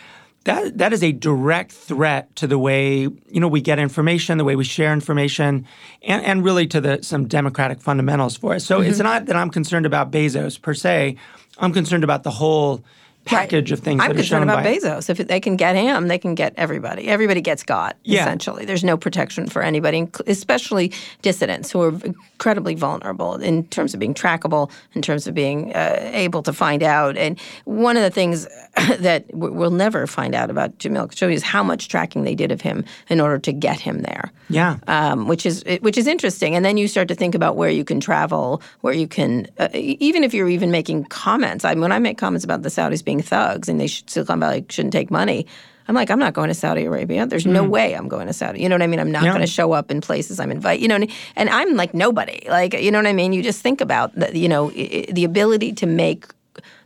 that 0.48 0.78
that 0.78 0.94
is 0.94 1.04
a 1.04 1.12
direct 1.12 1.74
threat 1.74 2.34
to 2.38 2.48
the 2.48 2.58
way 2.58 3.02
you 3.02 3.40
know 3.40 3.50
we 3.50 3.62
get 3.62 3.80
information, 3.80 4.38
the 4.38 4.46
way 4.46 4.56
we 4.56 4.64
share 4.64 4.94
information, 4.94 5.68
and, 6.02 6.26
and 6.26 6.44
really 6.44 6.66
to 6.68 6.80
the 6.80 7.04
some 7.04 7.28
democratic 7.28 7.82
fundamentals 7.82 8.38
for 8.38 8.56
us. 8.56 8.66
So 8.66 8.80
mm-hmm. 8.80 8.90
it's 8.90 9.00
not 9.00 9.26
that 9.26 9.36
I'm 9.36 9.50
concerned 9.50 9.86
about 9.86 10.10
Bezos 10.10 10.60
per 10.60 10.74
se. 10.74 11.18
I'm 11.60 11.74
concerned 11.74 12.06
about 12.06 12.24
the 12.24 12.32
whole 12.32 12.84
package 13.28 13.72
right. 13.72 13.78
of 13.78 13.84
things 13.84 14.02
I'm 14.02 14.14
that 14.14 14.20
are 14.20 14.24
shown 14.24 14.44
about 14.44 14.64
by 14.64 14.76
Bezos. 14.76 15.10
If 15.10 15.18
they 15.28 15.40
can 15.40 15.56
get 15.56 15.76
him, 15.76 16.08
they 16.08 16.18
can 16.18 16.36
get 16.36 16.54
everybody. 16.58 17.08
Everybody 17.08 17.42
gets 17.42 17.64
got. 17.64 17.98
Yeah. 18.04 18.22
Essentially, 18.22 18.66
there's 18.66 18.84
no 18.84 18.98
protection 18.98 19.48
for 19.48 19.62
anybody, 19.62 20.08
especially 20.26 20.92
dissidents 21.22 21.72
who 21.72 21.82
are 21.82 21.94
incredibly 22.04 22.76
vulnerable 22.76 23.36
in 23.36 23.66
terms 23.68 23.94
of 23.94 24.00
being 24.00 24.14
trackable, 24.14 24.72
in 24.94 25.02
terms 25.02 25.28
of 25.28 25.34
being 25.34 25.74
uh, 25.76 26.10
able 26.14 26.44
to 26.44 26.54
find 26.54 26.84
out. 26.84 27.18
And 27.18 27.40
one 27.66 27.98
of 27.98 28.04
the 28.04 28.12
things 28.12 28.48
that 29.00 29.26
we'll 29.34 29.72
never 29.72 30.08
find 30.08 30.36
out 30.36 30.50
about 30.50 30.78
Jamal 30.80 31.08
Khashoggi 31.08 31.34
is 31.34 31.44
how 31.44 31.64
much 31.64 31.88
tracking 31.88 32.24
they 32.24 32.36
did 32.36 32.52
of 32.52 32.62
him 32.62 32.86
in 33.10 33.20
order 33.20 33.40
to 33.40 33.52
get 33.52 33.80
him 33.80 34.02
there. 34.02 34.32
Yeah, 34.50 34.78
um, 34.88 35.28
which 35.28 35.46
is 35.46 35.64
which 35.82 35.98
is 35.98 36.08
interesting. 36.08 36.56
And 36.56 36.64
then 36.64 36.78
you 36.78 36.88
start 36.88 37.08
to 37.10 37.16
think 37.16 37.36
about 37.36 37.56
where 37.56 37.70
you 37.70 37.84
can 37.84 38.00
travel, 38.00 38.62
where 38.82 38.94
you 38.94 39.08
can, 39.08 39.48
uh, 39.60 39.68
even 39.74 40.24
if 40.24 40.34
you're 40.34 40.50
even 40.50 40.72
making 40.72 41.06
comments. 41.06 41.66
I 41.66 41.74
mean, 41.74 41.82
when 41.82 41.92
I 41.92 42.00
make 42.00 42.18
comments 42.18 42.46
about 42.46 42.62
the 42.62 42.70
Saudis 42.70 43.04
being 43.04 43.22
thugs 43.22 43.68
and 43.68 43.80
they 43.80 43.88
should, 43.88 44.10
Silicon 44.10 44.40
Valley 44.40 44.66
shouldn't 44.70 44.94
take 44.94 45.12
money. 45.12 45.46
I'm 45.88 45.96
like, 45.96 46.12
I'm 46.12 46.20
not 46.20 46.34
going 46.34 46.50
to 46.50 46.54
Saudi 46.54 46.84
Arabia. 46.84 47.26
There's 47.26 47.46
mm. 47.46 47.54
no 47.54 47.64
way 47.64 47.94
I'm 47.94 48.10
going 48.10 48.28
to 48.28 48.34
Saudi. 48.34 48.62
You 48.62 48.68
know 48.68 48.76
what 48.76 48.82
I 48.82 48.88
mean? 48.88 49.00
I'm 49.00 49.12
not 49.12 49.24
yeah. 49.24 49.32
going 49.32 49.42
to 49.42 49.48
show 49.48 49.72
up 49.72 49.90
in 49.90 50.02
places 50.02 50.40
I'm 50.40 50.52
invited. 50.52 50.82
You 50.82 50.90
know, 50.90 51.08
and 51.36 51.50
I'm 51.50 51.76
like 51.76 51.94
nobody. 51.94 52.46
Like, 52.50 52.74
you 52.74 52.92
know 52.92 53.00
what 53.00 53.08
I 53.08 53.14
mean? 53.14 53.32
You 53.32 53.42
just 53.42 53.62
think 53.62 53.80
about 53.80 54.14
the, 54.16 54.38
you 54.38 54.50
know, 54.50 54.70
the 54.70 55.24
ability 55.24 55.74
to 55.74 55.86
make 55.86 56.26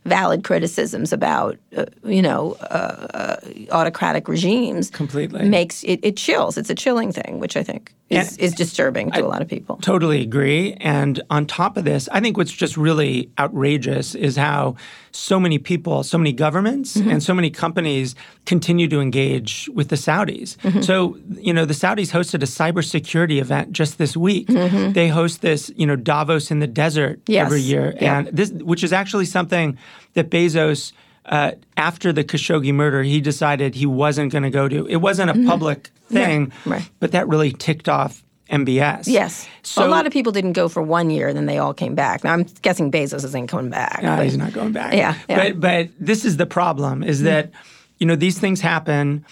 valid 0.04 0.42
criticisms 0.42 1.12
about, 1.12 1.56
uh, 1.76 1.84
you 2.04 2.22
know, 2.22 2.56
uh, 2.60 3.06
uh, 3.14 3.36
autocratic 3.70 4.28
regimes. 4.28 4.90
Completely 4.90 5.48
makes 5.48 5.84
it, 5.84 6.00
it 6.02 6.16
chills. 6.16 6.58
It's 6.58 6.70
a 6.70 6.74
chilling 6.74 7.12
thing, 7.12 7.38
which 7.38 7.56
I 7.56 7.62
think 7.62 7.94
is, 8.10 8.36
is 8.36 8.52
disturbing 8.54 9.10
to 9.12 9.18
I 9.18 9.20
a 9.20 9.26
lot 9.26 9.40
of 9.40 9.48
people. 9.48 9.76
Totally 9.76 10.20
agree. 10.20 10.74
And 10.80 11.22
on 11.30 11.46
top 11.46 11.76
of 11.76 11.84
this, 11.84 12.08
I 12.12 12.20
think 12.20 12.36
what's 12.36 12.52
just 12.52 12.76
really 12.76 13.30
outrageous 13.38 14.14
is 14.14 14.36
how 14.36 14.76
so 15.12 15.38
many 15.38 15.58
people, 15.58 16.02
so 16.02 16.18
many 16.18 16.32
governments, 16.32 16.96
mm-hmm. 16.96 17.10
and 17.10 17.22
so 17.22 17.34
many 17.34 17.50
companies 17.50 18.14
continue 18.44 18.88
to 18.88 19.00
engage 19.00 19.68
with 19.74 19.88
the 19.88 19.96
Saudis. 19.96 20.56
Mm-hmm. 20.56 20.80
So, 20.82 21.18
you 21.30 21.52
know, 21.52 21.64
the 21.64 21.74
Saudis 21.74 22.10
hosted 22.10 22.42
a 22.42 22.46
cybersecurity 22.46 23.40
event 23.40 23.72
just 23.72 23.98
this 23.98 24.16
week. 24.16 24.48
Mm-hmm. 24.48 24.92
They 24.92 25.08
host 25.08 25.40
this, 25.42 25.70
you 25.76 25.86
know, 25.86 25.96
Davos 25.96 26.50
in 26.50 26.58
the 26.58 26.66
desert 26.66 27.20
yes. 27.26 27.46
every 27.46 27.60
year, 27.60 27.94
yeah. 28.00 28.18
and 28.18 28.28
this, 28.28 28.50
which 28.50 28.82
is 28.82 28.92
actually 28.92 29.26
something 29.26 29.78
that 30.14 30.30
Bezos 30.30 30.92
uh, 31.26 31.52
after 31.76 32.12
the 32.12 32.24
Khashoggi 32.24 32.74
murder, 32.74 33.02
he 33.02 33.20
decided 33.20 33.74
he 33.74 33.86
wasn't 33.86 34.32
going 34.32 34.42
to 34.42 34.50
go 34.50 34.68
to. 34.68 34.86
It 34.88 34.96
wasn't 34.96 35.30
a 35.30 35.46
public 35.48 35.90
thing, 36.08 36.48
Mm-hmm. 36.48 36.70
Right. 36.72 36.90
but 37.00 37.12
that 37.12 37.28
really 37.28 37.52
ticked 37.52 37.88
off 37.88 38.22
MBS. 38.50 39.04
Yes. 39.06 39.48
So 39.62 39.86
a 39.86 39.88
lot 39.88 40.06
of 40.06 40.12
people 40.12 40.32
didn't 40.32 40.52
go 40.54 40.68
for 40.68 40.82
one 40.82 41.10
year, 41.10 41.28
and 41.28 41.36
then 41.36 41.46
they 41.46 41.58
all 41.58 41.72
came 41.72 41.94
back. 41.94 42.24
Now 42.24 42.32
I'm 42.34 42.42
guessing 42.62 42.90
Bezos 42.90 43.24
isn't 43.24 43.46
coming 43.46 43.70
back. 43.70 44.00
No, 44.02 44.16
but- 44.16 44.24
he's 44.24 44.36
not 44.36 44.52
going 44.52 44.72
back. 44.72 44.94
Yeah, 44.94 45.16
yeah. 45.28 45.50
But 45.50 45.60
but 45.60 45.88
this 45.98 46.24
is 46.24 46.36
the 46.38 46.46
problem: 46.46 47.02
is 47.02 47.22
that 47.22 47.50
you 47.98 48.06
know 48.06 48.16
these 48.16 48.38
things 48.38 48.60
happen, 48.60 49.24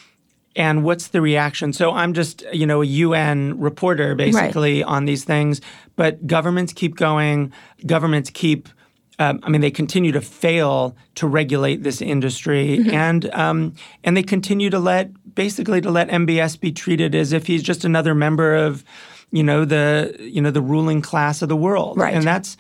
and 0.57 0.85
what's 0.85 1.09
the 1.09 1.21
reaction? 1.21 1.73
So 1.73 1.91
I'm 1.93 2.15
just 2.15 2.45
you 2.53 2.67
know 2.67 2.81
a 2.83 2.87
UN 2.87 3.59
reporter 3.61 4.15
basically 4.15 4.83
on 4.85 5.05
these 5.07 5.25
things, 5.25 5.61
but 5.97 6.25
governments 6.27 6.73
keep 6.73 6.95
going. 6.97 7.53
Governments 7.85 8.31
keep. 8.31 8.69
Um, 9.21 9.39
I 9.45 9.51
mean, 9.51 9.61
they 9.61 9.71
continue 9.71 10.13
to 10.13 10.21
fail 10.21 10.97
to 11.17 11.27
regulate 11.29 11.83
this 11.85 12.01
industry, 12.03 12.79
Mm-hmm. 12.79 12.91
and 12.91 13.35
um, 13.35 13.75
and 14.03 14.17
they 14.17 14.23
continue 14.25 14.71
to 14.71 14.79
let 14.81 15.11
basically 15.35 15.81
to 15.83 15.91
let 15.91 16.09
MBS 16.09 16.59
be 16.59 16.73
treated 16.73 17.15
as 17.15 17.33
if 17.33 17.47
he's 17.47 17.63
just 17.63 17.85
another 17.85 18.15
member 18.15 18.55
of, 18.57 18.83
you 19.31 19.43
know, 19.45 19.65
the 19.65 20.17
you 20.19 20.41
know 20.43 20.51
the 20.51 20.63
ruling 20.63 21.03
class 21.03 21.43
of 21.43 21.49
the 21.49 21.57
world, 21.57 21.99
Right. 21.99 22.15
and 22.15 22.25
that's 22.25 22.57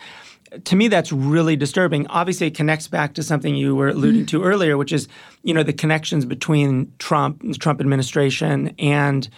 to 0.64 0.76
me 0.76 0.88
that's 0.88 1.12
really 1.12 1.54
disturbing 1.54 2.06
obviously 2.08 2.48
it 2.48 2.56
connects 2.56 2.88
back 2.88 3.14
to 3.14 3.22
something 3.22 3.54
you 3.54 3.76
were 3.76 3.90
alluding 3.90 4.26
to 4.26 4.42
earlier 4.42 4.76
which 4.76 4.90
is 4.92 5.06
you 5.44 5.54
know 5.54 5.62
the 5.62 5.72
connections 5.72 6.24
between 6.24 6.92
trump 6.98 7.40
the 7.44 7.54
trump 7.54 7.80
administration 7.80 8.74
and 8.80 9.28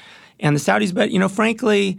and 0.40 0.56
the 0.56 0.60
saudis 0.60 0.94
but 0.94 1.10
you 1.10 1.18
know 1.18 1.28
frankly 1.28 1.98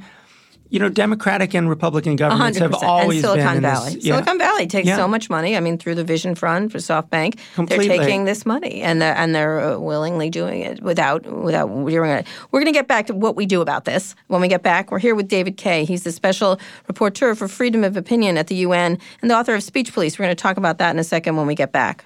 you 0.74 0.80
know 0.80 0.90
democratic 0.90 1.54
and 1.54 1.70
republican 1.70 2.16
governments 2.16 2.58
have 2.58 2.72
100%. 2.72 2.84
always 2.84 3.24
and 3.24 3.32
Silicon 3.34 3.54
been 3.54 3.62
Valley. 3.62 3.94
this, 3.94 4.04
yeah. 4.06 4.16
Silicon 4.16 4.38
Valley 4.40 4.68
takes 4.68 4.88
Yeah. 4.88 4.96
so 4.98 5.08
much 5.08 5.30
money. 5.30 5.56
I 5.56 5.60
mean, 5.60 5.78
through 5.78 5.96
the 5.96 6.04
Vision 6.04 6.34
Fund 6.36 6.72
for 6.72 6.80
SoftBank, 6.80 7.38
Completely. 7.54 7.88
they're 7.88 7.98
taking 8.00 8.26
this 8.26 8.46
money 8.46 8.82
and 8.82 9.00
they're, 9.02 9.16
and 9.16 9.34
they're 9.36 9.60
uh, 9.60 9.78
willingly 9.78 10.30
doing 10.32 10.62
it 10.62 10.82
without 10.82 11.26
without 11.28 11.68
doing 11.68 12.10
it. 12.10 12.26
We're 12.52 12.60
going 12.62 12.74
to 12.74 12.78
get 12.80 12.88
back 12.88 13.06
to 13.08 13.14
what 13.14 13.36
we 13.36 13.46
do 13.46 13.62
about 13.62 13.86
this 13.86 14.16
when 14.28 14.42
we 14.42 14.48
get 14.48 14.64
back. 14.64 14.92
We're 14.92 15.00
here 15.00 15.16
with 15.16 15.28
David 15.28 15.58
Kaye. 15.58 15.86
He's 15.86 16.04
the 16.04 16.12
special 16.12 16.60
rapporteur 16.92 17.38
for 17.38 17.48
freedom 17.48 17.84
of 17.84 17.96
opinion 17.96 18.38
at 18.38 18.48
the 18.48 18.56
UN 18.68 18.98
and 19.22 19.30
the 19.30 19.36
author 19.36 19.54
of 19.54 19.62
Speech 19.62 19.94
Police. 19.94 20.18
We're 20.18 20.26
going 20.26 20.36
to 20.36 20.42
talk 20.42 20.58
about 20.58 20.80
that 20.80 20.90
in 20.92 21.00
a 21.00 21.04
second 21.04 21.36
when 21.38 21.46
we 21.46 21.54
get 21.56 21.72
back. 21.72 22.06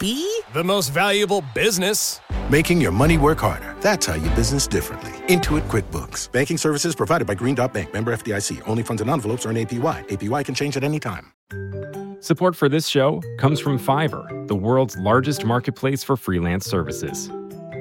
The 0.00 0.62
most 0.62 0.90
valuable 0.92 1.42
business. 1.54 2.20
Making 2.50 2.80
your 2.80 2.92
money 2.92 3.18
work 3.18 3.40
harder. 3.40 3.74
That's 3.80 4.06
how 4.06 4.14
you 4.14 4.30
business 4.30 4.66
differently. 4.66 5.10
Intuit 5.26 5.68
QuickBooks. 5.68 6.30
Banking 6.30 6.56
services 6.56 6.94
provided 6.94 7.26
by 7.26 7.34
Green 7.34 7.54
Dot 7.54 7.72
Bank. 7.72 7.92
Member 7.92 8.14
FDIC. 8.14 8.62
Only 8.68 8.82
funds 8.82 9.02
and 9.02 9.10
envelopes 9.10 9.44
earn 9.44 9.56
APY. 9.56 10.08
APY 10.08 10.44
can 10.44 10.54
change 10.54 10.76
at 10.76 10.84
any 10.84 11.00
time. 11.00 11.32
Support 12.20 12.56
for 12.56 12.68
this 12.68 12.86
show 12.88 13.22
comes 13.38 13.60
from 13.60 13.78
Fiverr, 13.78 14.46
the 14.48 14.56
world's 14.56 14.96
largest 14.98 15.44
marketplace 15.44 16.02
for 16.02 16.16
freelance 16.16 16.66
services. 16.66 17.28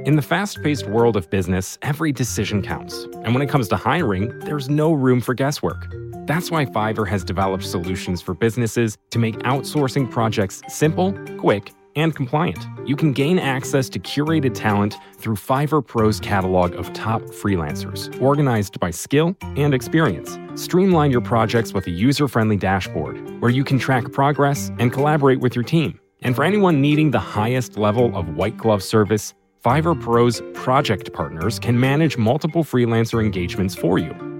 In 0.05 0.15
the 0.15 0.21
fast 0.21 0.61
paced 0.63 0.87
world 0.87 1.17
of 1.17 1.29
business, 1.29 1.77
every 1.81 2.11
decision 2.11 2.61
counts. 2.61 3.03
And 3.23 3.33
when 3.33 3.41
it 3.41 3.49
comes 3.49 3.67
to 3.69 3.75
hiring, 3.75 4.37
there's 4.39 4.69
no 4.69 4.93
room 4.93 5.21
for 5.21 5.33
guesswork. 5.33 5.87
That's 6.27 6.51
why 6.51 6.65
Fiverr 6.65 7.07
has 7.07 7.23
developed 7.23 7.65
solutions 7.65 8.21
for 8.21 8.33
businesses 8.33 8.97
to 9.09 9.19
make 9.19 9.35
outsourcing 9.39 10.11
projects 10.11 10.61
simple, 10.67 11.13
quick, 11.37 11.71
and 11.97 12.15
compliant. 12.15 12.65
You 12.85 12.95
can 12.95 13.11
gain 13.11 13.39
access 13.39 13.89
to 13.89 13.99
curated 13.99 14.53
talent 14.53 14.95
through 15.17 15.35
Fiverr 15.35 15.85
Pro's 15.85 16.21
catalog 16.21 16.73
of 16.75 16.93
top 16.93 17.21
freelancers, 17.23 18.21
organized 18.21 18.79
by 18.79 18.91
skill 18.91 19.35
and 19.57 19.73
experience. 19.73 20.37
Streamline 20.55 21.11
your 21.11 21.21
projects 21.21 21.73
with 21.73 21.87
a 21.87 21.91
user 21.91 22.29
friendly 22.29 22.55
dashboard 22.55 23.41
where 23.41 23.51
you 23.51 23.63
can 23.63 23.77
track 23.77 24.11
progress 24.13 24.71
and 24.79 24.93
collaborate 24.93 25.41
with 25.41 25.55
your 25.55 25.63
team. 25.63 25.99
And 26.21 26.35
for 26.35 26.43
anyone 26.43 26.81
needing 26.81 27.11
the 27.11 27.19
highest 27.19 27.77
level 27.77 28.15
of 28.15 28.35
white 28.35 28.57
glove 28.57 28.83
service, 28.83 29.33
Fiverr 29.63 29.99
Pro's 29.99 30.41
project 30.53 31.11
partners 31.13 31.59
can 31.59 31.79
manage 31.79 32.17
multiple 32.17 32.63
freelancer 32.63 33.21
engagements 33.21 33.75
for 33.75 33.97
you. 33.97 34.26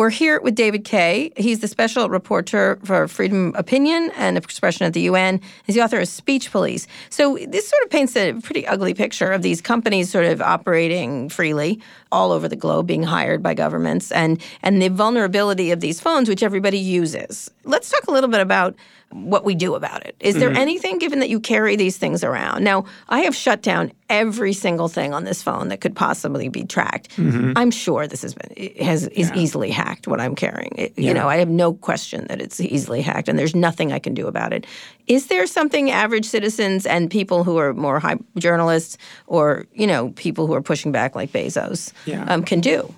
We're 0.00 0.08
here 0.08 0.40
with 0.40 0.54
David 0.54 0.84
Kaye. 0.84 1.30
He's 1.36 1.60
the 1.60 1.68
special 1.68 2.08
reporter 2.08 2.78
for 2.84 3.06
freedom 3.06 3.48
of 3.48 3.60
opinion 3.60 4.10
and 4.16 4.38
expression 4.38 4.86
at 4.86 4.94
the 4.94 5.02
UN. 5.02 5.42
He's 5.66 5.74
the 5.74 5.82
author 5.82 6.00
of 6.00 6.08
Speech 6.08 6.50
Police. 6.50 6.86
So 7.10 7.36
this 7.46 7.68
sort 7.68 7.82
of 7.82 7.90
paints 7.90 8.16
a 8.16 8.32
pretty 8.40 8.66
ugly 8.66 8.94
picture 8.94 9.30
of 9.30 9.42
these 9.42 9.60
companies 9.60 10.10
sort 10.10 10.24
of 10.24 10.40
operating 10.40 11.28
freely 11.28 11.82
all 12.10 12.32
over 12.32 12.48
the 12.48 12.56
globe, 12.56 12.86
being 12.86 13.02
hired 13.02 13.42
by 13.42 13.52
governments, 13.52 14.10
and 14.10 14.40
and 14.62 14.80
the 14.80 14.88
vulnerability 14.88 15.70
of 15.70 15.80
these 15.80 16.00
phones, 16.00 16.30
which 16.30 16.42
everybody 16.42 16.78
uses. 16.78 17.50
Let's 17.64 17.90
talk 17.90 18.06
a 18.06 18.10
little 18.10 18.30
bit 18.30 18.40
about 18.40 18.74
what 19.12 19.44
we 19.44 19.56
do 19.56 19.74
about 19.74 20.06
it. 20.06 20.14
Is 20.20 20.36
there 20.36 20.50
anything, 20.50 20.98
given 20.98 21.18
that 21.18 21.28
you 21.28 21.40
carry 21.40 21.74
these 21.74 21.96
things 21.98 22.22
around? 22.22 22.62
Now, 22.62 22.84
I 23.08 23.20
have 23.20 23.34
shut 23.34 23.60
down 23.60 23.90
every 24.08 24.52
single 24.52 24.86
thing 24.88 25.12
on 25.12 25.24
this 25.24 25.42
phone 25.42 25.68
that 25.68 25.80
could 25.80 25.96
possibly 25.96 26.48
be 26.48 26.64
tracked. 26.64 27.08
I'm 27.18 27.72
sure 27.72 28.06
this 28.06 28.22
has 28.22 28.34
been 28.34 28.72
has 28.80 29.08
is 29.08 29.32
easily 29.32 29.70
hacked. 29.70 30.06
What 30.06 30.20
I'm 30.20 30.36
carrying, 30.36 30.72
It- 30.76 30.92
you 30.96 31.12
know, 31.12 31.28
I 31.28 31.38
have 31.38 31.48
no 31.48 31.72
question 31.72 32.26
that 32.28 32.40
it's 32.40 32.60
easily 32.60 33.02
hacked, 33.02 33.28
and 33.28 33.36
there's 33.36 33.54
nothing 33.54 33.92
I 33.92 33.98
can 33.98 34.14
do 34.14 34.28
about 34.28 34.52
it. 34.52 34.64
Is 35.08 35.26
there 35.26 35.46
something 35.46 35.90
average 35.90 36.26
citizens 36.26 36.86
and 36.86 37.10
people 37.10 37.42
who 37.42 37.56
are 37.58 37.74
more 37.74 37.98
high 37.98 38.16
journalists, 38.38 38.96
or 39.26 39.66
you 39.74 39.88
know, 39.88 40.10
people 40.10 40.46
who 40.46 40.54
are 40.54 40.62
pushing 40.62 40.92
back 40.92 41.16
like 41.16 41.32
Bezos, 41.32 41.92
Yeah. 42.06 42.24
um, 42.28 42.44
can 42.44 42.60
do? 42.60 42.94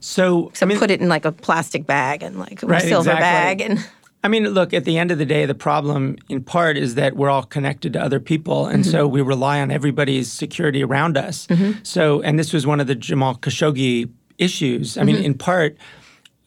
so 0.00 0.50
So 0.54 0.64
put 0.78 0.92
it 0.92 1.00
in 1.00 1.08
like 1.08 1.24
a 1.24 1.32
plastic 1.32 1.86
bag 1.86 2.22
and 2.22 2.38
like 2.38 2.62
a 2.62 2.66
Right, 2.66 2.82
silver 2.82 3.10
exactly. 3.10 3.20
bag 3.20 3.60
and. 3.62 3.84
I 4.24 4.28
mean, 4.28 4.44
look, 4.48 4.74
at 4.74 4.84
the 4.84 4.98
end 4.98 5.10
of 5.10 5.18
the 5.18 5.24
day, 5.24 5.46
the 5.46 5.54
problem 5.54 6.16
in 6.28 6.42
part 6.42 6.76
is 6.76 6.96
that 6.96 7.16
we're 7.16 7.30
all 7.30 7.44
connected 7.44 7.92
to 7.92 8.02
other 8.02 8.18
people. 8.18 8.66
And 8.66 8.84
so 8.84 9.04
mm-hmm. 9.04 9.14
we 9.14 9.22
rely 9.22 9.60
on 9.60 9.70
everybody's 9.70 10.30
security 10.30 10.82
around 10.82 11.16
us. 11.16 11.46
Mm-hmm. 11.46 11.80
So, 11.84 12.20
and 12.22 12.38
this 12.38 12.52
was 12.52 12.66
one 12.66 12.80
of 12.80 12.88
the 12.88 12.96
Jamal 12.96 13.36
Khashoggi 13.36 14.10
issues. 14.36 14.98
I 14.98 15.04
mean, 15.04 15.16
mm-hmm. 15.16 15.24
in 15.24 15.34
part, 15.34 15.76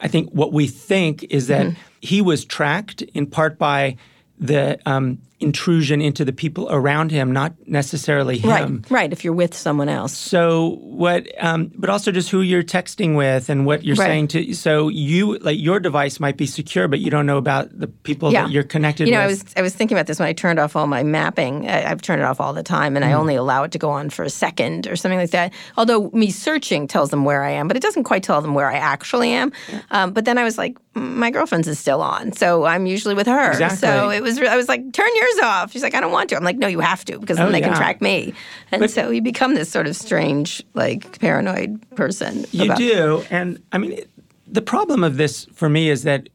I 0.01 0.07
think 0.09 0.31
what 0.31 0.51
we 0.51 0.67
think 0.67 1.23
is 1.29 1.47
that 1.47 1.73
he 2.01 2.21
was 2.21 2.43
tracked 2.43 3.03
in 3.13 3.25
part 3.25 3.57
by 3.57 3.95
the 4.37 4.79
um, 4.85 5.19
intrusion 5.41 6.01
into 6.01 6.23
the 6.23 6.31
people 6.33 6.67
around 6.71 7.11
him, 7.11 7.31
not 7.31 7.53
necessarily 7.67 8.37
him. 8.37 8.49
Right, 8.89 8.91
right. 8.91 9.11
If 9.13 9.23
you're 9.23 9.33
with 9.33 9.53
someone 9.55 9.89
else, 9.89 10.15
So 10.15 10.77
what? 10.81 11.27
Um, 11.43 11.71
but 11.75 11.89
also 11.89 12.11
just 12.11 12.29
who 12.29 12.41
you're 12.41 12.63
texting 12.63 13.15
with 13.17 13.49
and 13.49 13.65
what 13.65 13.83
you're 13.83 13.95
Right. 13.95 14.05
saying 14.07 14.27
to. 14.29 14.53
So 14.53 14.87
you 14.89 15.37
like 15.39 15.59
your 15.59 15.79
device 15.79 16.19
might 16.19 16.37
be 16.37 16.45
secure, 16.45 16.87
but 16.87 16.99
you 16.99 17.09
don't 17.09 17.25
know 17.25 17.37
about 17.37 17.69
the 17.77 17.87
people 17.87 18.31
that 18.31 18.51
you're 18.51 18.63
connected 18.63 19.07
You 19.07 19.13
know, 19.13 19.19
with. 19.25 19.41
I 19.41 19.43
was 19.45 19.53
I 19.57 19.61
was 19.61 19.73
thinking 19.75 19.97
about 19.97 20.07
this 20.07 20.19
when 20.19 20.27
I 20.27 20.33
turned 20.33 20.59
off 20.59 20.75
all 20.75 20.87
my 20.87 21.03
mapping. 21.03 21.67
I, 21.69 21.89
I've 21.91 22.01
turned 22.01 22.21
it 22.21 22.25
off 22.25 22.39
all 22.39 22.53
the 22.53 22.63
time, 22.63 22.95
and 22.95 23.03
I 23.03 23.09
Mm-hmm. 23.11 23.19
only 23.19 23.35
allow 23.35 23.63
it 23.63 23.71
to 23.71 23.77
go 23.79 23.89
on 23.89 24.09
for 24.09 24.23
a 24.23 24.29
second 24.29 24.87
or 24.87 24.95
something 24.95 25.19
like 25.19 25.31
that. 25.31 25.51
Although 25.77 26.09
me 26.13 26.31
searching 26.31 26.87
tells 26.87 27.09
them 27.09 27.25
where 27.25 27.43
I 27.43 27.51
am, 27.51 27.67
but 27.67 27.75
it 27.75 27.83
doesn't 27.83 28.03
quite 28.05 28.23
tell 28.23 28.41
them 28.41 28.53
where 28.53 28.69
I 28.69 28.75
actually 28.75 29.31
am. 29.31 29.51
Um, 29.91 30.13
but 30.13 30.23
then 30.25 30.37
I 30.37 30.43
was 30.43 30.57
like, 30.57 30.77
"Mm, 30.95 31.15
my 31.15 31.29
girlfriend's 31.31 31.67
is 31.67 31.79
still 31.79 32.01
on, 32.01 32.31
so 32.31 32.63
I'm 32.65 32.85
usually 32.85 33.15
with 33.15 33.27
her. 33.27 33.51
Exactly. 33.51 33.77
So 33.87 34.09
it 34.11 34.21
was. 34.21 34.39
I 34.39 34.55
was 34.55 34.67
like, 34.69 34.81
turn 34.93 35.09
yours 35.15 35.30
off. 35.39 35.71
She's 35.71 35.83
like, 35.83 35.95
I 35.95 36.01
don't 36.01 36.11
want 36.11 36.29
to. 36.29 36.35
I'm 36.35 36.43
like, 36.43 36.57
no, 36.57 36.67
you 36.67 36.79
have 36.79 37.05
to 37.05 37.19
because 37.19 37.37
then 37.37 37.47
Oh, 37.47 37.51
they 37.51 37.61
can 37.61 37.75
track 37.75 38.01
me. 38.01 38.33
And 38.71 38.89
so 38.89 39.09
you 39.09 39.21
become 39.21 39.55
this 39.55 39.69
sort 39.69 39.87
of 39.87 39.95
strange, 39.95 40.63
like 40.73 41.19
paranoid 41.19 41.81
person. 41.95 42.45
You 42.51 42.65
about- 42.65 42.77
do, 42.77 43.23
and 43.29 43.61
I 43.71 43.77
mean, 43.77 43.93
it- 43.93 44.09
the 44.47 44.61
problem 44.61 45.03
of 45.03 45.15
this 45.17 45.45
for 45.53 45.69
me 45.69 45.89
is 45.89 46.03
that 46.03 46.27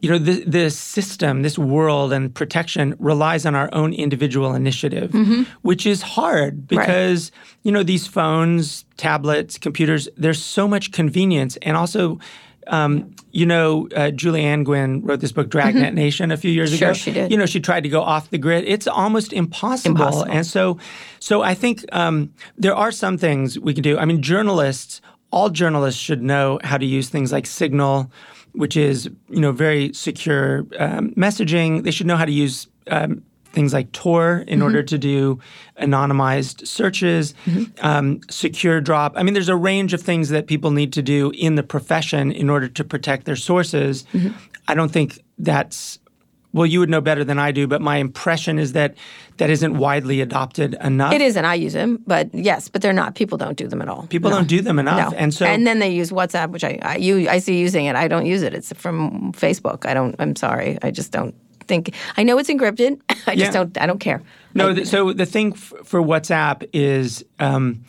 you 0.00 0.08
know 0.08 0.18
the 0.18 0.44
the 0.44 0.70
system, 0.70 1.42
this 1.42 1.58
world 1.58 2.12
and 2.12 2.32
protection 2.32 2.94
relies 3.00 3.44
on 3.44 3.56
our 3.56 3.68
own 3.72 3.92
individual 3.92 4.54
initiative, 4.54 5.10
mm-hmm. 5.10 5.42
which 5.62 5.84
is 5.86 6.02
hard 6.02 6.68
because 6.68 7.32
you 7.64 7.72
know 7.72 7.82
these 7.82 8.06
phones, 8.06 8.84
tablets, 8.96 9.58
computers. 9.58 10.08
There's 10.16 10.40
so 10.42 10.68
much 10.68 10.92
convenience, 10.92 11.56
and 11.62 11.76
also. 11.76 12.18
Um, 12.68 13.14
you 13.30 13.46
know, 13.46 13.88
uh, 13.96 14.10
Julia 14.10 14.44
Angwin 14.44 15.02
wrote 15.02 15.20
this 15.20 15.32
book, 15.32 15.48
Dragnet 15.50 15.94
Nation, 15.94 16.30
a 16.30 16.36
few 16.36 16.50
years 16.50 16.70
Mm-hmm. 16.70 16.78
Sure, 16.78 16.88
ago. 16.90 16.94
she 16.98 17.12
did. 17.12 17.30
You 17.30 17.36
know, 17.38 17.46
she 17.46 17.60
tried 17.60 17.82
to 17.82 17.88
go 17.88 18.02
off 18.02 18.30
the 18.30 18.38
grid. 18.38 18.64
It's 18.66 18.86
almost 18.86 19.32
impossible. 19.32 19.96
Impossible. 19.96 20.30
And 20.32 20.46
so, 20.46 20.78
so 21.20 21.42
I 21.42 21.54
think 21.54 21.84
um, 21.92 22.32
there 22.56 22.74
are 22.74 22.90
some 22.92 23.16
things 23.18 23.58
we 23.58 23.74
can 23.74 23.82
do. 23.82 23.98
I 23.98 24.04
mean, 24.04 24.22
journalists, 24.22 25.00
all 25.30 25.50
journalists 25.50 26.00
should 26.00 26.22
know 26.22 26.58
how 26.64 26.78
to 26.78 26.86
use 26.86 27.08
things 27.10 27.32
like 27.32 27.46
Signal, 27.46 28.10
which 28.52 28.76
is 28.76 29.10
you 29.28 29.40
know 29.40 29.52
very 29.52 29.92
secure 29.92 30.66
um, 30.78 31.10
messaging. 31.14 31.84
They 31.84 31.90
should 31.90 32.06
know 32.06 32.16
how 32.16 32.24
to 32.24 32.32
use 32.32 32.66
um, 32.90 33.22
things 33.52 33.72
like 33.72 33.90
Tor 33.92 34.44
in 34.46 34.62
order 34.62 34.80
mm-hmm. 34.80 34.86
to 34.86 34.98
do 34.98 35.40
anonymized 35.80 36.66
searches, 36.66 37.34
mm-hmm. 37.46 37.64
um, 37.84 38.20
secure 38.30 38.80
drop. 38.80 39.14
I 39.16 39.22
mean, 39.22 39.34
there's 39.34 39.48
a 39.48 39.56
range 39.56 39.92
of 39.94 40.02
things 40.02 40.28
that 40.28 40.46
people 40.46 40.70
need 40.70 40.92
to 40.94 41.02
do 41.02 41.30
in 41.34 41.54
the 41.54 41.62
profession 41.62 42.30
in 42.30 42.50
order 42.50 42.68
to 42.68 42.84
protect 42.84 43.24
their 43.24 43.36
sources. 43.36 44.04
Mm-hmm. 44.12 44.36
I 44.68 44.74
don't 44.74 44.90
think 44.90 45.18
that's 45.38 45.98
well, 46.52 46.66
you 46.66 46.80
would 46.80 46.88
know 46.88 47.02
better 47.02 47.24
than 47.24 47.38
I 47.38 47.52
do, 47.52 47.66
but 47.66 47.82
my 47.82 47.98
impression 47.98 48.58
is 48.58 48.72
that 48.72 48.96
that 49.36 49.50
isn't 49.50 49.76
widely 49.76 50.22
adopted 50.22 50.76
enough. 50.82 51.12
It 51.12 51.20
isn't. 51.20 51.44
I 51.44 51.54
use 51.54 51.74
them, 51.74 52.02
but 52.06 52.34
yes, 52.34 52.68
but 52.68 52.80
they're 52.80 52.92
not. 52.92 53.14
People 53.14 53.36
don't 53.36 53.56
do 53.56 53.68
them 53.68 53.82
at 53.82 53.88
all. 53.88 54.06
People 54.06 54.30
No. 54.30 54.36
don't 54.36 54.48
do 54.48 54.62
them 54.62 54.78
enough, 54.78 55.12
No. 55.12 55.18
and 55.18 55.32
so 55.32 55.44
and 55.44 55.66
then 55.66 55.78
they 55.78 55.90
use 55.90 56.10
WhatsApp, 56.10 56.50
which 56.50 56.64
I 56.64 56.78
I, 56.82 56.96
you, 56.96 57.28
I 57.28 57.38
see 57.38 57.58
using 57.58 57.84
it. 57.84 57.96
I 57.96 58.08
don't 58.08 58.24
use 58.24 58.42
it. 58.42 58.54
It's 58.54 58.72
from 58.72 59.32
Facebook. 59.34 59.84
I 59.86 59.94
don't. 59.94 60.16
I'm 60.18 60.34
sorry. 60.36 60.78
I 60.82 60.90
just 60.90 61.12
don't 61.12 61.34
think. 61.68 61.94
I 62.16 62.22
know 62.24 62.38
it's 62.38 62.48
encrypted. 62.50 63.00
I 63.26 63.34
just 63.36 63.36
Yeah. 63.36 63.50
don't. 63.52 63.78
I 63.80 63.86
don't 63.86 64.00
care. 64.00 64.22
No, 64.54 64.70
I- 64.70 64.74
th- 64.74 64.86
so 64.88 65.12
the 65.12 65.26
thing 65.26 65.52
f- 65.52 65.72
for 65.84 66.00
WhatsApp 66.02 66.68
is 66.72 67.24
um, 67.38 67.84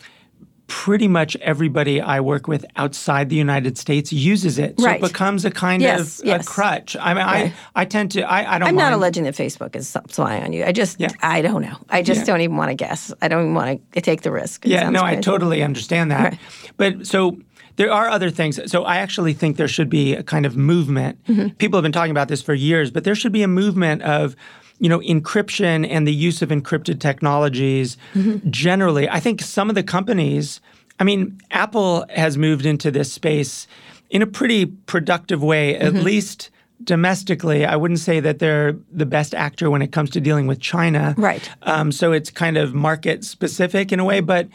pretty 0.66 1.08
much 1.08 1.34
everybody 1.40 2.00
I 2.00 2.20
work 2.20 2.46
with 2.46 2.64
outside 2.76 3.28
the 3.28 3.34
United 3.34 3.76
States 3.76 4.12
uses 4.12 4.56
it. 4.56 4.78
So 4.78 4.86
Right. 4.86 5.02
it 5.02 5.02
becomes 5.02 5.44
a 5.44 5.50
kind 5.50 5.82
Yes, 5.82 6.20
of 6.20 6.26
yes. 6.26 6.46
a 6.46 6.48
crutch. 6.48 6.96
I 7.00 7.12
mean, 7.14 7.24
Right. 7.24 7.52
I, 7.74 7.82
I 7.82 7.84
tend 7.86 8.12
to, 8.12 8.22
I, 8.22 8.54
I 8.54 8.58
don't 8.60 8.68
I'm 8.68 8.76
not 8.76 8.92
alleging 8.92 9.24
that 9.24 9.34
Facebook 9.34 9.74
is 9.74 9.88
spying 9.88 10.44
on 10.44 10.52
you. 10.52 10.64
I 10.64 10.70
just, 10.70 11.00
Yeah. 11.00 11.08
I 11.22 11.42
don't 11.42 11.62
know. 11.62 11.76
I 11.88 12.02
just 12.02 12.20
Yeah. 12.20 12.26
don't 12.26 12.40
even 12.42 12.56
want 12.56 12.68
to 12.70 12.76
guess. 12.76 13.12
I 13.20 13.26
don't 13.26 13.40
even 13.42 13.54
want 13.54 13.80
to 13.94 14.00
take 14.00 14.22
the 14.22 14.30
risk. 14.30 14.64
It 14.64 14.70
Yeah, 14.70 14.90
no, 14.90 15.02
I 15.02 15.16
totally 15.16 15.60
understand 15.64 16.12
that. 16.12 16.22
Right. 16.22 16.38
But 16.76 17.04
so 17.04 17.36
there 17.76 17.92
are 17.92 18.08
other 18.08 18.30
things. 18.30 18.60
So 18.70 18.84
I 18.84 18.96
actually 18.96 19.32
think 19.32 19.56
there 19.56 19.68
should 19.68 19.88
be 19.90 20.14
a 20.14 20.22
kind 20.22 20.44
of 20.46 20.56
movement. 20.56 21.22
Mm-hmm. 21.26 21.48
People 21.56 21.78
have 21.78 21.82
been 21.82 21.92
talking 21.92 22.10
about 22.10 22.28
this 22.28 22.42
for 22.42 22.54
years, 22.54 22.90
but 22.90 23.04
there 23.04 23.14
should 23.14 23.32
be 23.32 23.42
a 23.42 23.48
movement 23.48 24.02
of 24.02 24.36
you 24.78 24.88
know 24.88 25.00
encryption 25.00 25.86
and 25.88 26.06
the 26.06 26.14
use 26.14 26.42
of 26.42 26.48
encrypted 26.50 27.00
technologies 27.00 27.96
Mm-hmm. 28.14 28.50
generally. 28.50 29.08
I 29.08 29.20
think 29.20 29.40
some 29.42 29.68
of 29.68 29.74
the 29.74 29.82
companies, 29.82 30.60
I 30.98 31.04
mean, 31.04 31.38
Apple 31.50 32.04
has 32.10 32.36
moved 32.38 32.66
into 32.66 32.90
this 32.90 33.12
space 33.12 33.66
in 34.10 34.22
a 34.22 34.26
pretty 34.26 34.66
productive 34.66 35.42
way, 35.42 35.76
at 35.76 35.92
Mm-hmm. 35.92 36.02
least 36.04 36.50
domestically. 36.82 37.64
I 37.66 37.76
wouldn't 37.76 38.00
say 38.00 38.20
that 38.20 38.38
they're 38.38 38.74
the 38.90 39.04
best 39.06 39.34
actor 39.34 39.70
when 39.70 39.82
it 39.82 39.92
comes 39.92 40.08
to 40.10 40.20
dealing 40.20 40.46
with 40.46 40.60
China. 40.60 41.14
Right. 41.18 41.48
Um, 41.62 41.92
so 41.92 42.12
it's 42.12 42.30
kind 42.30 42.56
of 42.56 42.72
market 42.74 43.22
specific 43.22 43.92
in 43.92 44.00
a 44.00 44.04
way, 44.04 44.20
but 44.20 44.48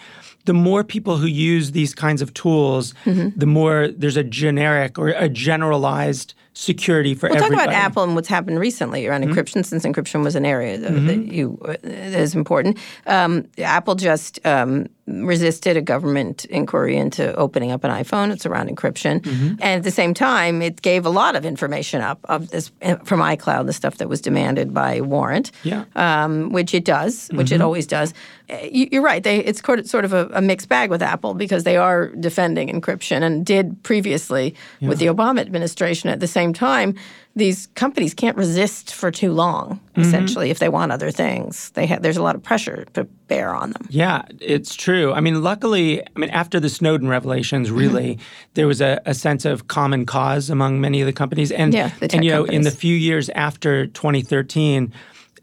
the 0.46 0.54
more 0.54 0.84
people 0.84 1.18
who 1.18 1.28
use 1.28 1.72
these 1.72 1.94
kinds 1.94 2.22
of 2.22 2.34
tools, 2.34 2.94
Mm-hmm. 3.06 3.38
the 3.40 3.46
more 3.46 3.88
there's 3.90 4.18
a 4.18 4.24
generic 4.24 4.98
or 4.98 5.10
a 5.10 5.28
generalized 5.30 6.34
security 6.54 7.14
for 7.14 7.28
We'll 7.30 7.40
talk 7.40 7.52
about 7.52 7.70
Apple 7.70 8.04
and 8.04 8.16
what's 8.16 8.30
happened 8.30 8.60
recently 8.60 9.06
around 9.08 9.24
encryption, 9.26 9.66
since 9.66 9.84
encryption 9.86 10.24
was 10.24 10.36
an 10.36 10.46
area 10.46 10.78
that, 10.78 10.92
that 10.92 11.18
you 11.26 11.58
uh, 11.66 11.76
that 11.84 12.20
is 12.22 12.34
important. 12.34 12.78
Um, 13.08 13.46
Apple 13.58 13.96
just 13.96 14.40
um, 14.46 14.88
resisted 15.08 15.78
a 15.78 15.82
government 15.82 16.46
inquiry 16.46 16.98
into 16.98 17.34
opening 17.36 17.72
up 17.72 17.84
an 17.84 17.92
iPhone. 17.92 18.32
It's 18.32 18.46
around 18.46 18.70
encryption, 18.70 19.26
and 19.26 19.62
at 19.62 19.84
the 19.84 19.92
same 19.92 20.14
time, 20.16 20.62
it 20.64 20.82
gave 20.82 21.06
a 21.06 21.10
lot 21.12 21.36
of 21.36 21.46
information 21.46 22.02
up 22.02 22.20
of 22.26 22.50
this 22.50 22.72
uh, 22.82 22.96
from 23.04 23.20
iCloud, 23.20 23.68
the 23.68 23.74
stuff 23.74 23.98
that 23.98 24.10
was 24.10 24.20
demanded 24.22 24.74
by 24.74 25.02
warrant. 25.02 25.52
Yeah. 25.64 25.86
um, 25.96 26.50
which 26.52 26.74
it 26.74 26.86
does, 26.86 27.30
which 27.34 27.52
it 27.52 27.62
always 27.62 27.86
does. 27.88 28.14
You- 28.50 28.90
You're 28.92 29.02
right. 29.04 29.24
They, 29.24 29.40
it's 29.40 29.62
sort 29.64 30.06
of- 30.06 30.14
a, 30.14 30.28
a 30.34 30.42
mixed 30.42 30.70
bag 30.70 30.90
with 30.90 31.02
Apple 31.04 31.34
because 31.36 31.64
they 31.66 31.78
are 31.78 32.08
defending 32.10 32.70
encryption 32.70 33.22
and 33.22 33.46
did 33.46 33.82
previously 33.84 34.56
with 34.82 34.98
the 35.00 35.06
Obama 35.08 35.40
administration. 35.42 36.10
At 36.10 36.20
the 36.20 36.28
same 36.28 36.54
time, 36.54 36.96
these 37.38 37.68
companies 37.76 38.14
can't 38.14 38.38
resist 38.38 38.94
for 38.94 39.12
too 39.12 39.32
long. 39.34 39.80
Essentially, 39.98 40.50
if 40.52 40.60
they 40.60 40.70
want 40.70 40.92
other 40.92 41.12
things, 41.12 41.70
they 41.72 41.86
have, 41.86 42.02
there's 42.02 42.18
a 42.18 42.22
lot 42.24 42.36
of 42.36 42.44
pressure 42.44 42.86
to 42.94 43.04
bear 43.28 43.54
on 43.56 43.72
them. 43.72 43.88
Yeah, 43.90 44.24
it's 44.42 44.74
true. 44.76 45.12
I 45.14 45.20
mean, 45.22 45.42
luckily, 45.44 46.02
I 46.02 46.20
mean, 46.20 46.30
after 46.32 46.60
the 46.60 46.70
Snowden 46.70 47.08
revelations, 47.10 47.68
Mm-hmm. 47.70 47.78
really, 47.78 48.20
there 48.56 48.68
was 48.68 48.82
a, 48.82 49.02
a 49.06 49.14
sense 49.14 49.46
of 49.46 49.68
common 49.68 50.06
cause 50.06 50.50
among 50.50 50.80
many 50.82 51.02
of 51.02 51.06
the 51.08 51.14
companies, 51.14 51.52
and 51.52 51.74
Yeah, 51.74 51.90
the 52.00 52.08
tech 52.08 52.14
and 52.16 52.26
you 52.26 52.32
know, 52.32 52.46
in 52.46 52.62
the 52.64 52.72
few 52.72 52.96
years 52.96 53.30
after 53.30 53.88
2013, 53.88 54.92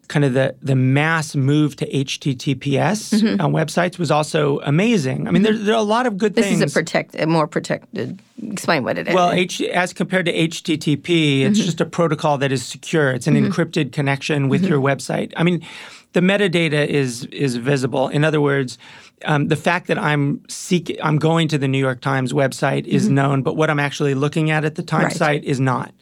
kind 0.08 0.24
of 0.24 0.34
the 0.34 0.54
the 0.60 0.74
mass 0.76 1.34
move 1.34 1.76
to 1.76 1.86
HTTPS 1.90 3.40
on 3.40 3.52
websites 3.52 3.98
was 3.98 4.10
also 4.10 4.60
amazing. 4.60 5.26
I 5.28 5.30
mean, 5.30 5.42
there, 5.42 5.56
there 5.56 5.74
are 5.74 5.78
a 5.78 5.82
lot 5.82 6.06
of 6.06 6.18
good 6.18 6.32
Mm-hmm. 6.32 6.40
This 6.40 6.46
things. 6.46 6.62
is 6.62 6.72
a 6.72 6.74
protect, 6.74 7.14
a 7.18 7.26
more 7.26 7.46
protected. 7.46 8.20
Explain 8.42 8.84
what 8.84 8.98
it 8.98 9.08
is. 9.08 9.14
Well, 9.14 9.30
H, 9.30 9.60
as 9.60 9.92
compared 9.92 10.26
to 10.26 10.32
HTTP, 10.32 11.42
it's 11.42 11.58
just 11.58 11.80
a 11.80 11.86
protocol 11.86 12.38
that 12.38 12.50
is 12.52 12.64
secure. 12.64 13.10
It's 13.12 13.26
an 13.26 13.34
encrypted 13.34 13.92
connection 13.92 14.48
with 14.48 14.64
your 14.64 14.80
website. 14.80 15.32
I 15.36 15.42
mean, 15.44 15.64
the 16.12 16.20
metadata 16.20 16.86
is 16.86 17.24
is 17.26 17.56
visible. 17.56 18.08
In 18.08 18.24
other 18.24 18.40
words, 18.40 18.78
um, 19.24 19.48
the 19.48 19.56
fact 19.56 19.86
that 19.86 19.98
I'm 19.98 20.42
seek, 20.48 20.98
I'm 21.02 21.18
going 21.18 21.48
to 21.48 21.58
the 21.58 21.68
New 21.68 21.78
York 21.78 22.00
Times 22.00 22.32
website 22.32 22.86
is 22.86 23.08
known, 23.08 23.42
but 23.42 23.56
what 23.56 23.70
I'm 23.70 23.80
actually 23.80 24.14
looking 24.14 24.50
at 24.50 24.64
at 24.64 24.74
the 24.74 24.82
Times 24.82 25.04
Right. 25.04 25.16
site 25.16 25.44
is 25.44 25.60
not. 25.60 25.92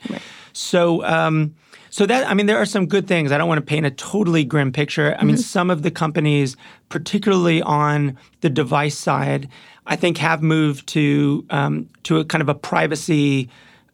So. 0.53 1.05
Um, 1.05 1.55
so 1.91 2.07
that 2.07 2.27
I 2.29 2.35
mean, 2.35 2.47
there 2.47 2.57
are 2.59 2.65
some 2.67 2.87
good 2.87 3.07
things. 3.07 3.33
I 3.33 3.39
don't 3.39 3.49
want 3.49 3.59
to 3.59 3.67
paint 3.67 3.85
a 3.87 3.91
totally 3.91 4.45
grim 4.45 4.73
picture. 4.73 5.17
I 5.19 5.25
mean, 5.25 5.37
some 5.37 5.71
of 5.71 5.83
the 5.83 5.91
companies, 5.91 6.57
particularly 6.89 7.61
on 7.63 8.17
the 8.41 8.49
device 8.51 8.97
side, 8.97 9.49
I 9.87 9.97
think 9.97 10.17
have 10.19 10.43
moved 10.43 10.87
to 10.89 11.45
um, 11.51 11.89
to 12.05 12.19
a 12.19 12.25
kind 12.25 12.43
of 12.43 12.49
a 12.49 12.55
privacy, 12.55 13.49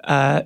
uh, 0.04 0.42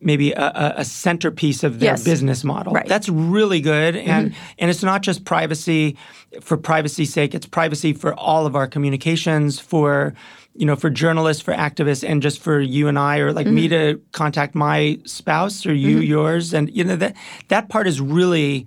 maybe 0.00 0.32
a, 0.32 0.74
a- 0.78 0.84
centerpiece 0.84 1.64
of 1.64 1.80
their 1.80 1.90
Yes. 1.92 2.04
business 2.04 2.44
model. 2.44 2.72
Right. 2.72 2.84
Mm-hmm. 2.84 2.88
That's 2.88 3.08
really 3.08 3.60
good, 3.60 3.96
and 3.96 4.34
and 4.58 4.70
it's 4.70 4.82
not 4.82 5.02
just 5.02 5.24
privacy 5.24 5.96
for 6.40 6.56
privacy's 6.56 7.12
sake. 7.12 7.34
It's 7.34 7.46
privacy 7.46 7.92
for 7.92 8.14
all 8.14 8.46
of 8.46 8.54
our 8.56 8.66
communications 8.68 9.58
for. 9.58 10.14
You 10.56 10.66
know, 10.66 10.76
for 10.76 10.88
journalists, 10.88 11.42
for 11.42 11.52
activists, 11.52 12.08
and 12.08 12.22
just 12.22 12.38
for 12.40 12.60
you 12.60 12.86
and 12.86 12.96
I, 12.98 13.18
or 13.18 13.32
like 13.32 13.46
me 13.48 13.68
Mm-hmm. 13.68 13.96
to 13.98 14.02
contact 14.12 14.54
my 14.54 15.00
spouse 15.04 15.66
or 15.66 15.74
you 15.74 15.98
yours, 15.98 16.54
and 16.54 16.70
you 16.74 16.84
know 16.84 16.96
that 16.96 17.16
that 17.48 17.68
part 17.68 17.86
is 17.88 18.00
really 18.00 18.66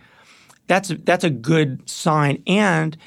that's 0.68 0.90
that's 1.06 1.24
a 1.24 1.30
good 1.30 1.90
sign, 1.90 2.44
and 2.46 2.98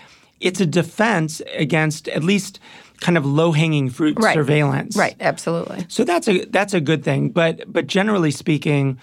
it's 0.40 0.60
a 0.60 0.66
defense 0.66 1.42
against 1.54 2.08
at 2.08 2.24
least 2.24 2.58
kind 3.00 3.18
of 3.18 3.26
low 3.26 3.52
hanging 3.52 3.90
fruit 3.90 4.18
Right. 4.18 4.32
surveillance. 4.34 4.96
right, 4.96 5.14
absolutely. 5.20 5.84
So 5.88 6.04
that's 6.04 6.26
a 6.28 6.44
that's 6.46 6.72
a 6.72 6.80
good 6.80 7.04
thing. 7.04 7.28
But 7.30 7.70
but 7.70 7.86
generally 7.86 8.30
speaking, 8.30 8.98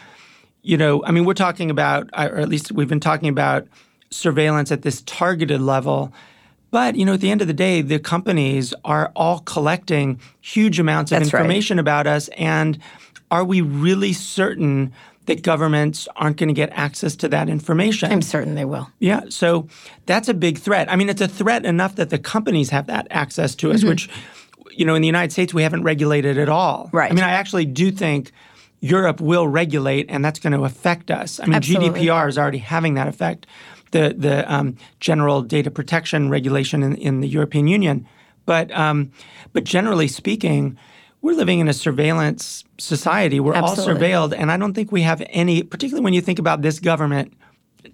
you 0.63 0.77
know, 0.77 1.03
I 1.05 1.11
mean, 1.11 1.23
we're 1.25 1.35
talking 1.35 1.69
about, 1.69 2.09
or 2.13 2.37
at 2.39 2.49
least 2.49 2.71
we've 2.71 2.89
been 2.89 2.99
talking 2.99 3.29
about 3.29 3.67
surveillance 4.09 4.71
at 4.71 4.81
this 4.81 5.03
targeted 5.05 5.61
level. 5.61 6.11
But 6.77 6.95
you 6.95 7.05
know, 7.05 7.15
at 7.15 7.21
the 7.21 7.31
end 7.31 7.41
of 7.41 7.47
the 7.47 7.55
day, 7.55 7.81
the 7.81 7.97
companies 7.97 8.71
are 8.85 9.11
all 9.15 9.39
collecting 9.39 10.19
huge 10.41 10.79
amounts 10.79 11.11
of 11.11 11.17
That's 11.17 11.33
right. 11.33 11.39
information 11.39 11.79
about 11.79 12.05
us, 12.05 12.27
and 12.37 12.77
are 13.31 13.43
we 13.43 13.61
really 13.61 14.13
certain 14.13 14.93
that 15.25 15.41
governments 15.41 16.07
aren't 16.17 16.37
going 16.37 16.49
to 16.49 16.53
get 16.53 16.69
access 16.73 17.15
to 17.15 17.29
that 17.29 17.49
information? 17.49 18.11
I'm 18.11 18.21
certain 18.21 18.53
they 18.53 18.63
will. 18.63 18.91
Yeah, 18.99 19.21
so 19.29 19.67
that's 20.05 20.29
a 20.29 20.35
big 20.35 20.59
threat. 20.59 20.87
I 20.91 20.97
mean, 20.97 21.09
it's 21.09 21.19
a 21.19 21.27
threat 21.27 21.65
enough 21.65 21.95
that 21.95 22.11
the 22.11 22.19
companies 22.19 22.69
have 22.69 22.85
that 22.85 23.07
access 23.09 23.55
to 23.55 23.71
us, 23.71 23.83
which, 23.83 24.07
you 24.69 24.85
know, 24.85 24.93
in 24.93 25.01
the 25.01 25.07
United 25.07 25.31
States 25.31 25.55
we 25.55 25.63
haven't 25.63 25.81
regulated 25.81 26.37
at 26.37 26.47
all. 26.47 26.91
Mm-hmm. 26.93 26.97
I 26.97 27.09
mean, 27.09 27.23
I 27.23 27.31
actually 27.31 27.65
do 27.65 27.89
think 27.89 28.31
Europe 28.81 29.19
will 29.19 29.47
regulate, 29.47 30.05
and 30.09 30.23
that's 30.23 30.37
going 30.37 30.53
to 30.53 30.63
affect 30.63 31.09
us. 31.09 31.39
I 31.39 31.45
mean, 31.45 31.55
Absolutely. 31.55 32.01
GDPR 32.01 32.29
is 32.29 32.37
already 32.37 32.59
having 32.59 32.93
that 32.93 33.07
effect. 33.07 33.47
The 33.91 34.15
the 34.17 34.51
um, 34.53 34.77
general 34.99 35.41
data 35.41 35.71
protection 35.71 36.29
regulation 36.29 36.83
in, 36.83 36.95
in 36.95 37.21
the 37.21 37.27
European 37.27 37.67
Union, 37.67 38.07
but 38.45 38.71
um, 38.71 39.11
but 39.53 39.63
generally 39.63 40.07
speaking. 40.07 40.77
We're 41.23 41.33
living 41.33 41.59
in 41.59 41.67
a 41.67 41.73
surveillance 41.73 42.63
society. 42.77 43.39
We're 43.39 43.55
all 43.55 43.75
surveilled, 43.75 44.35
and 44.37 44.51
I 44.51 44.55
don't 44.55 44.75
think 44.75 44.91
we 44.91 45.01
have 45.01 45.21
any, 45.31 45.63
particularly 45.63 46.03
when 46.03 46.13
you 46.13 46.21
think 46.21 46.37
about 46.37 46.61
this 46.61 46.79
government 46.79 47.33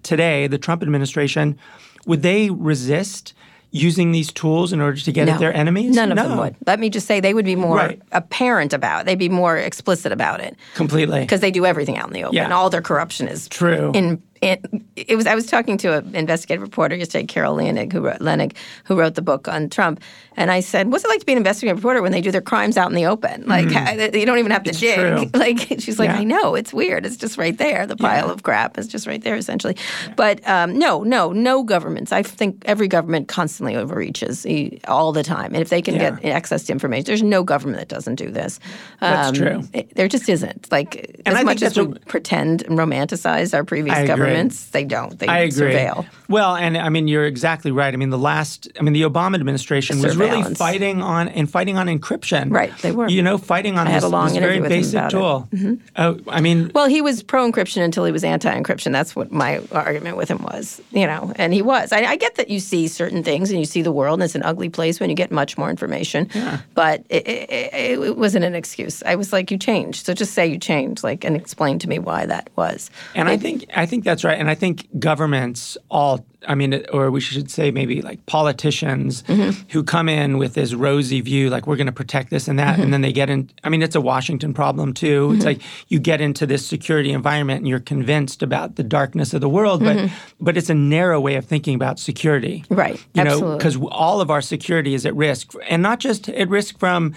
today, 0.02 0.46
the 0.46 0.58
Trump 0.58 0.82
administration, 0.82 1.58
would 2.06 2.22
they 2.22 2.50
resist 2.50 3.32
using 3.70 4.12
these 4.12 4.30
tools 4.30 4.72
in 4.72 4.80
order 4.80 5.00
to 5.00 5.10
get 5.10 5.28
at 5.28 5.40
their 5.40 5.52
enemies? 5.52 5.96
None 5.96 6.12
of 6.12 6.16
no. 6.16 6.28
them 6.28 6.38
would. 6.38 6.56
Let 6.66 6.78
me 6.78 6.90
just 6.90 7.08
say 7.08 7.18
they 7.18 7.34
would 7.34 7.44
be 7.46 7.56
more 7.56 7.76
Right. 7.76 8.00
apparent 8.12 8.72
about 8.72 9.00
it. 9.00 9.06
They'd 9.06 9.18
be 9.18 9.28
more 9.28 9.56
explicit 9.56 10.12
about 10.12 10.40
it 10.40 10.56
Completely. 10.74 11.20
because 11.20 11.40
they 11.40 11.50
do 11.50 11.66
everything 11.66 11.98
out 11.98 12.06
in 12.06 12.12
the 12.12 12.24
open. 12.24 12.36
Yeah. 12.36 12.54
All 12.54 12.70
their 12.70 12.82
corruption 12.82 13.26
is 13.26 13.48
True. 13.48 13.90
in 13.92 14.22
it, 14.44 14.64
it 14.96 15.16
was 15.16 15.26
I 15.26 15.34
was 15.34 15.46
talking 15.46 15.78
to 15.78 15.98
an 15.98 16.14
investigative 16.14 16.62
reporter 16.62 16.96
yesterday, 16.96 17.26
Carol 17.26 17.56
Leonnig, 17.56 17.92
who 17.92 18.00
wrote 18.02 18.20
Lenig, 18.20 18.56
who 18.84 18.96
wrote 18.96 19.14
the 19.14 19.22
book 19.22 19.48
on 19.48 19.70
Trump, 19.70 20.00
and 20.36 20.50
I 20.50 20.60
said, 20.60 20.90
"What's 20.90 21.04
it 21.04 21.08
like 21.08 21.20
to 21.20 21.26
be 21.26 21.32
an 21.32 21.38
investigative 21.38 21.78
reporter 21.78 22.02
when 22.02 22.12
they 22.12 22.20
do 22.20 22.30
their 22.30 22.40
crimes 22.40 22.76
out 22.76 22.88
in 22.88 22.96
the 22.96 23.06
open? 23.06 23.44
Like 23.46 23.66
mm. 23.66 24.18
you 24.18 24.26
don't 24.26 24.38
even 24.38 24.50
have 24.50 24.64
to 24.64 24.70
it's 24.70 24.80
dig. 24.80 24.96
True. 24.96 25.30
Like 25.44 25.58
she's 25.80 25.98
like, 25.98 26.08
yeah. 26.08 26.18
I 26.18 26.24
know 26.24 26.54
it's 26.54 26.72
weird. 26.72 27.04
It's 27.04 27.16
just 27.16 27.36
right 27.36 27.56
there. 27.56 27.86
The 27.86 27.96
pile 27.96 28.26
yeah. 28.26 28.32
of 28.32 28.44
crap 28.44 28.78
is 28.78 28.88
just 28.88 29.06
right 29.06 29.22
there, 29.22 29.36
essentially. 29.36 29.76
Yeah. 29.76 30.14
But 30.16 30.48
um, 30.48 30.78
no, 30.78 31.02
no, 31.02 31.32
no 31.32 31.62
governments. 31.62 32.12
I 32.12 32.22
think 32.22 32.62
every 32.66 32.88
government 32.88 33.28
constantly 33.28 33.76
overreaches 33.76 34.46
all 34.86 35.12
the 35.12 35.22
time, 35.22 35.52
and 35.54 35.62
if 35.62 35.68
they 35.68 35.82
can 35.82 35.98
get 35.98 36.24
access 36.24 36.64
to 36.64 36.72
information, 36.72 37.04
there's 37.04 37.22
no 37.22 37.42
government 37.42 37.78
that 37.78 37.88
doesn't 37.88 38.14
do 38.14 38.30
this. 38.30 38.58
Um, 39.00 39.10
that's 39.10 39.38
true. 39.38 39.62
It, 39.72 39.94
there 39.94 40.08
just 40.08 40.28
isn't. 40.28 40.70
Like 40.70 41.20
and 41.26 41.34
as 41.34 41.40
I 41.40 41.42
much 41.42 41.62
as 41.62 41.76
we 41.76 41.84
a, 41.84 41.88
pretend 42.06 42.62
and 42.62 42.78
romanticize 42.78 43.54
our 43.54 43.64
previous 43.64 43.96
I 43.96 44.06
governments, 44.06 44.70
they 44.70 44.84
don't. 44.84 45.18
They 45.18 45.26
I 45.26 45.40
agree. 45.40 45.72
surveil. 45.72 46.06
Well, 46.28 46.56
and 46.56 46.76
I 46.76 46.88
mean, 46.88 47.08
you're 47.08 47.26
exactly 47.26 47.70
right. 47.70 47.92
I 47.92 47.96
mean, 47.96 48.10
the 48.10 48.18
last, 48.18 48.68
I 48.78 48.82
mean, 48.82 48.92
the 48.94 49.02
Obama 49.02 49.34
administration 49.34 50.00
was 50.00 50.16
really 50.30 50.54
fighting 50.54 51.02
on 51.02 51.28
and 51.28 51.50
fighting 51.50 51.76
on 51.76 51.86
encryption. 51.86 52.50
Right, 52.50 52.76
they 52.78 52.92
were. 52.92 53.08
You 53.08 53.22
know, 53.22 53.38
fighting 53.38 53.78
on 53.78 53.86
I 53.86 53.92
this, 53.92 54.02
had 54.02 54.08
a 54.08 54.08
long 54.08 54.28
this 54.28 54.38
very 54.38 54.60
basic 54.60 55.08
tool. 55.08 55.48
Mm-hmm. 55.52 55.74
Oh, 55.96 56.18
I 56.28 56.40
mean, 56.40 56.70
well, 56.74 56.86
he 56.86 57.00
was 57.00 57.22
pro 57.22 57.50
encryption 57.50 57.82
until 57.82 58.04
he 58.04 58.12
was 58.12 58.24
anti 58.24 58.52
encryption. 58.52 58.92
That's 58.92 59.14
what 59.14 59.32
my 59.32 59.60
argument 59.72 60.16
with 60.16 60.28
him 60.28 60.42
was. 60.42 60.80
You 60.90 61.06
know, 61.06 61.32
and 61.36 61.52
he 61.52 61.62
was. 61.62 61.92
I, 61.92 62.04
I, 62.04 62.16
get 62.16 62.36
that 62.36 62.48
you 62.48 62.60
see 62.60 62.88
certain 62.88 63.22
things 63.22 63.50
and 63.50 63.58
you 63.58 63.66
see 63.66 63.82
the 63.82 63.92
world, 63.92 64.14
and 64.14 64.24
it's 64.24 64.34
an 64.34 64.42
ugly 64.42 64.68
place 64.68 65.00
when 65.00 65.10
you 65.10 65.16
get 65.16 65.30
much 65.30 65.58
more 65.58 65.70
information. 65.70 66.28
Yeah. 66.34 66.60
But 66.74 67.04
it, 67.08 67.26
it, 67.26 67.74
it 67.74 68.16
wasn't 68.16 68.44
an 68.44 68.54
excuse. 68.54 69.02
I 69.04 69.14
was 69.14 69.32
like, 69.32 69.50
you 69.50 69.58
changed. 69.58 70.06
So 70.06 70.14
just 70.14 70.32
say 70.34 70.46
you 70.46 70.58
changed, 70.58 71.04
like, 71.04 71.24
and 71.24 71.36
explain 71.36 71.78
to 71.80 71.88
me 71.88 71.98
why 71.98 72.26
that 72.26 72.50
was. 72.56 72.90
And 73.14 73.28
I 73.28 73.36
think 73.36 73.66
I 73.76 73.86
think 73.86 74.04
that's 74.04 74.24
right. 74.24 74.38
And 74.38 74.50
I 74.50 74.54
think 74.54 74.88
governments 74.98 75.76
all 75.90 76.24
I 76.46 76.54
mean, 76.54 76.84
or 76.92 77.10
we 77.10 77.20
should 77.20 77.50
say 77.50 77.70
maybe 77.70 78.02
like 78.02 78.24
politicians 78.26 79.22
mm-hmm. 79.22 79.50
who 79.70 79.82
come 79.82 80.08
in 80.08 80.38
with 80.38 80.54
this 80.54 80.74
rosy 80.74 81.20
view, 81.20 81.50
like 81.50 81.66
we're 81.66 81.76
going 81.76 81.86
to 81.86 81.92
protect 81.92 82.30
this 82.30 82.48
and 82.48 82.58
that, 82.58 82.74
mm-hmm. 82.74 82.82
and 82.82 82.92
then 82.92 83.00
they 83.00 83.12
get 83.12 83.30
in. 83.30 83.50
I 83.62 83.68
mean, 83.68 83.82
it's 83.82 83.96
a 83.96 84.00
Washington 84.00 84.52
problem 84.52 84.92
too. 84.92 85.28
Mm-hmm. 85.28 85.36
It's 85.36 85.44
like 85.44 85.60
you 85.88 85.98
get 85.98 86.20
into 86.20 86.46
this 86.46 86.66
security 86.66 87.12
environment 87.12 87.60
and 87.60 87.68
you're 87.68 87.80
convinced 87.80 88.42
about 88.42 88.76
the 88.76 88.82
darkness 88.82 89.32
of 89.32 89.40
the 89.40 89.48
world, 89.48 89.82
but 89.82 89.94
Mm-hmm. 89.94 90.14
but 90.40 90.56
it's 90.56 90.70
a 90.70 90.74
narrow 90.74 91.20
way 91.20 91.36
of 91.36 91.44
thinking 91.44 91.74
about 91.74 91.98
security, 91.98 92.64
right? 92.68 92.98
You 93.14 93.22
Absolutely. 93.22 93.48
know, 93.48 93.56
because 93.56 93.76
all 93.92 94.20
of 94.20 94.30
our 94.30 94.40
security 94.40 94.94
is 94.94 95.06
at 95.06 95.14
risk, 95.14 95.54
and 95.68 95.82
not 95.82 96.00
just 96.00 96.28
at 96.28 96.48
risk 96.48 96.78
from 96.78 97.14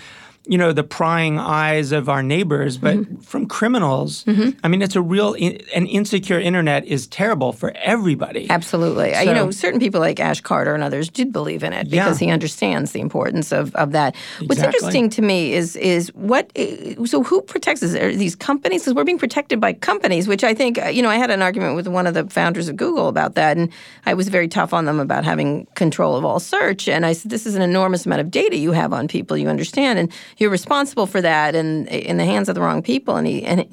you 0.47 0.57
know 0.57 0.73
the 0.73 0.83
prying 0.83 1.39
eyes 1.39 1.91
of 1.91 2.09
our 2.09 2.23
neighbors, 2.23 2.77
but 2.77 2.97
mm-hmm. 2.97 3.17
from 3.17 3.47
criminals. 3.47 4.23
Mm-hmm. 4.25 4.57
I 4.63 4.67
mean, 4.67 4.81
it's 4.81 4.95
a 4.95 5.01
real 5.01 5.33
in, 5.33 5.59
an 5.75 5.87
insecure 5.87 6.39
internet 6.39 6.85
is 6.85 7.07
terrible 7.07 7.53
for 7.53 7.73
everybody. 7.75 8.49
Absolutely, 8.49 9.13
so, 9.13 9.21
you 9.21 9.33
know, 9.33 9.51
certain 9.51 9.79
people 9.79 9.99
like 9.99 10.19
Ash 10.19 10.41
Carter 10.41 10.73
and 10.73 10.83
others 10.83 11.09
did 11.09 11.31
believe 11.31 11.63
in 11.63 11.73
it 11.73 11.89
because 11.89 12.21
yeah. 12.21 12.27
he 12.27 12.31
understands 12.31 12.91
the 12.91 13.01
importance 13.01 13.51
of, 13.51 13.75
of 13.75 13.91
that. 13.91 14.15
Exactly. 14.15 14.47
What's 14.47 14.61
interesting 14.61 15.09
to 15.11 15.21
me 15.21 15.53
is 15.53 15.75
is 15.75 16.13
what 16.13 16.51
so 17.05 17.23
who 17.23 17.41
protects 17.41 17.83
us? 17.83 17.95
Are 17.95 18.15
these 18.15 18.35
companies? 18.35 18.83
Because 18.83 18.93
we're 18.93 19.03
being 19.03 19.19
protected 19.19 19.59
by 19.59 19.73
companies, 19.73 20.27
which 20.27 20.43
I 20.43 20.53
think 20.53 20.79
you 20.91 21.01
know 21.01 21.09
I 21.09 21.17
had 21.17 21.31
an 21.31 21.41
argument 21.41 21.75
with 21.75 21.87
one 21.87 22.07
of 22.07 22.13
the 22.13 22.27
founders 22.27 22.69
of 22.69 22.77
Google 22.77 23.07
about 23.07 23.35
that, 23.35 23.57
and 23.57 23.71
I 24.05 24.13
was 24.13 24.29
very 24.29 24.47
tough 24.47 24.73
on 24.73 24.85
them 24.85 24.99
about 24.99 25.25
having 25.25 25.67
control 25.75 26.15
of 26.15 26.23
all 26.23 26.39
search, 26.39 26.87
and 26.87 27.05
I 27.05 27.13
said 27.13 27.31
this 27.31 27.45
is 27.45 27.55
an 27.55 27.61
enormous 27.61 28.05
amount 28.05 28.21
of 28.21 28.31
data 28.31 28.55
you 28.57 28.71
have 28.71 28.93
on 28.93 29.07
people, 29.07 29.37
you 29.37 29.47
understand, 29.47 29.99
and 29.99 30.11
you're 30.37 30.49
responsible 30.49 31.07
for 31.07 31.21
that 31.21 31.55
and 31.55 31.87
in 31.87 32.17
the 32.17 32.25
hands 32.25 32.49
of 32.49 32.55
the 32.55 32.61
wrong 32.61 32.81
people. 32.81 33.15
And 33.15 33.27
he 33.27 33.43
and 33.43 33.65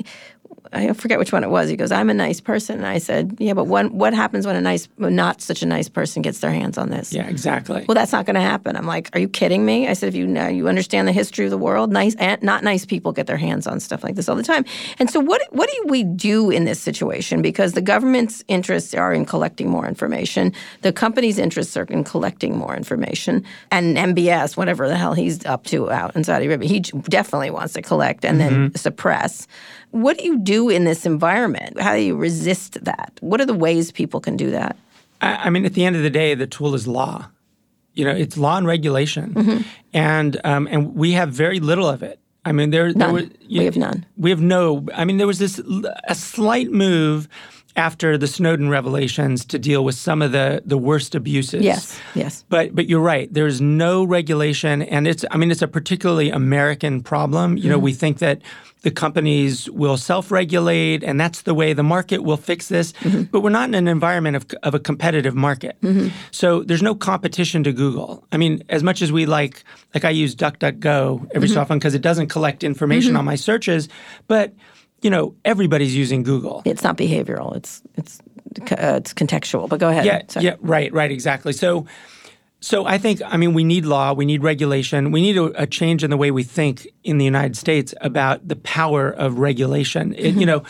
I 0.72 0.92
forget 0.94 1.18
which 1.18 1.32
one 1.32 1.44
it 1.44 1.50
was. 1.50 1.68
He 1.68 1.76
goes, 1.76 1.92
"I'm 1.92 2.10
a 2.10 2.14
nice 2.14 2.40
person." 2.40 2.78
And 2.78 2.86
I 2.86 2.98
said, 2.98 3.36
"Yeah, 3.38 3.52
but 3.52 3.66
when, 3.66 3.96
what 3.96 4.14
happens 4.14 4.46
when 4.46 4.56
a 4.56 4.60
nice, 4.60 4.88
not 4.98 5.40
such 5.40 5.62
a 5.62 5.66
nice 5.66 5.88
person 5.88 6.22
gets 6.22 6.40
their 6.40 6.52
hands 6.52 6.78
on 6.78 6.90
this?" 6.90 7.12
Yeah, 7.12 7.28
exactly. 7.28 7.84
Well, 7.86 7.94
that's 7.94 8.12
not 8.12 8.26
going 8.26 8.34
to 8.34 8.40
happen. 8.40 8.76
I'm 8.76 8.86
like, 8.86 9.10
"Are 9.14 9.18
you 9.18 9.28
kidding 9.28 9.64
me?" 9.64 9.88
I 9.88 9.92
said, 9.92 10.08
"If 10.08 10.14
you 10.14 10.26
know, 10.26 10.48
you 10.48 10.68
understand 10.68 11.06
the 11.06 11.12
history 11.12 11.44
of 11.44 11.50
the 11.50 11.58
world, 11.58 11.92
nice, 11.92 12.14
and 12.16 12.42
not 12.42 12.64
nice 12.64 12.84
people 12.84 13.12
get 13.12 13.26
their 13.26 13.36
hands 13.36 13.66
on 13.66 13.78
stuff 13.80 14.02
like 14.02 14.14
this 14.14 14.28
all 14.28 14.36
the 14.36 14.42
time." 14.42 14.64
And 14.98 15.10
so, 15.10 15.20
what 15.20 15.42
what 15.50 15.70
do 15.70 15.84
we 15.88 16.02
do 16.02 16.50
in 16.50 16.64
this 16.64 16.80
situation? 16.80 17.42
Because 17.42 17.72
the 17.72 17.82
government's 17.82 18.42
interests 18.48 18.94
are 18.94 19.12
in 19.12 19.26
collecting 19.26 19.68
more 19.68 19.86
information, 19.86 20.52
the 20.82 20.92
company's 20.92 21.38
interests 21.38 21.76
are 21.76 21.84
in 21.84 22.04
collecting 22.04 22.56
more 22.56 22.74
information, 22.74 23.44
and 23.70 23.96
MBS, 23.96 24.56
whatever 24.56 24.88
the 24.88 24.96
hell 24.96 25.14
he's 25.14 25.44
up 25.44 25.64
to 25.64 25.90
out 25.90 26.16
in 26.16 26.24
Saudi 26.24 26.46
Arabia, 26.46 26.68
he 26.68 26.80
definitely 26.80 27.50
wants 27.50 27.74
to 27.74 27.82
collect 27.82 28.24
and 28.24 28.40
mm-hmm. 28.40 28.62
then 28.62 28.74
suppress. 28.74 29.46
What 29.94 30.18
do 30.18 30.24
you 30.24 30.40
do 30.40 30.68
in 30.68 30.82
this 30.82 31.06
environment? 31.06 31.80
How 31.80 31.94
do 31.94 32.00
you 32.00 32.16
resist 32.16 32.84
that? 32.84 33.12
What 33.20 33.40
are 33.40 33.46
the 33.46 33.54
ways 33.54 33.92
people 33.92 34.18
can 34.18 34.36
do 34.36 34.50
that? 34.50 34.76
I, 35.20 35.36
I 35.36 35.50
mean, 35.50 35.64
at 35.64 35.74
the 35.74 35.84
end 35.84 35.94
of 35.94 36.02
the 36.02 36.10
day, 36.10 36.34
the 36.34 36.48
tool 36.48 36.74
is 36.74 36.88
law. 36.88 37.28
You 37.92 38.04
know, 38.04 38.10
it's 38.10 38.36
law 38.36 38.56
and 38.56 38.66
regulation, 38.66 39.34
mm-hmm. 39.34 39.62
and 39.92 40.40
um, 40.42 40.66
and 40.68 40.96
we 40.96 41.12
have 41.12 41.30
very 41.30 41.60
little 41.60 41.88
of 41.88 42.02
it. 42.02 42.18
I 42.44 42.50
mean, 42.50 42.70
there, 42.70 42.88
none. 42.88 42.98
there 42.98 43.12
was, 43.12 43.24
we 43.48 43.64
have 43.66 43.76
none. 43.76 44.04
We 44.16 44.30
have 44.30 44.40
no. 44.40 44.84
I 44.96 45.04
mean, 45.04 45.18
there 45.18 45.28
was 45.28 45.38
this 45.38 45.60
a 46.08 46.14
slight 46.16 46.72
move 46.72 47.28
after 47.76 48.16
the 48.16 48.26
Snowden 48.26 48.68
revelations 48.68 49.44
to 49.46 49.58
deal 49.58 49.84
with 49.84 49.94
some 49.94 50.22
of 50.22 50.32
the 50.32 50.62
the 50.64 50.78
worst 50.78 51.14
abuses. 51.14 51.62
Yes, 51.62 52.00
yes. 52.14 52.44
But 52.48 52.74
but 52.74 52.88
you're 52.88 53.00
right. 53.00 53.32
There's 53.32 53.60
no 53.60 54.04
regulation, 54.04 54.82
and 54.82 55.06
it's. 55.06 55.24
I 55.30 55.36
mean, 55.36 55.50
it's 55.50 55.62
a 55.62 55.68
particularly 55.68 56.30
American 56.30 57.02
problem. 57.02 57.56
You 57.56 57.62
mm-hmm. 57.62 57.70
know, 57.70 57.78
we 57.78 57.92
think 57.92 58.18
that 58.18 58.40
the 58.82 58.90
companies 58.90 59.70
will 59.70 59.96
self-regulate, 59.96 61.02
and 61.02 61.18
that's 61.18 61.42
the 61.42 61.54
way 61.54 61.72
the 61.72 61.82
market 61.82 62.22
will 62.22 62.36
fix 62.36 62.68
this. 62.68 62.92
Mm-hmm. 62.92 63.22
But 63.22 63.40
we're 63.40 63.50
not 63.50 63.70
in 63.70 63.74
an 63.74 63.88
environment 63.88 64.36
of, 64.36 64.46
of 64.62 64.74
a 64.74 64.78
competitive 64.78 65.34
market, 65.34 65.76
mm-hmm. 65.80 66.08
so 66.30 66.62
there's 66.62 66.82
no 66.82 66.94
competition 66.94 67.64
to 67.64 67.72
Google. 67.72 68.24
I 68.30 68.36
mean, 68.36 68.62
as 68.68 68.82
much 68.82 69.02
as 69.02 69.10
we 69.10 69.26
like, 69.26 69.64
like 69.94 70.04
I 70.04 70.10
use 70.10 70.36
DuckDuckGo 70.36 71.30
every 71.34 71.48
so 71.48 71.60
often 71.60 71.78
because 71.78 71.94
it 71.94 72.02
doesn't 72.02 72.28
collect 72.28 72.62
information 72.62 73.16
on 73.16 73.24
my 73.24 73.36
searches, 73.36 73.88
but 74.28 74.52
you 75.04 75.10
know, 75.10 75.34
everybody's 75.44 75.94
using 75.94 76.22
Google. 76.24 76.62
It's 76.64 76.82
not 76.82 76.96
behavioral. 76.96 77.54
It's 77.56 77.82
it's 77.96 78.18
uh, 78.72 78.98
it's 79.00 79.12
contextual. 79.14 79.68
But 79.68 79.78
go 79.80 79.88
ahead. 79.90 80.04
Yeah, 80.06 80.22
Sorry. 80.28 80.46
yeah, 80.46 80.56
right, 80.60 80.92
right, 80.92 81.10
exactly. 81.12 81.52
So, 81.52 81.86
so 82.60 82.86
I 82.86 82.98
think 82.98 83.20
I 83.24 83.36
mean 83.36 83.52
we 83.54 83.64
need 83.64 83.84
law, 83.84 84.14
we 84.14 84.24
need 84.24 84.42
regulation, 84.42 85.10
we 85.12 85.20
need 85.20 85.36
a, 85.36 85.62
a 85.62 85.66
change 85.66 86.02
in 86.04 86.10
the 86.10 86.16
way 86.16 86.30
we 86.30 86.42
think 86.42 86.88
in 87.02 87.18
the 87.18 87.24
United 87.24 87.56
States 87.56 87.94
about 88.00 88.48
the 88.48 88.56
power 88.56 89.10
of 89.10 89.38
regulation. 89.38 90.14
It, 90.14 90.30
Mm-hmm. 90.30 90.40
you 90.40 90.46
know. 90.46 90.62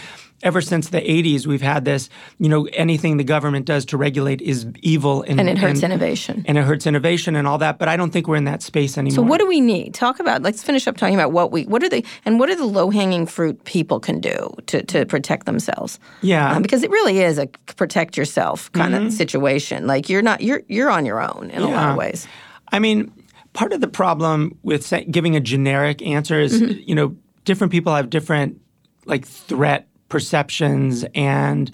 Ever 0.43 0.61
since 0.61 0.91
the 0.91 1.01
80s, 1.01 1.47
we've 1.47 1.63
had 1.63 1.87
this, 1.87 2.11
you 2.39 2.51
know, 2.51 2.67
anything 2.75 3.17
the 3.17 3.25
government 3.25 3.65
does 3.65 3.87
to 3.87 3.97
regulate 3.97 4.43
is 4.43 4.67
evil. 4.83 5.23
And, 5.23 5.41
and 5.41 5.49
it 5.49 5.57
hurts 5.57 5.83
innovation. 5.83 6.45
And 6.47 6.59
it 6.59 6.65
hurts 6.65 6.87
innovation 6.87 7.35
and 7.35 7.47
all 7.49 7.57
that. 7.59 7.79
But 7.79 7.89
I 7.89 7.97
don't 7.97 8.11
think 8.11 8.29
we're 8.29 8.37
in 8.37 8.45
that 8.45 8.61
space 8.63 8.99
anymore. 8.99 9.15
So 9.15 9.23
what 9.23 9.39
do 9.41 9.47
we 9.47 9.63
need? 9.63 9.95
Talk 9.95 10.21
about, 10.21 10.43
let's 10.43 10.63
finish 10.63 10.87
up 10.87 10.99
talking 10.99 11.15
about 11.15 11.33
what 11.33 11.51
we, 11.51 11.65
what 11.65 11.83
are 11.83 11.89
the, 11.89 12.05
and 12.27 12.39
what 12.39 12.51
are 12.51 12.57
the 12.57 12.67
low-hanging 12.67 13.25
fruit 13.27 13.65
people 13.65 14.01
can 14.01 14.21
do 14.21 14.55
to, 14.67 14.83
to 14.83 15.07
protect 15.07 15.47
themselves? 15.47 15.99
Yeah. 16.21 16.55
Um, 16.57 16.61
because 16.63 16.83
it 16.83 16.91
really 16.91 17.21
is 17.21 17.39
a 17.39 17.47
protect 17.77 18.17
yourself 18.19 18.71
kind 18.73 18.93
Mm-hmm. 18.95 19.07
of 19.07 19.13
situation. 19.15 19.87
Like 19.87 20.11
you're 20.11 20.21
not, 20.21 20.43
you're, 20.43 20.63
you're 20.69 20.91
on 20.91 21.07
your 21.07 21.23
own 21.23 21.51
in 21.53 21.63
a 21.63 21.69
lot 21.69 21.91
of 21.93 21.97
ways. 21.97 22.29
I 22.71 22.81
mean, 22.81 23.11
part 23.55 23.73
of 23.73 23.81
the 23.81 23.89
problem 23.89 24.59
with 24.63 24.93
giving 25.11 25.37
a 25.37 25.41
generic 25.41 26.03
answer 26.03 26.39
is, 26.39 26.61
Mm-hmm. 26.61 26.81
you 26.87 26.95
know, 26.95 27.17
different 27.47 27.71
people 27.71 27.95
have 27.95 28.11
different 28.11 28.61
like 29.07 29.25
threat 29.27 29.89
perceptions 30.09 31.05
and 31.15 31.71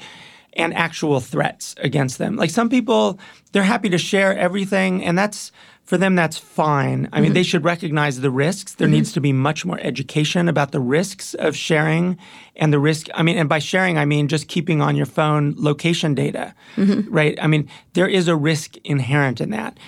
and 0.55 0.75
actual 0.75 1.21
threats 1.21 1.75
against 1.79 2.19
them. 2.19 2.37
Like 2.37 2.51
some 2.51 2.69
people, 2.69 3.19
they're 3.53 3.63
happy 3.63 3.89
to 3.91 3.99
share 3.99 4.37
everything, 4.37 5.05
and 5.05 5.17
that's 5.17 5.53
for 5.85 5.99
them. 5.99 6.15
That's 6.15 6.39
fine. 6.39 7.09
I 7.13 7.21
mean, 7.21 7.29
mm-hmm. 7.29 7.35
they 7.35 7.43
should 7.43 7.65
recognize 7.65 8.21
the 8.21 8.31
risks. 8.31 8.75
There 8.75 8.87
mm-hmm. 8.87 8.95
needs 8.95 9.13
to 9.13 9.21
be 9.21 9.33
much 9.33 9.65
more 9.65 9.79
education 9.81 10.49
about 10.49 10.73
the 10.73 10.81
risks 10.81 11.35
of 11.35 11.57
sharing 11.57 12.19
and 12.57 12.73
the 12.73 12.79
risk. 12.79 13.09
I 13.15 13.23
mean, 13.23 13.39
and 13.39 13.49
by 13.49 13.59
sharing, 13.59 13.99
I 13.99 14.05
mean 14.05 14.29
just 14.29 14.49
keeping 14.49 14.81
on 14.81 14.97
your 14.97 15.07
phone 15.07 15.55
location 15.57 16.15
data, 16.15 16.55
mm-hmm. 16.77 17.13
right? 17.13 17.39
I 17.43 17.47
mean, 17.47 17.69
there 17.95 18.09
is 18.09 18.29
a 18.29 18.37
risk 18.37 18.77
inherent 18.85 19.41
in 19.41 19.51
that. 19.51 19.79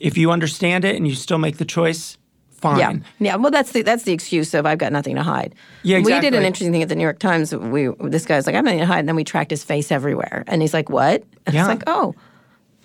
If 0.00 0.16
you 0.16 0.30
understand 0.30 0.84
it 0.84 0.96
and 0.96 1.06
you 1.06 1.14
still 1.14 1.38
make 1.38 1.58
the 1.58 1.64
choice, 1.64 2.16
fine. 2.60 2.78
Yeah, 2.78 2.94
yeah. 3.18 3.36
Well, 3.36 3.50
that's 3.50 3.72
the 3.72 3.82
that's 3.82 4.04
the 4.04 4.12
excuse 4.12 4.54
of 4.54 4.66
I've 4.66 4.78
got 4.78 4.92
nothing 4.92 5.16
to 5.16 5.22
hide. 5.22 5.54
Yeah, 5.82 5.98
We 5.98 6.12
did 6.20 6.34
an 6.34 6.42
interesting 6.42 6.72
thing 6.72 6.82
at 6.82 6.88
the 6.88 6.96
New 6.96 7.02
York 7.02 7.18
Times. 7.18 7.54
We 7.54 7.88
this 8.00 8.26
guy's 8.26 8.46
like 8.46 8.54
I 8.54 8.58
have 8.58 8.64
nothing 8.64 8.80
to 8.80 8.86
hide, 8.86 9.00
and 9.00 9.08
then 9.08 9.16
we 9.16 9.24
tracked 9.24 9.50
his 9.50 9.64
face 9.64 9.90
everywhere, 9.90 10.44
and 10.46 10.62
he's 10.62 10.74
like, 10.74 10.88
"What?" 10.88 11.24
And 11.46 11.54
Yeah. 11.54 11.62
it's 11.62 11.68
like, 11.68 11.82
"Oh, 11.86 12.14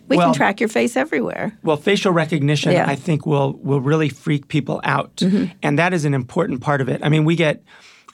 we 0.07 0.17
Well- 0.17 0.27
can 0.27 0.35
track 0.35 0.59
your 0.59 0.69
face 0.69 0.95
everywhere." 0.95 1.57
Well, 1.63 1.77
facial 1.77 2.11
recognition, 2.11 2.71
Yeah. 2.71 2.89
I 2.89 2.95
think, 2.95 3.25
will 3.25 3.59
will 3.61 3.81
really 3.81 4.09
freak 4.09 4.47
people 4.47 4.81
out, 4.83 5.15
mm-hmm. 5.17 5.45
and 5.63 5.77
that 5.79 5.93
is 5.93 6.05
an 6.05 6.13
important 6.13 6.61
part 6.61 6.81
of 6.81 6.89
it. 6.89 7.01
I 7.03 7.09
mean, 7.09 7.25
we 7.25 7.35
get, 7.35 7.63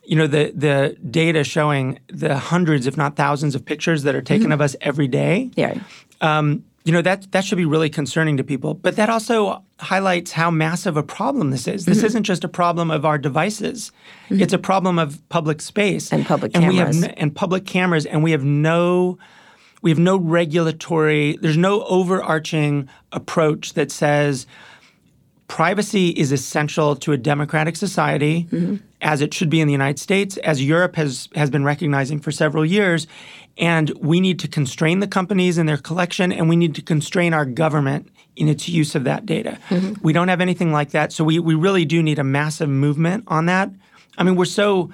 you 0.04 0.16
know, 0.16 0.28
the 0.28 0.52
the 0.56 0.98
data 1.10 1.44
showing 1.44 2.00
the 2.08 2.38
hundreds, 2.38 2.88
if 2.88 2.98
not 2.98 3.16
thousands, 3.16 3.56
of 3.56 3.66
pictures 3.66 4.04
that 4.04 4.16
are 4.16 4.22
taken 4.22 4.46
mm-hmm. 4.46 4.54
of 4.54 4.62
us 4.62 4.76
every 4.82 5.08
day. 5.08 5.52
Yeah. 5.56 5.76
Um, 6.22 6.64
You 6.84 6.94
know 6.94 7.02
that 7.04 7.32
that 7.32 7.46
should 7.46 7.58
be 7.58 7.66
really 7.66 7.90
concerning 7.90 8.38
to 8.38 8.44
people. 8.44 8.74
But 8.74 8.96
that 8.96 9.10
also 9.10 9.64
highlights 9.80 10.32
how 10.32 10.50
massive 10.50 10.98
a 10.98 11.04
problem 11.04 11.52
this 11.52 11.68
is. 11.68 11.84
Mm-hmm. 11.84 11.94
This 11.94 12.04
isn't 12.04 12.24
just 12.24 12.44
a 12.44 12.48
problem 12.48 12.90
of 12.90 13.06
our 13.06 13.18
devices; 13.20 13.92
it's 14.30 14.54
a 14.54 14.58
problem 14.58 14.98
of 14.98 15.22
public 15.30 15.62
space 15.62 16.12
And 16.12 16.26
public 16.26 16.56
and 16.56 16.68
we 16.68 16.76
cameras. 16.78 16.96
have 17.02 17.06
n- 17.12 17.16
and 17.18 17.36
public 17.36 17.66
cameras, 17.66 18.06
and 18.08 18.24
we 18.24 18.32
have 18.32 18.44
no 18.44 19.18
we 19.84 19.90
have 19.92 20.00
no 20.00 20.18
regulatory, 20.18 21.38
there's 21.42 21.58
no 21.58 21.84
overarching 21.86 22.88
approach 23.12 23.74
that 23.74 23.92
says 23.92 24.46
privacy 25.48 26.10
is 26.10 26.32
essential 26.32 26.96
to 26.96 27.12
a 27.12 27.18
democratic 27.18 27.76
society, 27.76 28.48
as 29.02 29.22
it 29.22 29.34
should 29.34 29.50
be 29.50 29.60
in 29.60 29.68
the 29.68 29.72
United 29.74 30.00
States, 30.00 30.38
as 30.38 30.64
Europe 30.64 30.96
has, 30.96 31.28
has 31.36 31.50
been 31.50 31.66
recognizing 31.66 32.20
for 32.22 32.32
several 32.32 32.66
years. 32.66 33.06
And 33.62 33.92
we 34.00 34.20
need 34.20 34.40
to 34.40 34.48
constrain 34.48 35.00
the 35.00 35.08
companies 35.08 35.60
in 35.60 35.68
their 35.68 35.78
collection, 35.78 36.34
and 36.34 36.50
we 36.50 36.56
need 36.56 36.74
to 36.76 36.82
constrain 36.82 37.34
our 37.34 37.46
government 37.46 38.10
in 38.36 38.48
its 38.48 38.68
use 38.68 38.96
of 38.96 39.04
that 39.04 39.26
data. 39.26 39.60
Mm-hmm. 39.70 40.02
We 40.02 40.14
don't 40.14 40.30
have 40.30 40.42
anything 40.42 40.74
like 40.74 40.92
that. 40.92 41.14
So 41.14 41.24
we, 41.24 41.38
we 41.38 41.54
really 41.54 41.86
do 41.86 42.02
need 42.02 42.18
a 42.18 42.24
massive 42.24 42.70
movement 42.70 43.26
on 43.28 43.46
that. 43.46 43.70
I 44.18 44.24
mean, 44.24 44.36
we're 44.36 44.46
so 44.46 44.90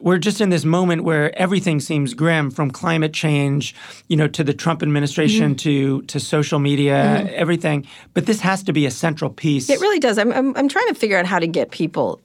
we're 0.00 0.18
just 0.18 0.40
in 0.40 0.50
this 0.50 0.64
moment 0.64 1.02
where 1.04 1.36
everything 1.38 1.80
seems 1.80 2.14
grim 2.14 2.50
from 2.50 2.70
climate 2.70 3.12
change, 3.12 3.74
you 4.08 4.16
know, 4.16 4.28
to 4.28 4.44
the 4.44 4.54
Trump 4.54 4.82
administration 4.82 5.50
mm-hmm. 5.50 5.56
to 5.56 6.02
to 6.02 6.20
social 6.20 6.58
media, 6.58 6.94
mm-hmm. 6.94 7.34
everything. 7.34 7.86
But 8.14 8.26
this 8.26 8.40
has 8.40 8.62
to 8.64 8.72
be 8.72 8.86
a 8.86 8.90
central 8.90 9.30
piece. 9.30 9.70
It 9.70 9.80
really 9.80 10.00
does. 10.00 10.18
I'm, 10.18 10.32
I'm, 10.32 10.56
I'm 10.56 10.68
trying 10.68 10.88
to 10.88 10.94
figure 10.94 11.18
out 11.18 11.26
how 11.26 11.38
to 11.38 11.46
get 11.46 11.70
people 11.70 12.20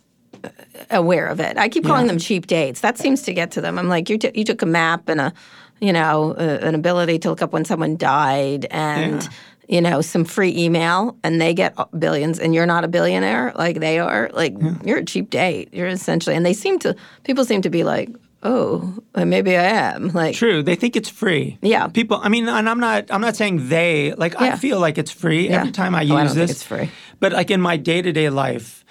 aware 0.92 1.28
of 1.28 1.40
it. 1.40 1.58
I 1.58 1.70
keep 1.70 1.86
calling 1.86 2.08
them 2.08 2.18
cheap 2.20 2.48
dates. 2.48 2.82
That 2.82 2.98
seems 2.98 3.22
to 3.24 3.34
get 3.34 3.52
to 3.52 3.62
them. 3.62 3.78
I'm 3.80 3.88
like, 3.90 4.10
you, 4.10 4.18
t- 4.18 4.32
you 4.34 4.44
took 4.44 4.62
a 4.62 4.66
map 4.66 5.10
and 5.10 5.20
a, 5.22 5.34
you 5.80 5.94
know, 5.94 6.34
uh, 6.38 6.60
an 6.62 6.76
ability 6.76 7.20
to 7.20 7.30
look 7.30 7.42
up 7.42 7.52
when 7.54 7.66
someone 7.66 7.98
died 7.98 8.66
and. 8.72 9.24
Yeah. 9.24 9.30
You 9.70 9.80
know, 9.80 10.02
some 10.02 10.26
free 10.26 10.54
email, 10.58 11.16
and 11.24 11.40
they 11.40 11.54
get 11.54 11.74
billions, 11.98 12.38
and 12.38 12.54
you're 12.54 12.66
not 12.66 12.84
a 12.84 12.88
billionaire 12.90 13.54
like 13.56 13.80
they 13.80 13.98
are. 13.98 14.30
Like 14.34 14.54
you're 14.84 14.98
a 14.98 15.06
cheap 15.06 15.30
date. 15.30 15.70
You're 15.74 15.88
essentially, 15.88 16.36
and 16.36 16.46
they 16.46 16.52
seem 16.54 16.80
to. 16.80 16.94
People 17.24 17.46
seem 17.46 17.62
to 17.62 17.70
be 17.70 17.86
like, 17.86 18.10
"Oh, 18.44 18.94
uh, 19.16 19.24
maybe 19.24 19.56
I 19.56 19.64
am." 19.64 20.10
Like, 20.10 20.36
True. 20.36 20.64
They 20.64 20.76
think 20.76 20.98
it's 20.98 21.08
free. 21.08 21.58
Yeah. 21.62 21.88
People. 21.88 22.20
I 22.22 22.28
mean, 22.28 22.50
and 22.50 22.68
I'm 22.70 22.80
not. 22.82 23.06
I'm 23.10 23.22
not 23.22 23.38
saying 23.38 23.70
they. 23.70 24.14
Like 24.14 24.40
I 24.40 24.58
feel 24.58 24.82
like 24.82 24.98
it's 24.98 25.12
free 25.12 25.48
Yeah. 25.48 25.62
every 25.62 25.72
time 25.72 25.96
I 25.96 26.02
use 26.02 26.12
Oh, 26.12 26.16
I 26.18 26.24
don't 26.26 26.36
this. 26.36 26.50
think 26.50 26.50
it's 26.52 26.64
free. 26.64 26.92
But 27.22 27.32
like 27.32 27.50
in 27.50 27.62
my 27.62 27.78
day 27.78 28.02
to 28.02 28.12
day 28.12 28.30
life, 28.30 28.83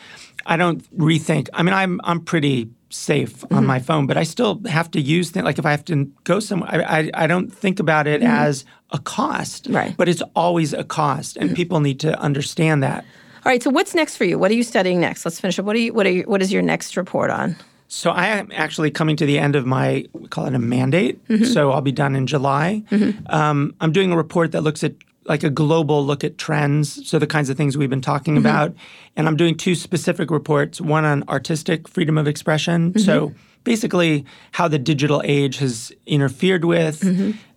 I 0.46 0.56
don't 0.56 0.82
rethink. 0.98 1.48
I 1.54 1.62
mean, 1.62 1.74
I'm 1.74 2.00
I'm 2.04 2.20
pretty 2.20 2.68
safe 2.90 3.40
Mm-hmm. 3.42 3.54
on 3.56 3.66
my 3.66 3.78
phone, 3.80 4.06
but 4.06 4.16
I 4.18 4.22
still 4.24 4.60
have 4.68 4.90
to 4.90 5.00
use 5.00 5.30
things. 5.30 5.44
Like 5.44 5.58
if 5.58 5.64
I 5.66 5.70
have 5.70 5.84
to 5.86 6.04
go 6.24 6.40
somewhere, 6.40 6.70
I 6.72 6.98
I, 6.98 7.10
I 7.24 7.26
don't 7.26 7.50
think 7.52 7.80
about 7.80 8.06
it 8.06 8.22
as 8.22 8.64
a 8.90 8.98
cost. 8.98 9.64
Mm-hmm. 9.64 9.76
Right. 9.76 9.86
Mm-hmm. 9.88 9.96
But 9.96 10.08
it's 10.08 10.22
always 10.36 10.72
a 10.74 10.84
cost, 10.84 11.36
and 11.38 11.54
people 11.56 11.80
need 11.80 12.00
to 12.00 12.18
understand 12.20 12.82
that. 12.82 13.04
all 13.44 13.50
right. 13.52 13.62
So, 13.62 13.70
what's 13.70 13.94
next 13.94 14.16
for 14.16 14.24
you? 14.24 14.38
What 14.38 14.50
are 14.50 14.54
you 14.54 14.62
studying 14.64 15.00
next? 15.00 15.24
Let's 15.24 15.40
finish 15.40 15.58
up. 15.58 15.64
What 15.64 15.76
are 15.76 15.80
you? 15.80 15.94
What 15.94 16.06
are 16.06 16.10
you, 16.10 16.22
What 16.24 16.42
is 16.42 16.52
your 16.52 16.62
next 16.62 16.96
report 16.96 17.30
on? 17.30 17.56
So 17.88 18.10
I 18.10 18.28
am 18.28 18.50
actually 18.54 18.90
coming 18.90 19.16
to 19.16 19.26
the 19.26 19.38
end 19.38 19.54
of 19.54 19.66
my 19.66 20.06
we 20.14 20.26
call 20.28 20.46
it 20.46 20.54
a 20.54 20.58
mandate. 20.58 21.20
So 21.44 21.72
I'll 21.72 21.82
be 21.82 21.92
done 21.92 22.16
in 22.16 22.26
July. 22.26 22.82
Um, 23.26 23.74
I'm 23.82 23.92
doing 23.92 24.12
a 24.12 24.16
report 24.16 24.52
that 24.52 24.62
looks 24.62 24.82
at 24.82 24.92
like 25.26 25.42
a 25.42 25.50
global 25.50 26.04
look 26.04 26.24
at 26.24 26.38
trends, 26.38 27.08
so 27.08 27.18
the 27.18 27.26
kinds 27.26 27.48
of 27.48 27.56
things 27.56 27.76
we've 27.76 27.90
been 27.90 28.00
talking 28.00 28.36
about, 28.36 28.74
and 29.16 29.28
I'm 29.28 29.36
doing 29.36 29.56
two 29.56 29.74
specific 29.74 30.30
reports. 30.30 30.80
One 30.80 31.04
on 31.04 31.22
artistic 31.28 31.88
freedom 31.88 32.18
of 32.18 32.26
expression. 32.26 32.98
So 32.98 33.32
basically, 33.64 34.24
how 34.52 34.68
the 34.68 34.78
digital 34.78 35.22
age 35.24 35.58
has 35.58 35.92
interfered 36.06 36.64
with, 36.64 37.04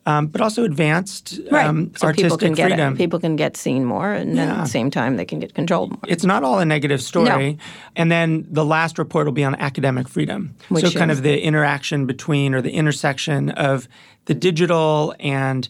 um, 0.05 0.27
but 0.27 0.41
also 0.41 0.63
advanced 0.63 1.39
um, 1.51 1.91
so 1.95 2.07
artistic 2.07 2.25
people 2.25 2.37
can 2.37 2.53
get 2.53 2.67
freedom. 2.69 2.93
it. 2.93 2.97
People 2.97 3.19
can 3.19 3.35
get 3.35 3.57
seen 3.57 3.85
more, 3.85 4.11
and 4.11 4.37
then 4.37 4.49
at 4.49 4.63
the 4.63 4.69
same 4.69 4.91
time, 4.91 5.17
they 5.17 5.25
can 5.25 5.39
get 5.39 5.55
controlled 5.55 5.91
more. 5.91 6.01
it's 6.07 6.25
not 6.25 6.43
all 6.43 6.59
a 6.59 6.65
negative 6.65 7.01
story. 7.01 7.57
And 7.95 8.11
then 8.11 8.45
the 8.49 8.65
last 8.65 8.99
report 8.99 9.25
will 9.25 9.33
be 9.33 9.43
on 9.43 9.55
academic 9.55 10.07
freedom. 10.07 10.55
Which 10.69 10.85
so 10.85 10.91
kind 10.91 11.11
is? 11.11 11.17
of 11.17 11.23
the 11.23 11.41
interaction 11.41 12.05
between 12.05 12.53
or 12.53 12.61
the 12.61 12.71
intersection 12.71 13.49
of 13.51 13.87
the 14.25 14.35
digital 14.35 15.15
and 15.19 15.67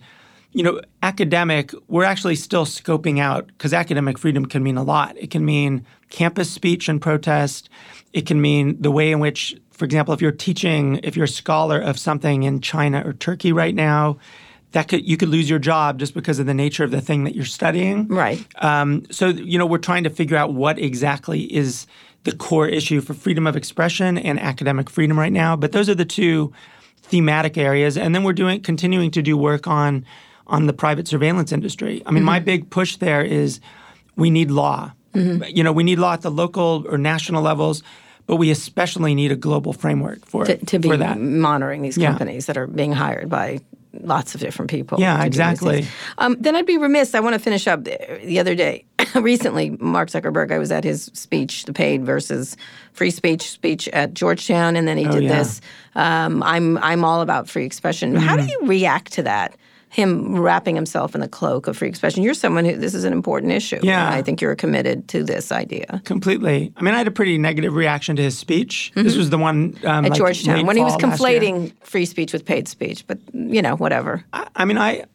you 0.55 0.63
know, 0.63 0.79
academic, 1.03 1.73
we're 1.89 2.05
actually 2.05 2.37
still 2.37 2.65
scoping 2.65 3.19
out 3.19 3.45
because 3.47 3.73
academic 3.73 4.17
freedom 4.17 4.45
can 4.45 4.63
mean 4.63 4.77
a 4.77 4.83
lot. 4.83 5.17
It 5.17 5.29
can 5.29 5.43
mean 5.43 5.85
campus 6.09 6.49
speech 6.49 6.87
and 6.87 7.01
protest. 7.01 7.69
It 8.13 8.25
can 8.25 8.39
mean 8.39 8.81
the 8.81 8.89
way 8.89 9.11
in 9.11 9.19
which, 9.19 9.59
for 9.71 9.83
example, 9.83 10.13
if 10.13 10.21
you're 10.21 10.31
teaching, 10.31 11.01
if 11.03 11.17
you're 11.17 11.25
a 11.25 11.27
scholar 11.27 11.77
of 11.81 11.99
something 11.99 12.43
in 12.43 12.61
China 12.61 13.03
or 13.05 13.11
Turkey 13.11 13.51
right 13.51 13.75
now, 13.75 14.17
that 14.71 14.87
could 14.87 15.05
you 15.05 15.17
could 15.17 15.27
lose 15.27 15.49
your 15.49 15.59
job 15.59 15.99
just 15.99 16.13
because 16.13 16.39
of 16.39 16.45
the 16.45 16.53
nature 16.53 16.85
of 16.85 16.91
the 16.91 17.01
thing 17.01 17.25
that 17.25 17.35
you're 17.35 17.43
studying. 17.43 18.07
Right. 18.07 18.45
Um, 18.63 19.03
so 19.11 19.27
you 19.27 19.59
know, 19.59 19.65
we're 19.65 19.77
trying 19.77 20.05
to 20.05 20.09
figure 20.09 20.37
out 20.37 20.53
what 20.53 20.79
exactly 20.79 21.53
is 21.53 21.85
the 22.23 22.33
core 22.33 22.67
issue 22.69 23.01
for 23.01 23.13
freedom 23.13 23.45
of 23.45 23.57
expression 23.57 24.17
and 24.17 24.39
academic 24.39 24.89
freedom 24.89 25.19
right 25.19 25.33
now. 25.33 25.57
But 25.57 25.73
those 25.73 25.89
are 25.89 25.95
the 25.95 26.05
two 26.05 26.53
thematic 27.03 27.57
areas, 27.57 27.97
and 27.97 28.15
then 28.15 28.23
we're 28.23 28.33
doing 28.33 28.61
continuing 28.61 29.11
to 29.11 29.21
do 29.21 29.35
work 29.35 29.67
on 29.67 30.05
on 30.47 30.67
the 30.67 30.73
private 30.73 31.07
surveillance 31.07 31.51
industry. 31.51 32.01
I 32.05 32.11
mean, 32.11 32.23
my 32.23 32.39
big 32.39 32.69
push 32.69 32.97
there 32.97 33.23
is 33.23 33.59
we 34.15 34.29
need 34.29 34.51
law. 34.51 34.91
You 35.13 35.63
know, 35.63 35.71
we 35.71 35.83
need 35.83 35.97
law 35.97 36.11
at 36.13 36.21
the 36.21 36.29
local 36.31 36.85
or 36.89 36.97
national 36.97 37.41
levels, 37.41 37.83
but 38.27 38.35
we 38.35 38.51
especially 38.51 39.15
need 39.15 39.31
a 39.31 39.35
global 39.37 39.71
framework 39.71 40.25
for 40.25 40.43
to, 40.45 40.57
to 40.57 40.77
be 40.79 40.89
for 40.89 40.97
that. 40.97 41.17
monitoring 41.19 41.81
these 41.83 41.97
Yeah. 41.97 42.09
companies 42.09 42.47
that 42.47 42.57
are 42.57 42.67
being 42.67 42.91
hired 42.91 43.29
by 43.29 43.59
lots 44.01 44.35
of 44.35 44.41
different 44.41 44.69
people. 44.69 44.99
Yeah, 44.99 45.13
to 45.13 45.17
do 45.17 45.23
these 45.23 45.27
exactly. 45.27 45.87
Um, 46.17 46.35
then 46.41 46.53
I'd 46.57 46.65
be 46.65 46.77
remiss. 46.77 47.15
I 47.15 47.21
want 47.21 47.33
to 47.33 47.39
finish 47.39 47.65
up 47.65 47.85
the 47.85 47.97
the 48.25 48.39
other 48.41 48.55
day. 48.55 48.83
recently, 49.15 49.69
Mark 49.79 50.09
Zuckerberg. 50.09 50.51
I 50.51 50.57
was 50.59 50.69
at 50.69 50.83
his 50.83 51.05
speech, 51.13 51.63
the 51.63 51.71
paid 51.71 52.05
versus 52.05 52.57
free 52.91 53.09
speech 53.11 53.49
speech 53.49 53.87
at 53.93 54.13
Georgetown, 54.13 54.75
and 54.75 54.85
then 54.85 54.97
he 54.97 55.05
did 55.05 55.13
Oh, 55.15 55.19
yeah. 55.19 55.37
this. 55.37 55.61
Um, 55.95 56.43
I'm 56.43 56.77
I'm 56.79 57.05
all 57.05 57.21
about 57.21 57.49
free 57.49 57.63
expression. 57.65 58.15
How 58.15 58.35
Mm-hmm. 58.35 58.47
do 58.47 58.51
you 58.51 58.59
react 58.67 59.13
to 59.13 59.23
that? 59.23 59.55
Him 59.95 60.35
wrapping 60.37 60.75
himself 60.75 61.15
in 61.15 61.21
the 61.21 61.27
cloak 61.27 61.67
of 61.67 61.77
free 61.77 61.87
expression. 61.87 62.21
You're 62.21 62.33
someone 62.33 62.65
who 62.65 62.75
this 62.75 62.93
is 62.93 63.05
an 63.05 63.13
important 63.13 63.53
issue. 63.53 63.79
Yeah. 63.81 64.07
and 64.07 64.15
I 64.15 64.21
think 64.21 64.41
you're 64.41 64.55
committed 64.55 65.07
to 65.09 65.23
this 65.23 65.51
idea. 65.51 66.01
Completely. 66.03 66.73
I 66.75 66.81
mean, 66.83 66.93
I 66.93 66.97
had 66.97 67.07
a 67.07 67.11
pretty 67.11 67.37
negative 67.37 67.73
reaction 67.73 68.15
to 68.17 68.21
his 68.21 68.37
speech. 68.37 68.91
This 68.95 69.15
was 69.15 69.29
the 69.29 69.37
one 69.37 69.55
um, 69.55 69.95
Mm-hmm. 69.95 70.05
At 70.05 70.09
like, 70.11 70.17
Georgetown, 70.17 70.65
when 70.65 70.75
he 70.77 70.83
was 70.83 70.95
fall 70.95 71.09
last 71.09 71.21
year. 71.21 71.39
conflating 71.39 71.73
free 71.81 72.05
speech 72.05 72.33
with 72.33 72.43
paid 72.45 72.67
speech, 72.67 73.07
but 73.07 73.19
you 73.33 73.61
know, 73.61 73.77
whatever. 73.77 74.23
I, 74.33 74.47
I 74.57 74.65
mean, 74.65 74.77
I. 74.77 75.05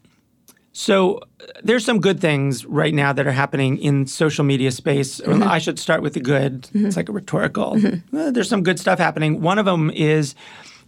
So 0.73 1.17
uh, 1.17 1.21
there's 1.63 1.83
some 1.85 1.99
good 1.99 2.19
things 2.19 2.65
right 2.65 2.93
now 2.93 3.11
that 3.13 3.27
are 3.27 3.31
happening 3.33 3.77
in 3.77 4.07
social 4.07 4.45
media 4.45 4.71
space. 4.71 5.19
Mm-hmm. 5.21 5.43
I 5.43 5.59
should 5.59 5.77
start 5.77 6.01
with 6.01 6.13
the 6.13 6.21
good. 6.21 6.69
It's 6.73 6.95
like 6.97 7.09
a 7.09 7.11
rhetorical. 7.11 7.77
Uh, 8.17 8.31
there's 8.31 8.49
some 8.49 8.63
good 8.63 8.79
stuff 8.79 8.97
happening. 8.97 9.41
One 9.41 9.59
of 9.59 9.65
them 9.65 9.91
is, 9.91 10.33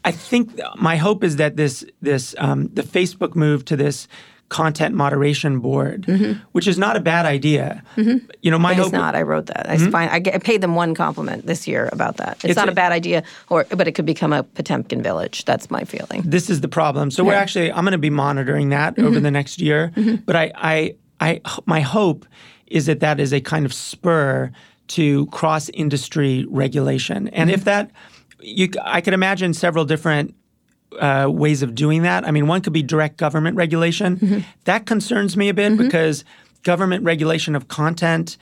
I 0.05 0.11
think 0.11 0.59
my 0.75 0.97
hope 0.97 1.23
is 1.23 1.37
that 1.37 1.55
this 1.55 1.85
this 2.01 2.35
um, 2.37 2.69
the 2.73 2.83
Facebook 2.83 3.35
move 3.35 3.65
to 3.65 3.75
this 3.75 4.07
content 4.49 4.93
moderation 4.93 5.59
board, 5.59 6.03
mm-hmm. 6.03 6.39
which 6.51 6.67
is 6.67 6.77
not 6.77 6.95
a 6.95 6.99
bad 6.99 7.25
idea. 7.25 7.81
Mm-hmm. 7.95 8.27
You 8.41 8.51
know, 8.51 8.59
my 8.59 8.73
Mm-hmm. 8.73 8.81
Hope 8.81 8.87
is 8.87 8.93
not. 8.93 9.15
I 9.15 9.21
wrote 9.23 9.47
that. 9.47 9.67
I 9.67 9.77
hmm? 9.77 9.89
find 9.89 10.11
I, 10.11 10.35
I 10.35 10.37
paid 10.37 10.61
them 10.61 10.75
one 10.75 10.93
compliment 10.93 11.47
this 11.47 11.67
year 11.67 11.89
about 11.91 12.17
that. 12.17 12.35
It's, 12.35 12.45
It's 12.45 12.55
not 12.55 12.67
a, 12.67 12.71
a- 12.71 12.75
bad 12.75 12.91
idea, 12.91 13.23
or 13.49 13.65
but 13.69 13.87
it 13.87 13.93
could 13.93 14.05
become 14.05 14.33
a 14.33 14.43
Potemkin 14.43 15.01
village. 15.01 15.45
That's 15.45 15.71
my 15.71 15.83
feeling. 15.85 16.21
this 16.23 16.49
is 16.49 16.61
the 16.61 16.67
problem. 16.67 17.09
So 17.11 17.23
we're 17.23 17.33
actually 17.33 17.71
I'm 17.71 17.83
going 17.83 17.93
to 17.93 17.97
be 17.97 18.09
monitoring 18.09 18.69
that 18.69 18.95
mm-hmm. 18.95 19.07
over 19.07 19.19
the 19.19 19.31
next 19.31 19.59
year. 19.59 19.91
But 20.25 20.35
I, 20.35 20.51
I, 20.55 20.95
I, 21.19 21.41
my 21.65 21.81
hope 21.81 22.25
is 22.67 22.85
that 22.85 22.99
that 22.99 23.19
is 23.19 23.33
a 23.33 23.41
kind 23.41 23.65
of 23.65 23.73
spur 23.73 24.51
to 24.87 25.25
cross 25.27 25.69
industry 25.69 26.45
regulation. 26.49 27.27
And 27.29 27.49
if 27.49 27.63
that, 27.63 27.91
you, 28.43 28.69
I 28.83 29.01
could 29.01 29.13
imagine 29.13 29.53
several 29.53 29.85
different. 29.85 30.35
Uh, 30.99 31.25
ways 31.27 31.63
of 31.63 31.73
doing 31.73 32.03
that. 32.03 32.23
I 32.23 32.29
mean, 32.29 32.45
one 32.45 32.61
could 32.61 32.71
be 32.71 32.83
direct 32.83 33.17
government 33.17 33.57
regulation. 33.57 34.45
That 34.65 34.85
concerns 34.85 35.35
me 35.35 35.49
a 35.49 35.53
bit 35.53 35.75
because 35.75 36.23
government 36.61 37.03
regulation 37.03 37.55
of 37.55 37.67
content 37.67 38.37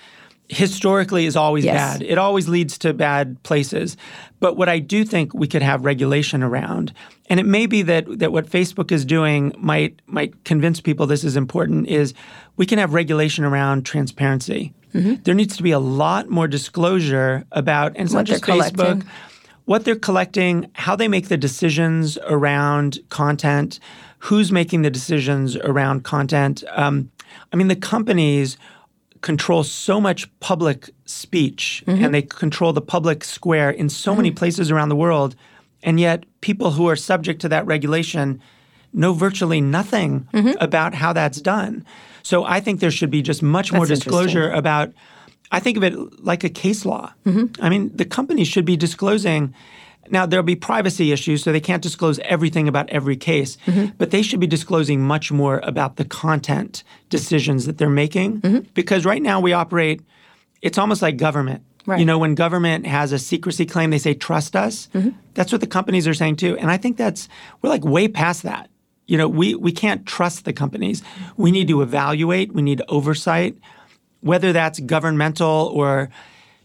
historically 0.50 1.26
is 1.26 1.38
always 1.38 1.64
Yes. 1.64 2.00
bad. 2.00 2.02
It 2.02 2.18
always 2.18 2.50
leads 2.50 2.78
to 2.80 2.94
bad 2.94 3.42
places. 3.44 3.96
But 4.42 4.58
what 4.58 4.68
I 4.68 4.80
do 4.80 5.06
think 5.06 5.34
we 5.34 5.48
could 5.48 5.62
have 5.62 5.86
regulation 5.86 6.44
around, 6.44 6.92
and 7.30 7.40
it 7.40 7.46
may 7.46 7.68
be 7.68 7.84
that 7.84 8.20
that 8.20 8.34
what 8.34 8.50
Facebook 8.50 8.92
is 8.92 9.06
doing 9.06 9.54
might 9.58 10.02
might 10.08 10.44
convince 10.44 10.82
people 10.82 11.08
this 11.08 11.24
is 11.24 11.38
important, 11.38 11.88
is 11.88 12.14
we 12.58 12.66
can 12.66 12.80
have 12.80 12.94
regulation 12.94 13.46
around 13.46 13.86
transparency. 13.86 14.74
Mm-hmm. 14.94 15.24
There 15.24 15.36
needs 15.36 15.56
to 15.56 15.64
be 15.64 15.72
a 15.72 15.80
lot 15.80 16.28
more 16.30 16.50
disclosure 16.50 17.46
about, 17.54 17.94
and 17.96 18.08
it's 18.08 18.14
What 18.14 18.22
not 18.22 18.26
just 18.26 18.44
Facebook, 18.44 18.76
collecting. 18.76 19.04
What 19.66 19.86
they're 19.86 19.96
collecting, 19.96 20.70
how 20.74 20.96
they 20.96 21.08
make 21.08 21.28
the 21.28 21.38
decisions 21.38 22.18
around 22.28 23.00
content, 23.10 23.80
who's 24.20 24.52
making 24.52 24.82
the 24.82 24.90
decisions 24.90 25.56
around 25.58 26.04
content. 26.04 26.64
Um, 26.72 27.12
I 27.52 27.56
mean, 27.56 27.68
the 27.68 27.76
companies 27.76 28.58
control 29.22 29.64
so 29.64 30.02
much 30.02 30.28
public 30.40 30.90
speech 31.06 31.84
and 31.86 32.00
mm-hmm. 32.00 32.12
they 32.12 32.22
control 32.22 32.74
the 32.74 32.82
public 32.82 33.24
square 33.24 33.70
in 33.70 33.88
so 33.90 34.16
many 34.16 34.30
mm-hmm. 34.30 34.38
places 34.38 34.72
around 34.72 34.90
the 34.90 34.96
world. 34.96 35.36
And 35.84 36.00
yet, 36.00 36.26
people 36.42 36.72
who 36.72 36.88
are 36.90 36.96
subject 36.96 37.42
to 37.42 37.50
that 37.50 37.66
regulation 37.66 38.42
know 38.94 39.14
virtually 39.14 39.62
nothing 39.62 40.28
mm-hmm. 40.34 40.52
about 40.60 40.94
how 40.94 41.14
that's 41.14 41.40
done. 41.42 41.86
So 42.24 42.44
I 42.44 42.60
think 42.60 42.80
there 42.80 42.92
should 42.92 43.10
be 43.10 43.22
just 43.22 43.42
much 43.42 43.72
more 43.72 43.86
That's 43.86 44.02
disclosure 44.02 44.52
about. 44.52 44.92
I 45.52 45.60
think 45.60 45.78
of 45.78 45.84
it 45.84 46.24
like 46.24 46.44
a 46.44 46.50
case 46.50 46.86
law. 46.86 47.14
I 47.62 47.70
mean, 47.70 47.92
the 47.96 48.06
companies 48.06 48.48
should 48.48 48.66
be 48.66 48.78
disclosing 48.78 49.54
now 50.10 50.26
there'll 50.26 50.44
be 50.44 50.56
privacy 50.56 51.12
issues, 51.12 51.44
so 51.44 51.52
they 51.52 51.60
can't 51.62 51.82
disclose 51.82 52.20
everything 52.20 52.68
about 52.68 52.90
every 52.90 53.16
case, 53.16 53.58
Mm-hmm. 53.66 53.94
but 53.98 54.12
they 54.12 54.22
should 54.22 54.40
be 54.40 54.48
disclosing 54.48 55.02
much 55.02 55.32
more 55.32 55.60
about 55.64 55.96
the 55.96 56.06
content 56.06 56.84
decisions 57.10 57.66
that 57.66 57.78
they're 57.78 57.90
making. 57.90 58.42
Mm-hmm. 58.42 58.60
Because 58.74 59.06
right 59.06 59.22
now 59.22 59.40
we 59.40 59.54
operate, 59.54 60.02
it's 60.62 60.78
almost 60.78 61.02
like 61.02 61.18
government. 61.18 61.64
Right. 61.86 62.00
You 62.00 62.06
know, 62.06 62.18
when 62.18 62.36
government 62.36 62.86
has 62.86 63.12
a 63.12 63.20
secrecy 63.20 63.66
claim, 63.66 63.90
they 63.90 63.98
say, 63.98 64.14
trust 64.14 64.56
us. 64.56 64.90
Mm-hmm. 64.94 65.10
That's 65.34 65.52
what 65.52 65.62
the 65.62 65.68
companies 65.68 66.08
are 66.08 66.14
saying 66.14 66.36
too. 66.36 66.58
And 66.58 66.70
I 66.70 66.78
think 66.78 66.98
that's, 66.98 67.30
we're 67.62 67.70
like 67.70 67.86
way 67.86 68.08
past 68.08 68.44
that. 68.44 68.70
You 69.08 69.18
know, 69.18 69.28
we, 69.28 69.56
we 69.56 69.72
can't 69.72 70.06
trust 70.06 70.46
the 70.46 70.54
companies. 70.54 71.02
We 71.38 71.52
need 71.52 71.68
to 71.70 71.82
evaluate, 71.82 72.54
we 72.54 72.62
need 72.62 72.82
oversight, 72.88 73.58
whether 74.22 74.54
that's 74.54 74.80
governmental 74.80 75.72
or, 75.74 76.10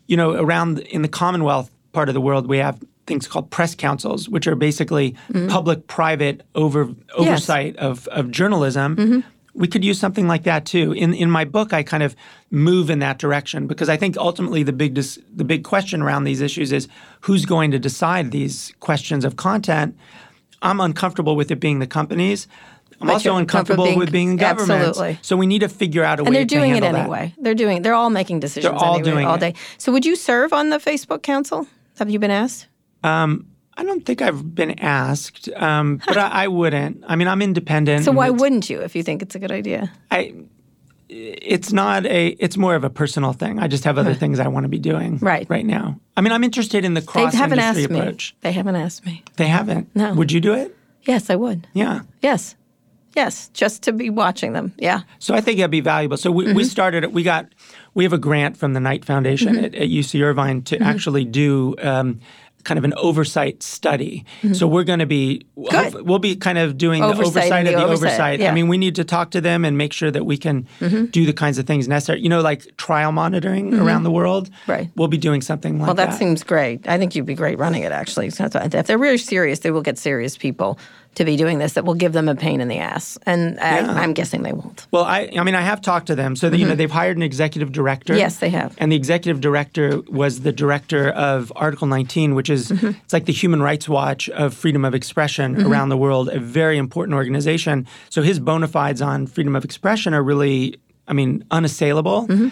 you 0.07 0.17
know, 0.17 0.33
around 0.33 0.79
in 0.79 1.03
the 1.03 1.09
Commonwealth 1.09 1.71
part 1.93 2.09
of 2.09 2.15
the 2.15 2.21
world, 2.21 2.47
we 2.47 2.59
have 2.59 2.79
things 3.07 3.27
called 3.29 3.51
press 3.51 3.75
councils, 3.75 4.29
which 4.29 4.47
are 4.47 4.57
basically 4.57 5.13
mm-hmm. 5.33 5.49
public-private 5.49 6.43
over 6.55 6.89
oversight 7.17 7.77
of, 7.77 8.07
of 8.09 8.31
journalism. 8.31 8.97
Mm-hmm. 8.97 9.21
We 9.55 9.69
could 9.69 9.85
use 9.85 9.99
something 9.99 10.29
like 10.29 10.43
that 10.43 10.67
too. 10.67 10.93
In 10.93 11.15
in 11.15 11.31
my 11.31 11.47
book, 11.47 11.73
I 11.73 11.83
kind 11.83 12.03
of 12.03 12.15
move 12.51 12.91
in 12.91 12.99
that 12.99 13.19
direction 13.19 13.67
because 13.67 13.89
I 13.89 13.97
think 13.97 14.19
ultimately 14.19 14.63
the 14.63 14.73
big 14.73 14.93
dis- 14.93 15.19
the 15.35 15.45
big 15.45 15.65
question 15.65 16.03
around 16.03 16.25
these 16.25 16.43
issues 16.43 16.73
is 16.73 16.89
who's 17.23 17.47
going 17.47 17.71
to 17.71 17.79
decide 17.79 18.33
these 18.33 18.75
questions 18.81 19.25
of 19.25 19.37
content. 19.37 19.97
I'm 20.61 20.81
uncomfortable 20.81 21.37
with 21.37 21.51
it 21.51 21.61
being 21.61 21.79
the 21.79 21.87
companies. 21.87 22.49
I'm 23.01 23.11
also 23.11 23.37
uncomfortable 23.37 23.85
comfortable 23.85 23.99
with 23.99 24.13
being- 24.13 24.37
being 24.37 24.37
government. 24.37 24.71
Absolutely. 24.89 25.19
So 25.23 25.37
we 25.37 25.47
need 25.47 25.61
to 25.61 25.69
figure 25.69 26.03
out 26.05 26.19
a 26.19 26.23
And 26.25 26.31
way 26.35 26.41
And 26.41 26.51
they're 26.51 26.59
doing 26.59 26.71
it 26.71 26.83
handle 26.83 26.93
that. 26.93 27.01
anyway. 27.01 27.35
They're 27.39 27.55
doing. 27.55 27.83
They're 27.83 27.95
all 27.95 28.11
making 28.11 28.41
decisions. 28.41 28.65
They're 28.73 28.75
all 28.83 28.95
anyway, 28.97 29.11
doing 29.11 29.27
all 29.27 29.35
it. 29.37 29.41
day. 29.41 29.55
So, 29.79 29.93
would 29.93 30.05
you 30.07 30.17
serve 30.17 30.53
on 30.53 30.71
the 30.71 30.79
Facebook 30.79 31.23
Council? 31.23 31.67
Have 31.99 32.11
you 32.11 32.19
been 32.19 32.31
asked? 32.31 32.67
I 33.05 33.85
don't 33.85 34.05
think 34.07 34.23
I've 34.23 34.55
been 34.55 34.79
asked, 34.81 35.51
um, 35.57 36.01
but 36.07 36.17
I, 36.17 36.45
I 36.45 36.49
wouldn't. 36.49 37.05
I 37.07 37.15
mean, 37.17 37.29
I'm 37.29 37.43
independent. 37.43 38.05
So 38.05 38.13
why 38.13 38.31
wouldn't 38.31 38.71
you 38.71 38.81
if 38.81 38.97
you 38.97 39.03
think 39.03 39.21
it's 39.23 39.35
a 39.35 39.39
good 39.39 39.53
idea? 39.53 39.93
I? 40.11 40.33
It's 41.09 41.73
not 41.73 42.05
a. 42.07 42.29
It's 42.41 42.57
more 42.57 42.75
of 42.75 42.83
a 42.83 42.91
personal 42.91 43.33
thing. 43.33 43.61
I 43.61 43.69
just 43.69 43.85
have 43.85 43.97
other 43.97 44.15
things 44.15 44.41
I 44.41 44.49
want 44.49 44.65
to 44.65 44.69
be 44.69 44.79
doing 44.81 45.19
Right. 45.19 45.47
right 45.49 45.65
now. 45.65 46.01
I 46.17 46.21
mean, 46.21 46.33
I'm 46.33 46.43
interested 46.43 46.85
in 46.85 46.95
the 46.95 47.01
They 47.01 47.07
cross 47.07 47.33
haven't 47.35 47.59
industry 47.61 47.83
asked 47.85 47.91
me. 47.93 47.99
approach. 48.01 48.35
They 48.41 48.51
haven't 48.53 48.75
asked 48.77 49.07
me. 49.07 49.23
They 49.37 49.47
haven't. 49.47 49.95
No. 49.95 50.15
Would 50.15 50.33
you 50.33 50.41
do 50.41 50.55
it? 50.55 50.75
Yes, 51.03 51.31
I 51.31 51.37
would. 51.37 51.69
Yeah. 51.75 52.01
Yes, 52.23 52.57
yes, 53.17 53.49
just 53.55 53.83
to 53.85 53.93
be 53.93 54.11
watching 54.11 54.53
them. 54.53 54.73
Yeah. 54.79 55.01
So 55.19 55.35
I 55.35 55.41
think 55.41 55.59
it'd 55.59 55.71
be 55.71 55.81
valuable. 55.81 56.17
So 56.17 56.31
we, 56.31 56.45
we 56.45 56.53
Mm-hmm. 56.53 56.63
started 56.69 57.03
it. 57.05 57.13
We 57.13 57.23
got 57.23 57.47
we 57.95 58.05
have 58.05 58.13
a 58.13 58.19
grant 58.19 58.57
from 58.57 58.75
the 58.75 58.81
Knight 58.81 59.05
Foundation 59.05 59.55
Mm-hmm. 59.55 59.65
at, 59.65 59.75
at 59.75 59.89
UC 59.89 60.23
Irvine 60.23 60.63
to 60.65 60.79
actually 60.83 61.25
do 61.25 61.75
um, 61.83 62.21
kind 62.65 62.79
of 62.79 62.85
an 62.85 62.93
oversight 62.97 63.63
study. 63.63 64.25
So 64.53 64.67
we're 64.67 64.85
going 64.85 64.99
to 64.99 65.07
be 65.07 65.47
Mm-hmm. 65.57 65.97
Good. 65.97 66.07
we'll 66.07 66.19
be 66.19 66.37
kind 66.37 66.59
of 66.59 66.77
doing 66.77 67.03
Oversight 67.03 67.33
the 67.35 67.41
oversight 67.41 67.67
of 67.67 67.73
the 67.73 67.79
the 67.79 67.85
oversight, 67.85 68.09
oversight. 68.09 68.41
yeah. 68.41 68.51
I 68.51 68.55
mean, 68.55 68.69
we 68.69 68.77
need 68.77 68.95
to 68.97 69.05
talk 69.05 69.31
to 69.31 69.41
them 69.41 69.65
and 69.65 69.79
make 69.79 69.93
sure 69.95 70.11
that 70.11 70.25
we 70.27 70.37
can 70.37 70.67
do 71.11 71.25
the 71.27 71.33
kinds 71.33 71.57
of 71.59 71.67
things 71.67 71.89
necessary. 71.89 72.21
You 72.21 72.29
know, 72.29 72.43
like 72.43 72.77
trial 72.77 73.13
monitoring 73.13 73.73
around 73.75 74.03
the 74.03 74.11
world. 74.11 74.51
Mm-hmm. 74.51 74.71
Right. 74.73 74.91
We'll 74.97 75.09
be 75.09 75.17
doing 75.19 75.41
something 75.43 75.79
like 75.79 75.87
that. 75.87 75.87
Well, 75.87 75.95
that 76.07 76.11
that. 76.13 76.19
seems 76.19 76.43
great. 76.45 76.87
I 76.89 76.99
think 76.99 77.15
you'd 77.17 77.25
be 77.27 77.35
great 77.35 77.59
running 77.59 77.83
it. 77.85 77.93
Actually, 77.93 78.27
if 78.29 78.87
they're 78.87 78.99
really 78.99 79.19
serious, 79.19 79.61
they 79.61 79.71
will 79.71 79.83
get 79.83 79.97
serious 79.99 80.37
people 80.37 80.79
to 81.17 81.25
be 81.25 81.37
doing 81.37 81.59
this. 81.59 81.73
That 81.75 81.85
will 81.85 81.95
give 81.95 82.13
them 82.13 82.29
a 82.29 82.35
pain 82.35 82.61
in 82.61 82.69
the 82.69 82.79
ass, 82.79 83.19
and 83.27 83.59
I, 83.61 83.81
I'm 84.03 84.13
guessing 84.13 84.43
they 84.43 84.53
won't. 84.53 84.87
Well, 84.91 85.05
I, 85.05 85.31
I 85.37 85.43
mean, 85.43 85.55
I 85.55 85.61
have 85.61 85.81
talked 85.81 86.07
to 86.07 86.15
them. 86.15 86.37
So 86.37 86.49
that, 86.49 86.59
you 86.59 86.67
know, 86.67 86.75
they've 86.75 86.91
hired 86.91 87.17
an 87.17 87.23
executive 87.23 87.73
director. 87.73 88.13
Mm-hmm. 88.13 88.21
Yes, 88.21 88.39
they 88.39 88.51
have. 88.51 88.75
And 88.79 88.93
the 88.93 88.97
executive 88.97 89.41
director 89.41 90.01
was 90.09 90.43
the 90.43 90.53
director 90.53 91.11
of 91.11 91.53
Article 91.57 91.87
19, 91.89 92.35
which 92.35 92.49
is 92.51 92.71
Mm-hmm. 92.77 92.99
it's 93.05 93.13
like 93.13 93.27
the 93.27 93.33
Human 93.33 93.63
Rights 93.63 93.89
Watch 93.89 94.29
of 94.31 94.53
freedom 94.53 94.85
of 94.85 94.95
expression 94.95 95.63
around 95.65 95.89
the 95.89 95.97
world, 95.97 96.29
a 96.29 96.39
very 96.39 96.79
important 96.79 97.15
organization. 97.15 97.87
So 98.11 98.23
his 98.23 98.39
bona 98.39 98.69
fides 98.69 99.01
on 99.01 99.27
freedom 99.27 99.57
of 99.57 99.65
expression 99.65 100.13
are 100.15 100.23
really, 100.23 100.79
I 101.09 101.13
mean, 101.13 101.45
unassailable. 101.51 102.27
Mm-hmm. 102.27 102.49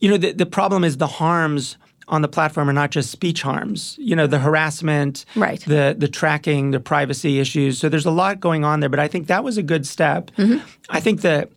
You 0.00 0.10
know, 0.10 0.16
the, 0.16 0.32
the 0.32 0.46
problem 0.46 0.82
is 0.82 0.96
the 0.96 1.06
harms 1.06 1.76
on 2.10 2.20
the 2.22 2.28
platform 2.28 2.68
are 2.68 2.72
not 2.74 2.90
just 2.90 3.10
speech 3.10 3.40
harms. 3.42 3.96
You 3.98 4.14
know, 4.16 4.26
the 4.26 4.38
harassment, 4.40 5.24
Right. 5.34 5.60
the 5.60 5.94
the 5.98 6.08
tracking, 6.08 6.72
the 6.72 6.80
privacy 6.80 7.38
issues. 7.40 7.78
So 7.78 7.88
there's 7.88 8.06
a 8.06 8.10
lot 8.10 8.40
going 8.40 8.64
on 8.64 8.80
there, 8.80 8.90
but 8.90 8.98
I 9.00 9.08
think 9.08 9.28
that 9.28 9.42
was 9.44 9.56
a 9.56 9.62
good 9.62 9.86
step. 9.86 10.30
Mm-hmm. 10.36 10.58
I 10.90 11.00
think 11.00 11.22
that 11.22 11.48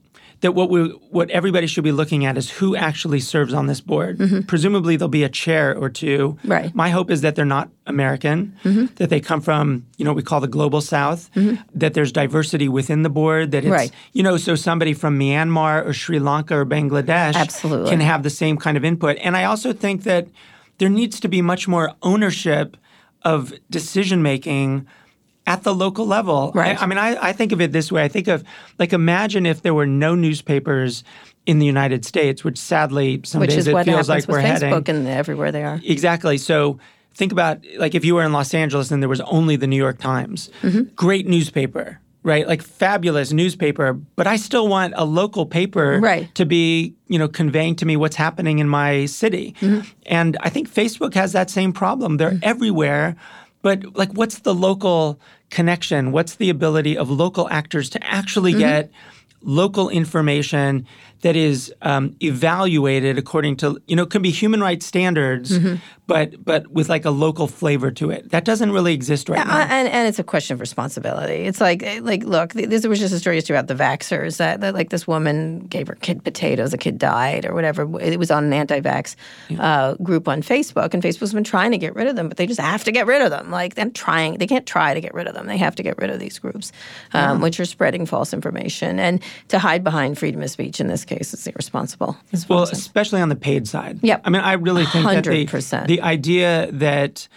that 0.43 0.51
what 0.51 0.69
we 0.69 0.89
what 1.09 1.29
everybody 1.31 1.67
should 1.67 1.85
be 1.85 1.93
looking 1.93 2.25
at 2.25 2.37
is 2.37 2.49
who 2.51 2.75
actually 2.75 3.21
serves 3.21 3.53
on 3.53 3.67
this 3.67 3.79
board. 3.79 4.19
Presumably 4.45 4.97
there'll 4.97 5.07
be 5.09 5.23
a 5.23 5.29
chair 5.29 5.75
or 5.75 5.89
two. 5.89 6.37
Mm-hmm. 6.39 6.51
Right. 6.51 6.65
Mm-hmm. 6.65 6.77
My 6.77 6.89
hope 6.89 7.09
is 7.09 7.21
that 7.21 7.35
they're 7.35 7.45
not 7.45 7.69
American, 7.87 8.57
that 8.95 9.09
they 9.09 9.21
come 9.21 9.39
from, 9.41 9.85
you 9.97 10.03
know, 10.03 10.11
what 10.11 10.17
we 10.17 10.23
call 10.23 10.41
the 10.41 10.47
global 10.47 10.81
south, 10.81 11.29
that 11.73 11.93
there's 11.93 12.11
diversity 12.11 12.67
within 12.67 13.03
the 13.03 13.09
board, 13.09 13.51
that 13.51 13.63
it's 13.63 13.71
Right. 13.71 13.91
you 14.11 14.21
know, 14.21 14.35
so 14.37 14.55
somebody 14.55 14.93
from 14.93 15.17
Myanmar 15.17 15.85
or 15.85 15.93
Sri 15.93 16.19
Lanka 16.19 16.55
or 16.57 16.65
Bangladesh 16.65 17.35
Absolutely. 17.35 17.89
can 17.89 18.01
have 18.01 18.23
the 18.23 18.29
same 18.29 18.57
kind 18.57 18.75
of 18.77 18.83
input. 18.85 19.17
And 19.21 19.35
I 19.37 19.45
also 19.45 19.71
think 19.73 20.03
that 20.03 20.27
there 20.77 20.89
needs 20.89 21.19
to 21.21 21.27
be 21.29 21.41
much 21.41 21.67
more 21.69 21.93
ownership 22.01 22.75
of 23.23 23.53
decision 23.69 24.21
making 24.21 24.85
at 25.45 25.63
the 25.63 25.73
local 25.75 26.05
level. 26.05 26.51
Right. 26.55 26.79
I, 26.79 26.83
I 26.83 26.85
mean, 26.87 26.97
I, 26.97 27.29
I 27.29 27.33
think 27.33 27.51
of 27.51 27.59
it 27.61 27.71
this 27.71 27.91
way. 27.91 28.03
I 28.03 28.07
think 28.07 28.27
of 28.27 28.43
like 28.79 28.93
imagine 28.93 29.45
if 29.45 29.61
there 29.61 29.73
were 29.73 29.85
no 29.87 30.15
newspapers 30.15 31.03
in 31.45 31.59
the 31.59 31.65
United 31.65 32.05
States, 32.05 32.43
which 32.43 32.57
sadly 32.57 33.19
some 33.25 33.41
Which 33.41 33.49
days 33.49 33.59
is 33.59 33.67
it 33.67 33.73
what 33.73 33.85
feels 33.85 34.07
like 34.07 34.21
with 34.21 34.29
we're 34.29 34.39
heading. 34.39 34.71
Facebook 34.71 34.87
and 34.87 35.07
everywhere 35.07 35.51
they 35.51 35.63
are. 35.63 35.81
Exactly. 35.83 36.37
So 36.37 36.79
think 37.13 37.31
about 37.33 37.59
like 37.77 37.93
if 37.95 38.05
you 38.05 38.15
were 38.15 38.23
in 38.23 38.31
Los 38.31 38.53
Angeles 38.53 38.89
and 38.91 39.03
there 39.03 39.09
was 39.09 39.21
only 39.21 39.55
the 39.57 39.67
New 39.67 39.75
York 39.77 39.99
Times, 39.99 40.49
Mm-hmm. 40.61 40.93
great 40.95 41.27
newspaper, 41.27 41.99
right? 42.23 42.47
Like 42.47 42.61
fabulous 42.61 43.33
newspaper, 43.33 43.91
but 44.15 44.25
I 44.27 44.37
still 44.37 44.69
want 44.69 44.93
a 44.95 45.03
local 45.03 45.45
paper 45.45 45.99
Right. 46.01 46.33
to 46.35 46.45
be, 46.45 46.95
you 47.07 47.19
know, 47.19 47.27
conveying 47.27 47.75
to 47.75 47.85
me 47.85 47.97
what's 47.97 48.15
happening 48.15 48.59
in 48.59 48.69
my 48.69 49.05
city. 49.07 49.53
Mm-hmm. 49.59 49.81
And 50.05 50.37
I 50.39 50.47
think 50.47 50.69
Facebook 50.73 51.13
has 51.15 51.33
that 51.33 51.49
same 51.49 51.73
problem. 51.73 52.15
They're 52.15 52.39
everywhere, 52.41 53.17
but 53.63 53.95
like 53.95 54.11
what's 54.11 54.39
the 54.39 54.53
local 54.53 55.19
connection? 55.49 56.11
What's 56.11 56.35
the 56.35 56.51
ability 56.51 56.95
of 56.95 57.09
local 57.09 57.49
actors 57.49 57.89
to 57.91 58.03
actually 58.05 58.51
mm-hmm. 58.51 58.59
get 58.59 58.91
local 59.41 59.89
information 59.89 60.85
that 61.23 61.37
is 61.37 61.73
um, 61.81 62.15
evaluated 62.21 63.17
according 63.17 63.55
to 63.55 63.81
you 63.87 63.95
know 63.95 64.03
it 64.03 64.09
can 64.09 64.21
be 64.21 64.29
human 64.29 64.59
rights 64.59 64.85
standards, 64.85 65.57
but 66.05 66.43
but 66.43 66.67
with 66.67 66.89
like 66.89 67.05
a 67.05 67.09
local 67.09 67.47
flavor 67.47 67.91
to 67.91 68.11
it. 68.11 68.29
That 68.31 68.43
doesn't 68.43 68.73
really 68.73 68.93
exist 68.93 69.29
right 69.29 69.45
now. 69.47 69.59
And, 69.59 69.87
and 69.87 70.07
it's 70.07 70.19
a 70.19 70.23
question 70.23 70.53
of 70.53 70.59
responsibility. 70.59 71.45
It's 71.45 71.61
like 71.61 71.81
eh, 71.81 72.01
like 72.03 72.23
look, 72.23 72.51
this 72.53 72.85
was 72.85 72.99
just 72.99 73.13
a 73.13 73.19
story 73.19 73.39
about 73.39 73.67
the 73.67 73.75
vaxxers 73.75 74.37
that, 74.37 74.59
that 74.61 74.73
like 74.73 74.89
this 74.89 75.07
woman 75.07 75.61
gave 75.61 75.87
her 75.87 75.95
kid 75.95 76.25
potatoes, 76.25 76.73
a 76.73 76.77
kid 76.77 76.97
died 76.97 77.45
or 77.45 77.53
whatever. 77.53 77.83
It 78.01 78.19
was 78.19 78.29
on 78.29 78.43
an 78.43 78.53
anti-vax 78.53 79.15
uh, 79.59 79.93
group 79.95 80.27
on 80.27 80.41
Facebook, 80.41 80.93
and 80.93 81.01
Facebook's 81.01 81.33
been 81.33 81.45
trying 81.45 81.71
to 81.71 81.77
get 81.77 81.95
rid 81.95 82.07
of 82.07 82.17
them, 82.17 82.27
but 82.27 82.35
they 82.35 82.47
just 82.47 82.59
have 82.59 82.83
to 82.83 82.91
get 82.91 83.07
rid 83.07 83.21
of 83.21 83.29
them. 83.29 83.49
Like 83.49 83.75
they're 83.75 83.89
trying, 83.89 84.39
they 84.39 84.47
can't 84.47 84.65
try 84.65 84.93
to 84.93 84.99
get 84.99 85.13
rid 85.13 85.27
of 85.27 85.35
them. 85.35 85.47
They 85.47 85.57
have 85.57 85.75
to 85.75 85.83
get 85.83 85.97
rid 85.97 86.09
of 86.09 86.19
these 86.19 86.37
groups, 86.37 86.73
um, 87.13 87.39
which 87.39 87.61
are 87.61 87.65
spreading 87.65 88.05
false 88.05 88.33
information, 88.33 88.99
and 88.99 89.23
to 89.47 89.57
hide 89.57 89.85
behind 89.85 90.17
freedom 90.17 90.41
of 90.41 90.49
speech 90.49 90.81
in 90.81 90.87
this 90.87 91.05
case 91.05 91.12
is 91.21 91.45
irresponsible. 91.47 92.17
is 92.31 92.47
what 92.49 92.55
Well, 92.55 92.63
especially 92.63 93.21
on 93.21 93.29
the 93.29 93.35
paid 93.35 93.67
side. 93.67 93.99
Yep. 94.01 94.21
I 94.25 94.29
mean, 94.29 94.41
I 94.41 94.53
really 94.53 94.85
think 94.85 95.05
that 95.05 95.23
the, 95.25 95.45
100%. 95.45 95.87
the 95.87 96.01
idea 96.01 96.69
that, 96.71 97.27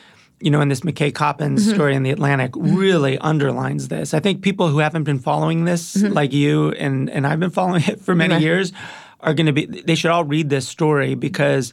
you 0.41 0.51
know, 0.51 0.61
in 0.61 0.68
this 0.68 0.81
McKay 0.81 1.12
Coppins 1.14 1.64
Mm-hmm. 1.66 1.74
story 1.74 1.95
in 1.95 2.03
the 2.03 2.11
Atlantic 2.11 2.53
really 2.57 3.18
underlines 3.18 3.89
this. 3.89 4.14
I 4.14 4.20
think 4.20 4.43
people 4.43 4.68
who 4.68 4.79
haven't 4.79 5.05
been 5.05 5.18
following 5.18 5.64
this, 5.66 5.97
Mm-hmm. 5.97 6.12
like 6.14 6.33
you 6.33 6.72
and, 6.72 7.11
and 7.11 7.27
I've 7.27 7.41
been 7.41 7.51
following 7.51 7.83
it 7.87 8.01
for 8.01 8.14
many 8.14 8.39
years, 8.43 8.72
are 9.20 9.35
going 9.35 9.47
to 9.47 9.53
be, 9.53 9.66
they 9.66 9.95
should 9.95 10.11
all 10.11 10.24
read 10.24 10.51
this 10.51 10.68
story 10.68 11.14
because 11.14 11.72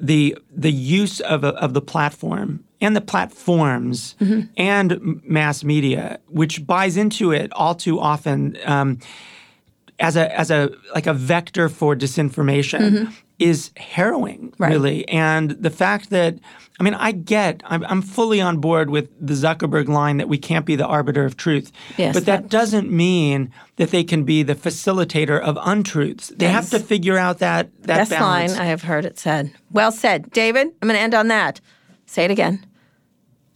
the 0.00 0.36
the 0.50 0.72
use 0.72 1.20
of, 1.20 1.44
of 1.44 1.74
the 1.74 1.82
platform 1.82 2.64
and 2.80 2.96
the 2.96 3.00
platforms 3.02 4.16
Mm-hmm. 4.20 4.40
and 4.56 5.20
mass 5.24 5.62
media, 5.64 6.18
which 6.28 6.66
buys 6.66 6.96
into 6.96 7.30
it 7.30 7.52
all 7.52 7.74
too 7.74 8.00
often, 8.00 8.56
um, 8.64 8.98
as 9.98 10.16
a 10.16 10.38
as 10.38 10.50
a 10.50 10.70
like 10.94 11.06
a 11.06 11.14
vector 11.14 11.68
for 11.68 11.94
disinformation 11.96 13.12
is 13.38 13.70
harrowing 13.76 14.50
Mm-hmm. 14.52 14.62
Right. 14.62 14.70
really 14.72 15.08
and 15.08 15.50
the 15.52 15.70
fact 15.70 16.10
that 16.10 16.38
i 16.78 16.82
mean 16.84 16.94
i 16.94 17.10
get 17.12 17.62
I'm, 17.64 17.84
I'm 17.84 18.02
fully 18.02 18.40
on 18.40 18.58
board 18.58 18.90
with 18.90 19.08
the 19.20 19.34
zuckerberg 19.34 19.88
line 19.88 20.18
that 20.18 20.28
we 20.28 20.38
can't 20.38 20.64
be 20.66 20.76
the 20.76 20.86
arbiter 20.86 21.24
of 21.24 21.36
truth 21.36 21.72
Yes, 21.96 22.14
but 22.14 22.24
that, 22.26 22.42
that- 22.42 22.48
doesn't 22.50 22.90
mean 22.90 23.50
that 23.76 23.90
they 23.90 24.04
can 24.04 24.24
be 24.24 24.42
the 24.42 24.54
facilitator 24.54 25.40
of 25.40 25.58
untruths 25.62 26.28
they 26.36 26.48
have 26.48 26.70
to 26.70 26.78
figure 26.78 27.18
out 27.18 27.38
that 27.38 27.70
that 27.82 27.96
Best 27.98 28.10
balance 28.10 28.52
line 28.52 28.60
I 28.60 28.66
have 28.66 28.82
heard 28.82 29.04
it 29.04 29.18
said. 29.18 29.52
Well 29.70 29.90
said, 29.92 30.30
David. 30.30 30.68
I'm 30.80 30.88
going 30.88 30.96
to 30.96 31.00
end 31.02 31.14
on 31.14 31.28
that. 31.28 31.60
Say 32.06 32.24
it 32.24 32.30
again. 32.30 32.64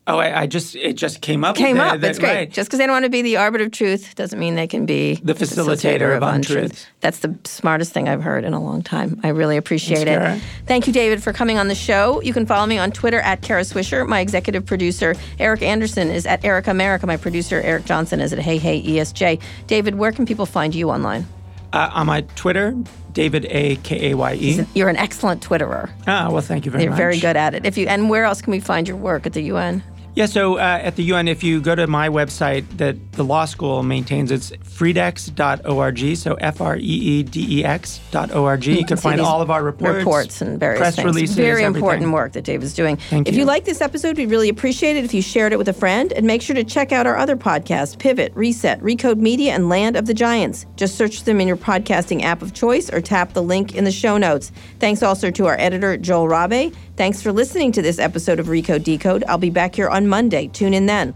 Oh, 0.09 0.19
I, 0.19 0.43
I 0.43 0.47
just 0.47 0.77
it 0.77 0.93
just 0.93 1.21
came 1.21 1.45
up. 1.45 1.57
Came 1.57 1.79
with 1.79 1.87
up. 1.87 2.01
That's 2.01 2.21
great. 2.21 2.35
right. 2.35 2.51
Just 2.51 2.69
because 2.69 2.79
they 2.79 2.87
don't 2.87 2.95
want 2.95 3.07
to 3.07 3.11
be 3.11 3.23
the 3.23 3.39
arbiter 3.39 3.65
of 3.65 3.73
truth 3.73 4.15
doesn't 4.15 4.39
mean 4.39 4.55
they 4.55 4.69
can 4.69 4.87
be 4.87 5.17
The 5.17 5.35
facilitator 5.35 6.17
of 6.17 6.23
untruth. 6.23 6.87
That's 7.01 7.19
the 7.19 7.37
smartest 7.45 7.93
thing 7.93 8.09
I've 8.09 8.23
heard 8.23 8.45
in 8.45 8.55
a 8.55 8.63
long 8.63 8.83
time. 8.83 9.21
I 9.25 9.29
really 9.29 9.57
appreciate 9.57 10.05
Thanks, 10.05 10.45
it. 10.45 10.67
Thank 10.67 10.87
you, 10.87 10.93
David, 10.93 11.25
for 11.25 11.33
coming 11.33 11.59
on 11.59 11.67
the 11.67 11.75
show. 11.75 12.21
You 12.23 12.33
can 12.33 12.47
follow 12.47 12.67
me 12.67 12.79
on 12.79 12.93
Twitter 12.93 13.19
at 13.21 13.43
Kara 13.43 13.63
Swisher. 13.63 14.07
My 14.07 14.21
executive 14.21 14.65
producer, 14.65 15.17
Erica 15.41 15.67
Anderson, 15.67 16.09
is 16.09 16.25
at 16.25 16.45
Eric 16.45 16.69
America. 16.69 17.05
My 17.07 17.17
producer, 17.17 17.61
Eric 17.63 17.85
Johnson, 17.85 18.21
is 18.21 18.33
at 18.33 18.39
Hey 18.39 18.59
Hey 18.59 18.81
ESJ. 18.81 19.41
David, 19.67 19.97
where 19.97 20.13
can 20.13 20.25
people 20.25 20.47
find 20.47 20.73
you 20.73 20.91
online? 20.91 21.27
Uh, 21.73 21.91
on 21.93 22.07
my 22.07 22.21
Twitter, 22.37 22.77
David 23.13 23.47
A 23.51 23.75
K 23.77 24.13
A 24.13 24.15
Y 24.15 24.35
E. 24.35 24.67
You're 24.75 24.89
an 24.89 24.97
excellent 24.97 25.43
Twitterer. 25.43 25.91
Ah, 26.07 26.31
well, 26.31 26.43
thank 26.43 26.65
you 26.65 26.71
very 26.71 26.85
much. 26.85 26.91
You're 26.91 26.97
very 26.97 27.19
good 27.19 27.37
at 27.37 27.55
it. 27.55 27.67
If 27.67 27.77
you 27.77 27.89
and 27.89 28.09
where 28.09 28.25
else 28.25 28.41
can 28.41 28.53
we 28.53 28.61
find 28.61 28.87
your 28.87 28.97
work 28.97 29.27
at 29.27 29.33
the 29.33 29.43
UN? 29.43 29.83
Yeah, 30.17 30.25
so 30.25 30.57
uh, 30.57 30.81
at 30.83 30.97
the 30.97 31.03
UN, 31.05 31.29
if 31.29 31.45
you 31.45 31.61
go 31.61 31.75
to 31.75 31.87
my 31.87 32.09
website 32.09 32.64
that 32.79 33.12
the 33.12 33.23
law 33.23 33.45
school 33.45 33.83
maintains, 33.83 34.31
it's 34.31 34.51
freedex.org, 34.51 36.17
so 36.17 36.35
F 36.37 36.62
R 36.62 36.79
E 36.79 36.81
E 36.81 37.23
D 37.23 37.59
E 37.59 37.64
X 37.67 38.01
dot 38.12 38.35
org. 38.35 38.64
You, 38.64 38.83
can 38.87 38.97
see 38.97 39.03
find 39.03 39.21
all 39.21 39.43
of 39.43 39.51
our 39.51 39.62
reports, 39.62 39.99
reports 39.99 40.41
and 40.41 40.59
various 40.59 40.79
press 40.81 40.97
things. 40.97 41.05
releases. 41.05 41.37
Very 41.37 41.64
everything. 41.64 41.83
important 41.83 42.12
work 42.12 42.33
that 42.33 42.45
Dave 42.45 42.62
is 42.62 42.73
doing. 42.73 42.97
Thank 42.97 43.29
if 43.29 43.35
you. 43.35 43.41
you 43.41 43.47
like 43.47 43.67
this 43.67 43.83
episode, 43.83 44.17
we'd 44.17 44.31
really 44.31 44.49
appreciate 44.49 44.97
it 44.97 45.05
if 45.05 45.12
you 45.12 45.21
shared 45.21 45.53
it 45.53 45.59
with 45.59 45.69
a 45.69 45.75
friend. 45.75 46.14
And 46.14 46.27
make 46.27 46.41
sure 46.41 46.57
to 46.57 46.64
check 46.64 46.93
out 46.93 47.07
our 47.07 47.19
other 47.19 47.37
podcasts 47.37 47.99
Pivot, 47.99 48.33
Reset, 48.35 48.81
Recode 48.81 49.19
Media, 49.19 49.53
and 49.53 49.69
Land 49.69 49.97
of 49.97 50.07
the 50.07 50.14
Giants. 50.14 50.64
Just 50.77 50.97
search 50.97 51.25
them 51.25 51.43
in 51.43 51.47
your 51.47 51.59
podcasting 51.59 52.23
app 52.23 52.41
of 52.41 52.55
choice 52.55 52.91
or 52.91 53.03
tap 53.03 53.35
the 53.35 53.43
link 53.43 53.75
in 53.75 53.85
the 53.85 53.93
show 53.93 54.17
notes. 54.17 54.51
Thanks 54.81 55.03
also 55.03 55.31
to 55.31 55.45
our 55.45 55.59
editor, 55.59 55.99
Joel 55.99 56.27
Rabe. 56.27 56.75
Thanks 56.97 57.20
for 57.22 57.30
listening 57.30 57.72
to 57.72 57.82
this 57.82 57.99
episode 57.99 58.40
of 58.40 58.47
Recode 58.47 58.82
Decode. 58.82 59.22
I'll 59.28 59.36
be 59.36 59.51
back 59.51 59.74
here 59.74 59.88
on 59.88 60.09
Monday. 60.09 60.49
Tune 60.49 60.72
in 60.72 60.86
then. 60.86 61.12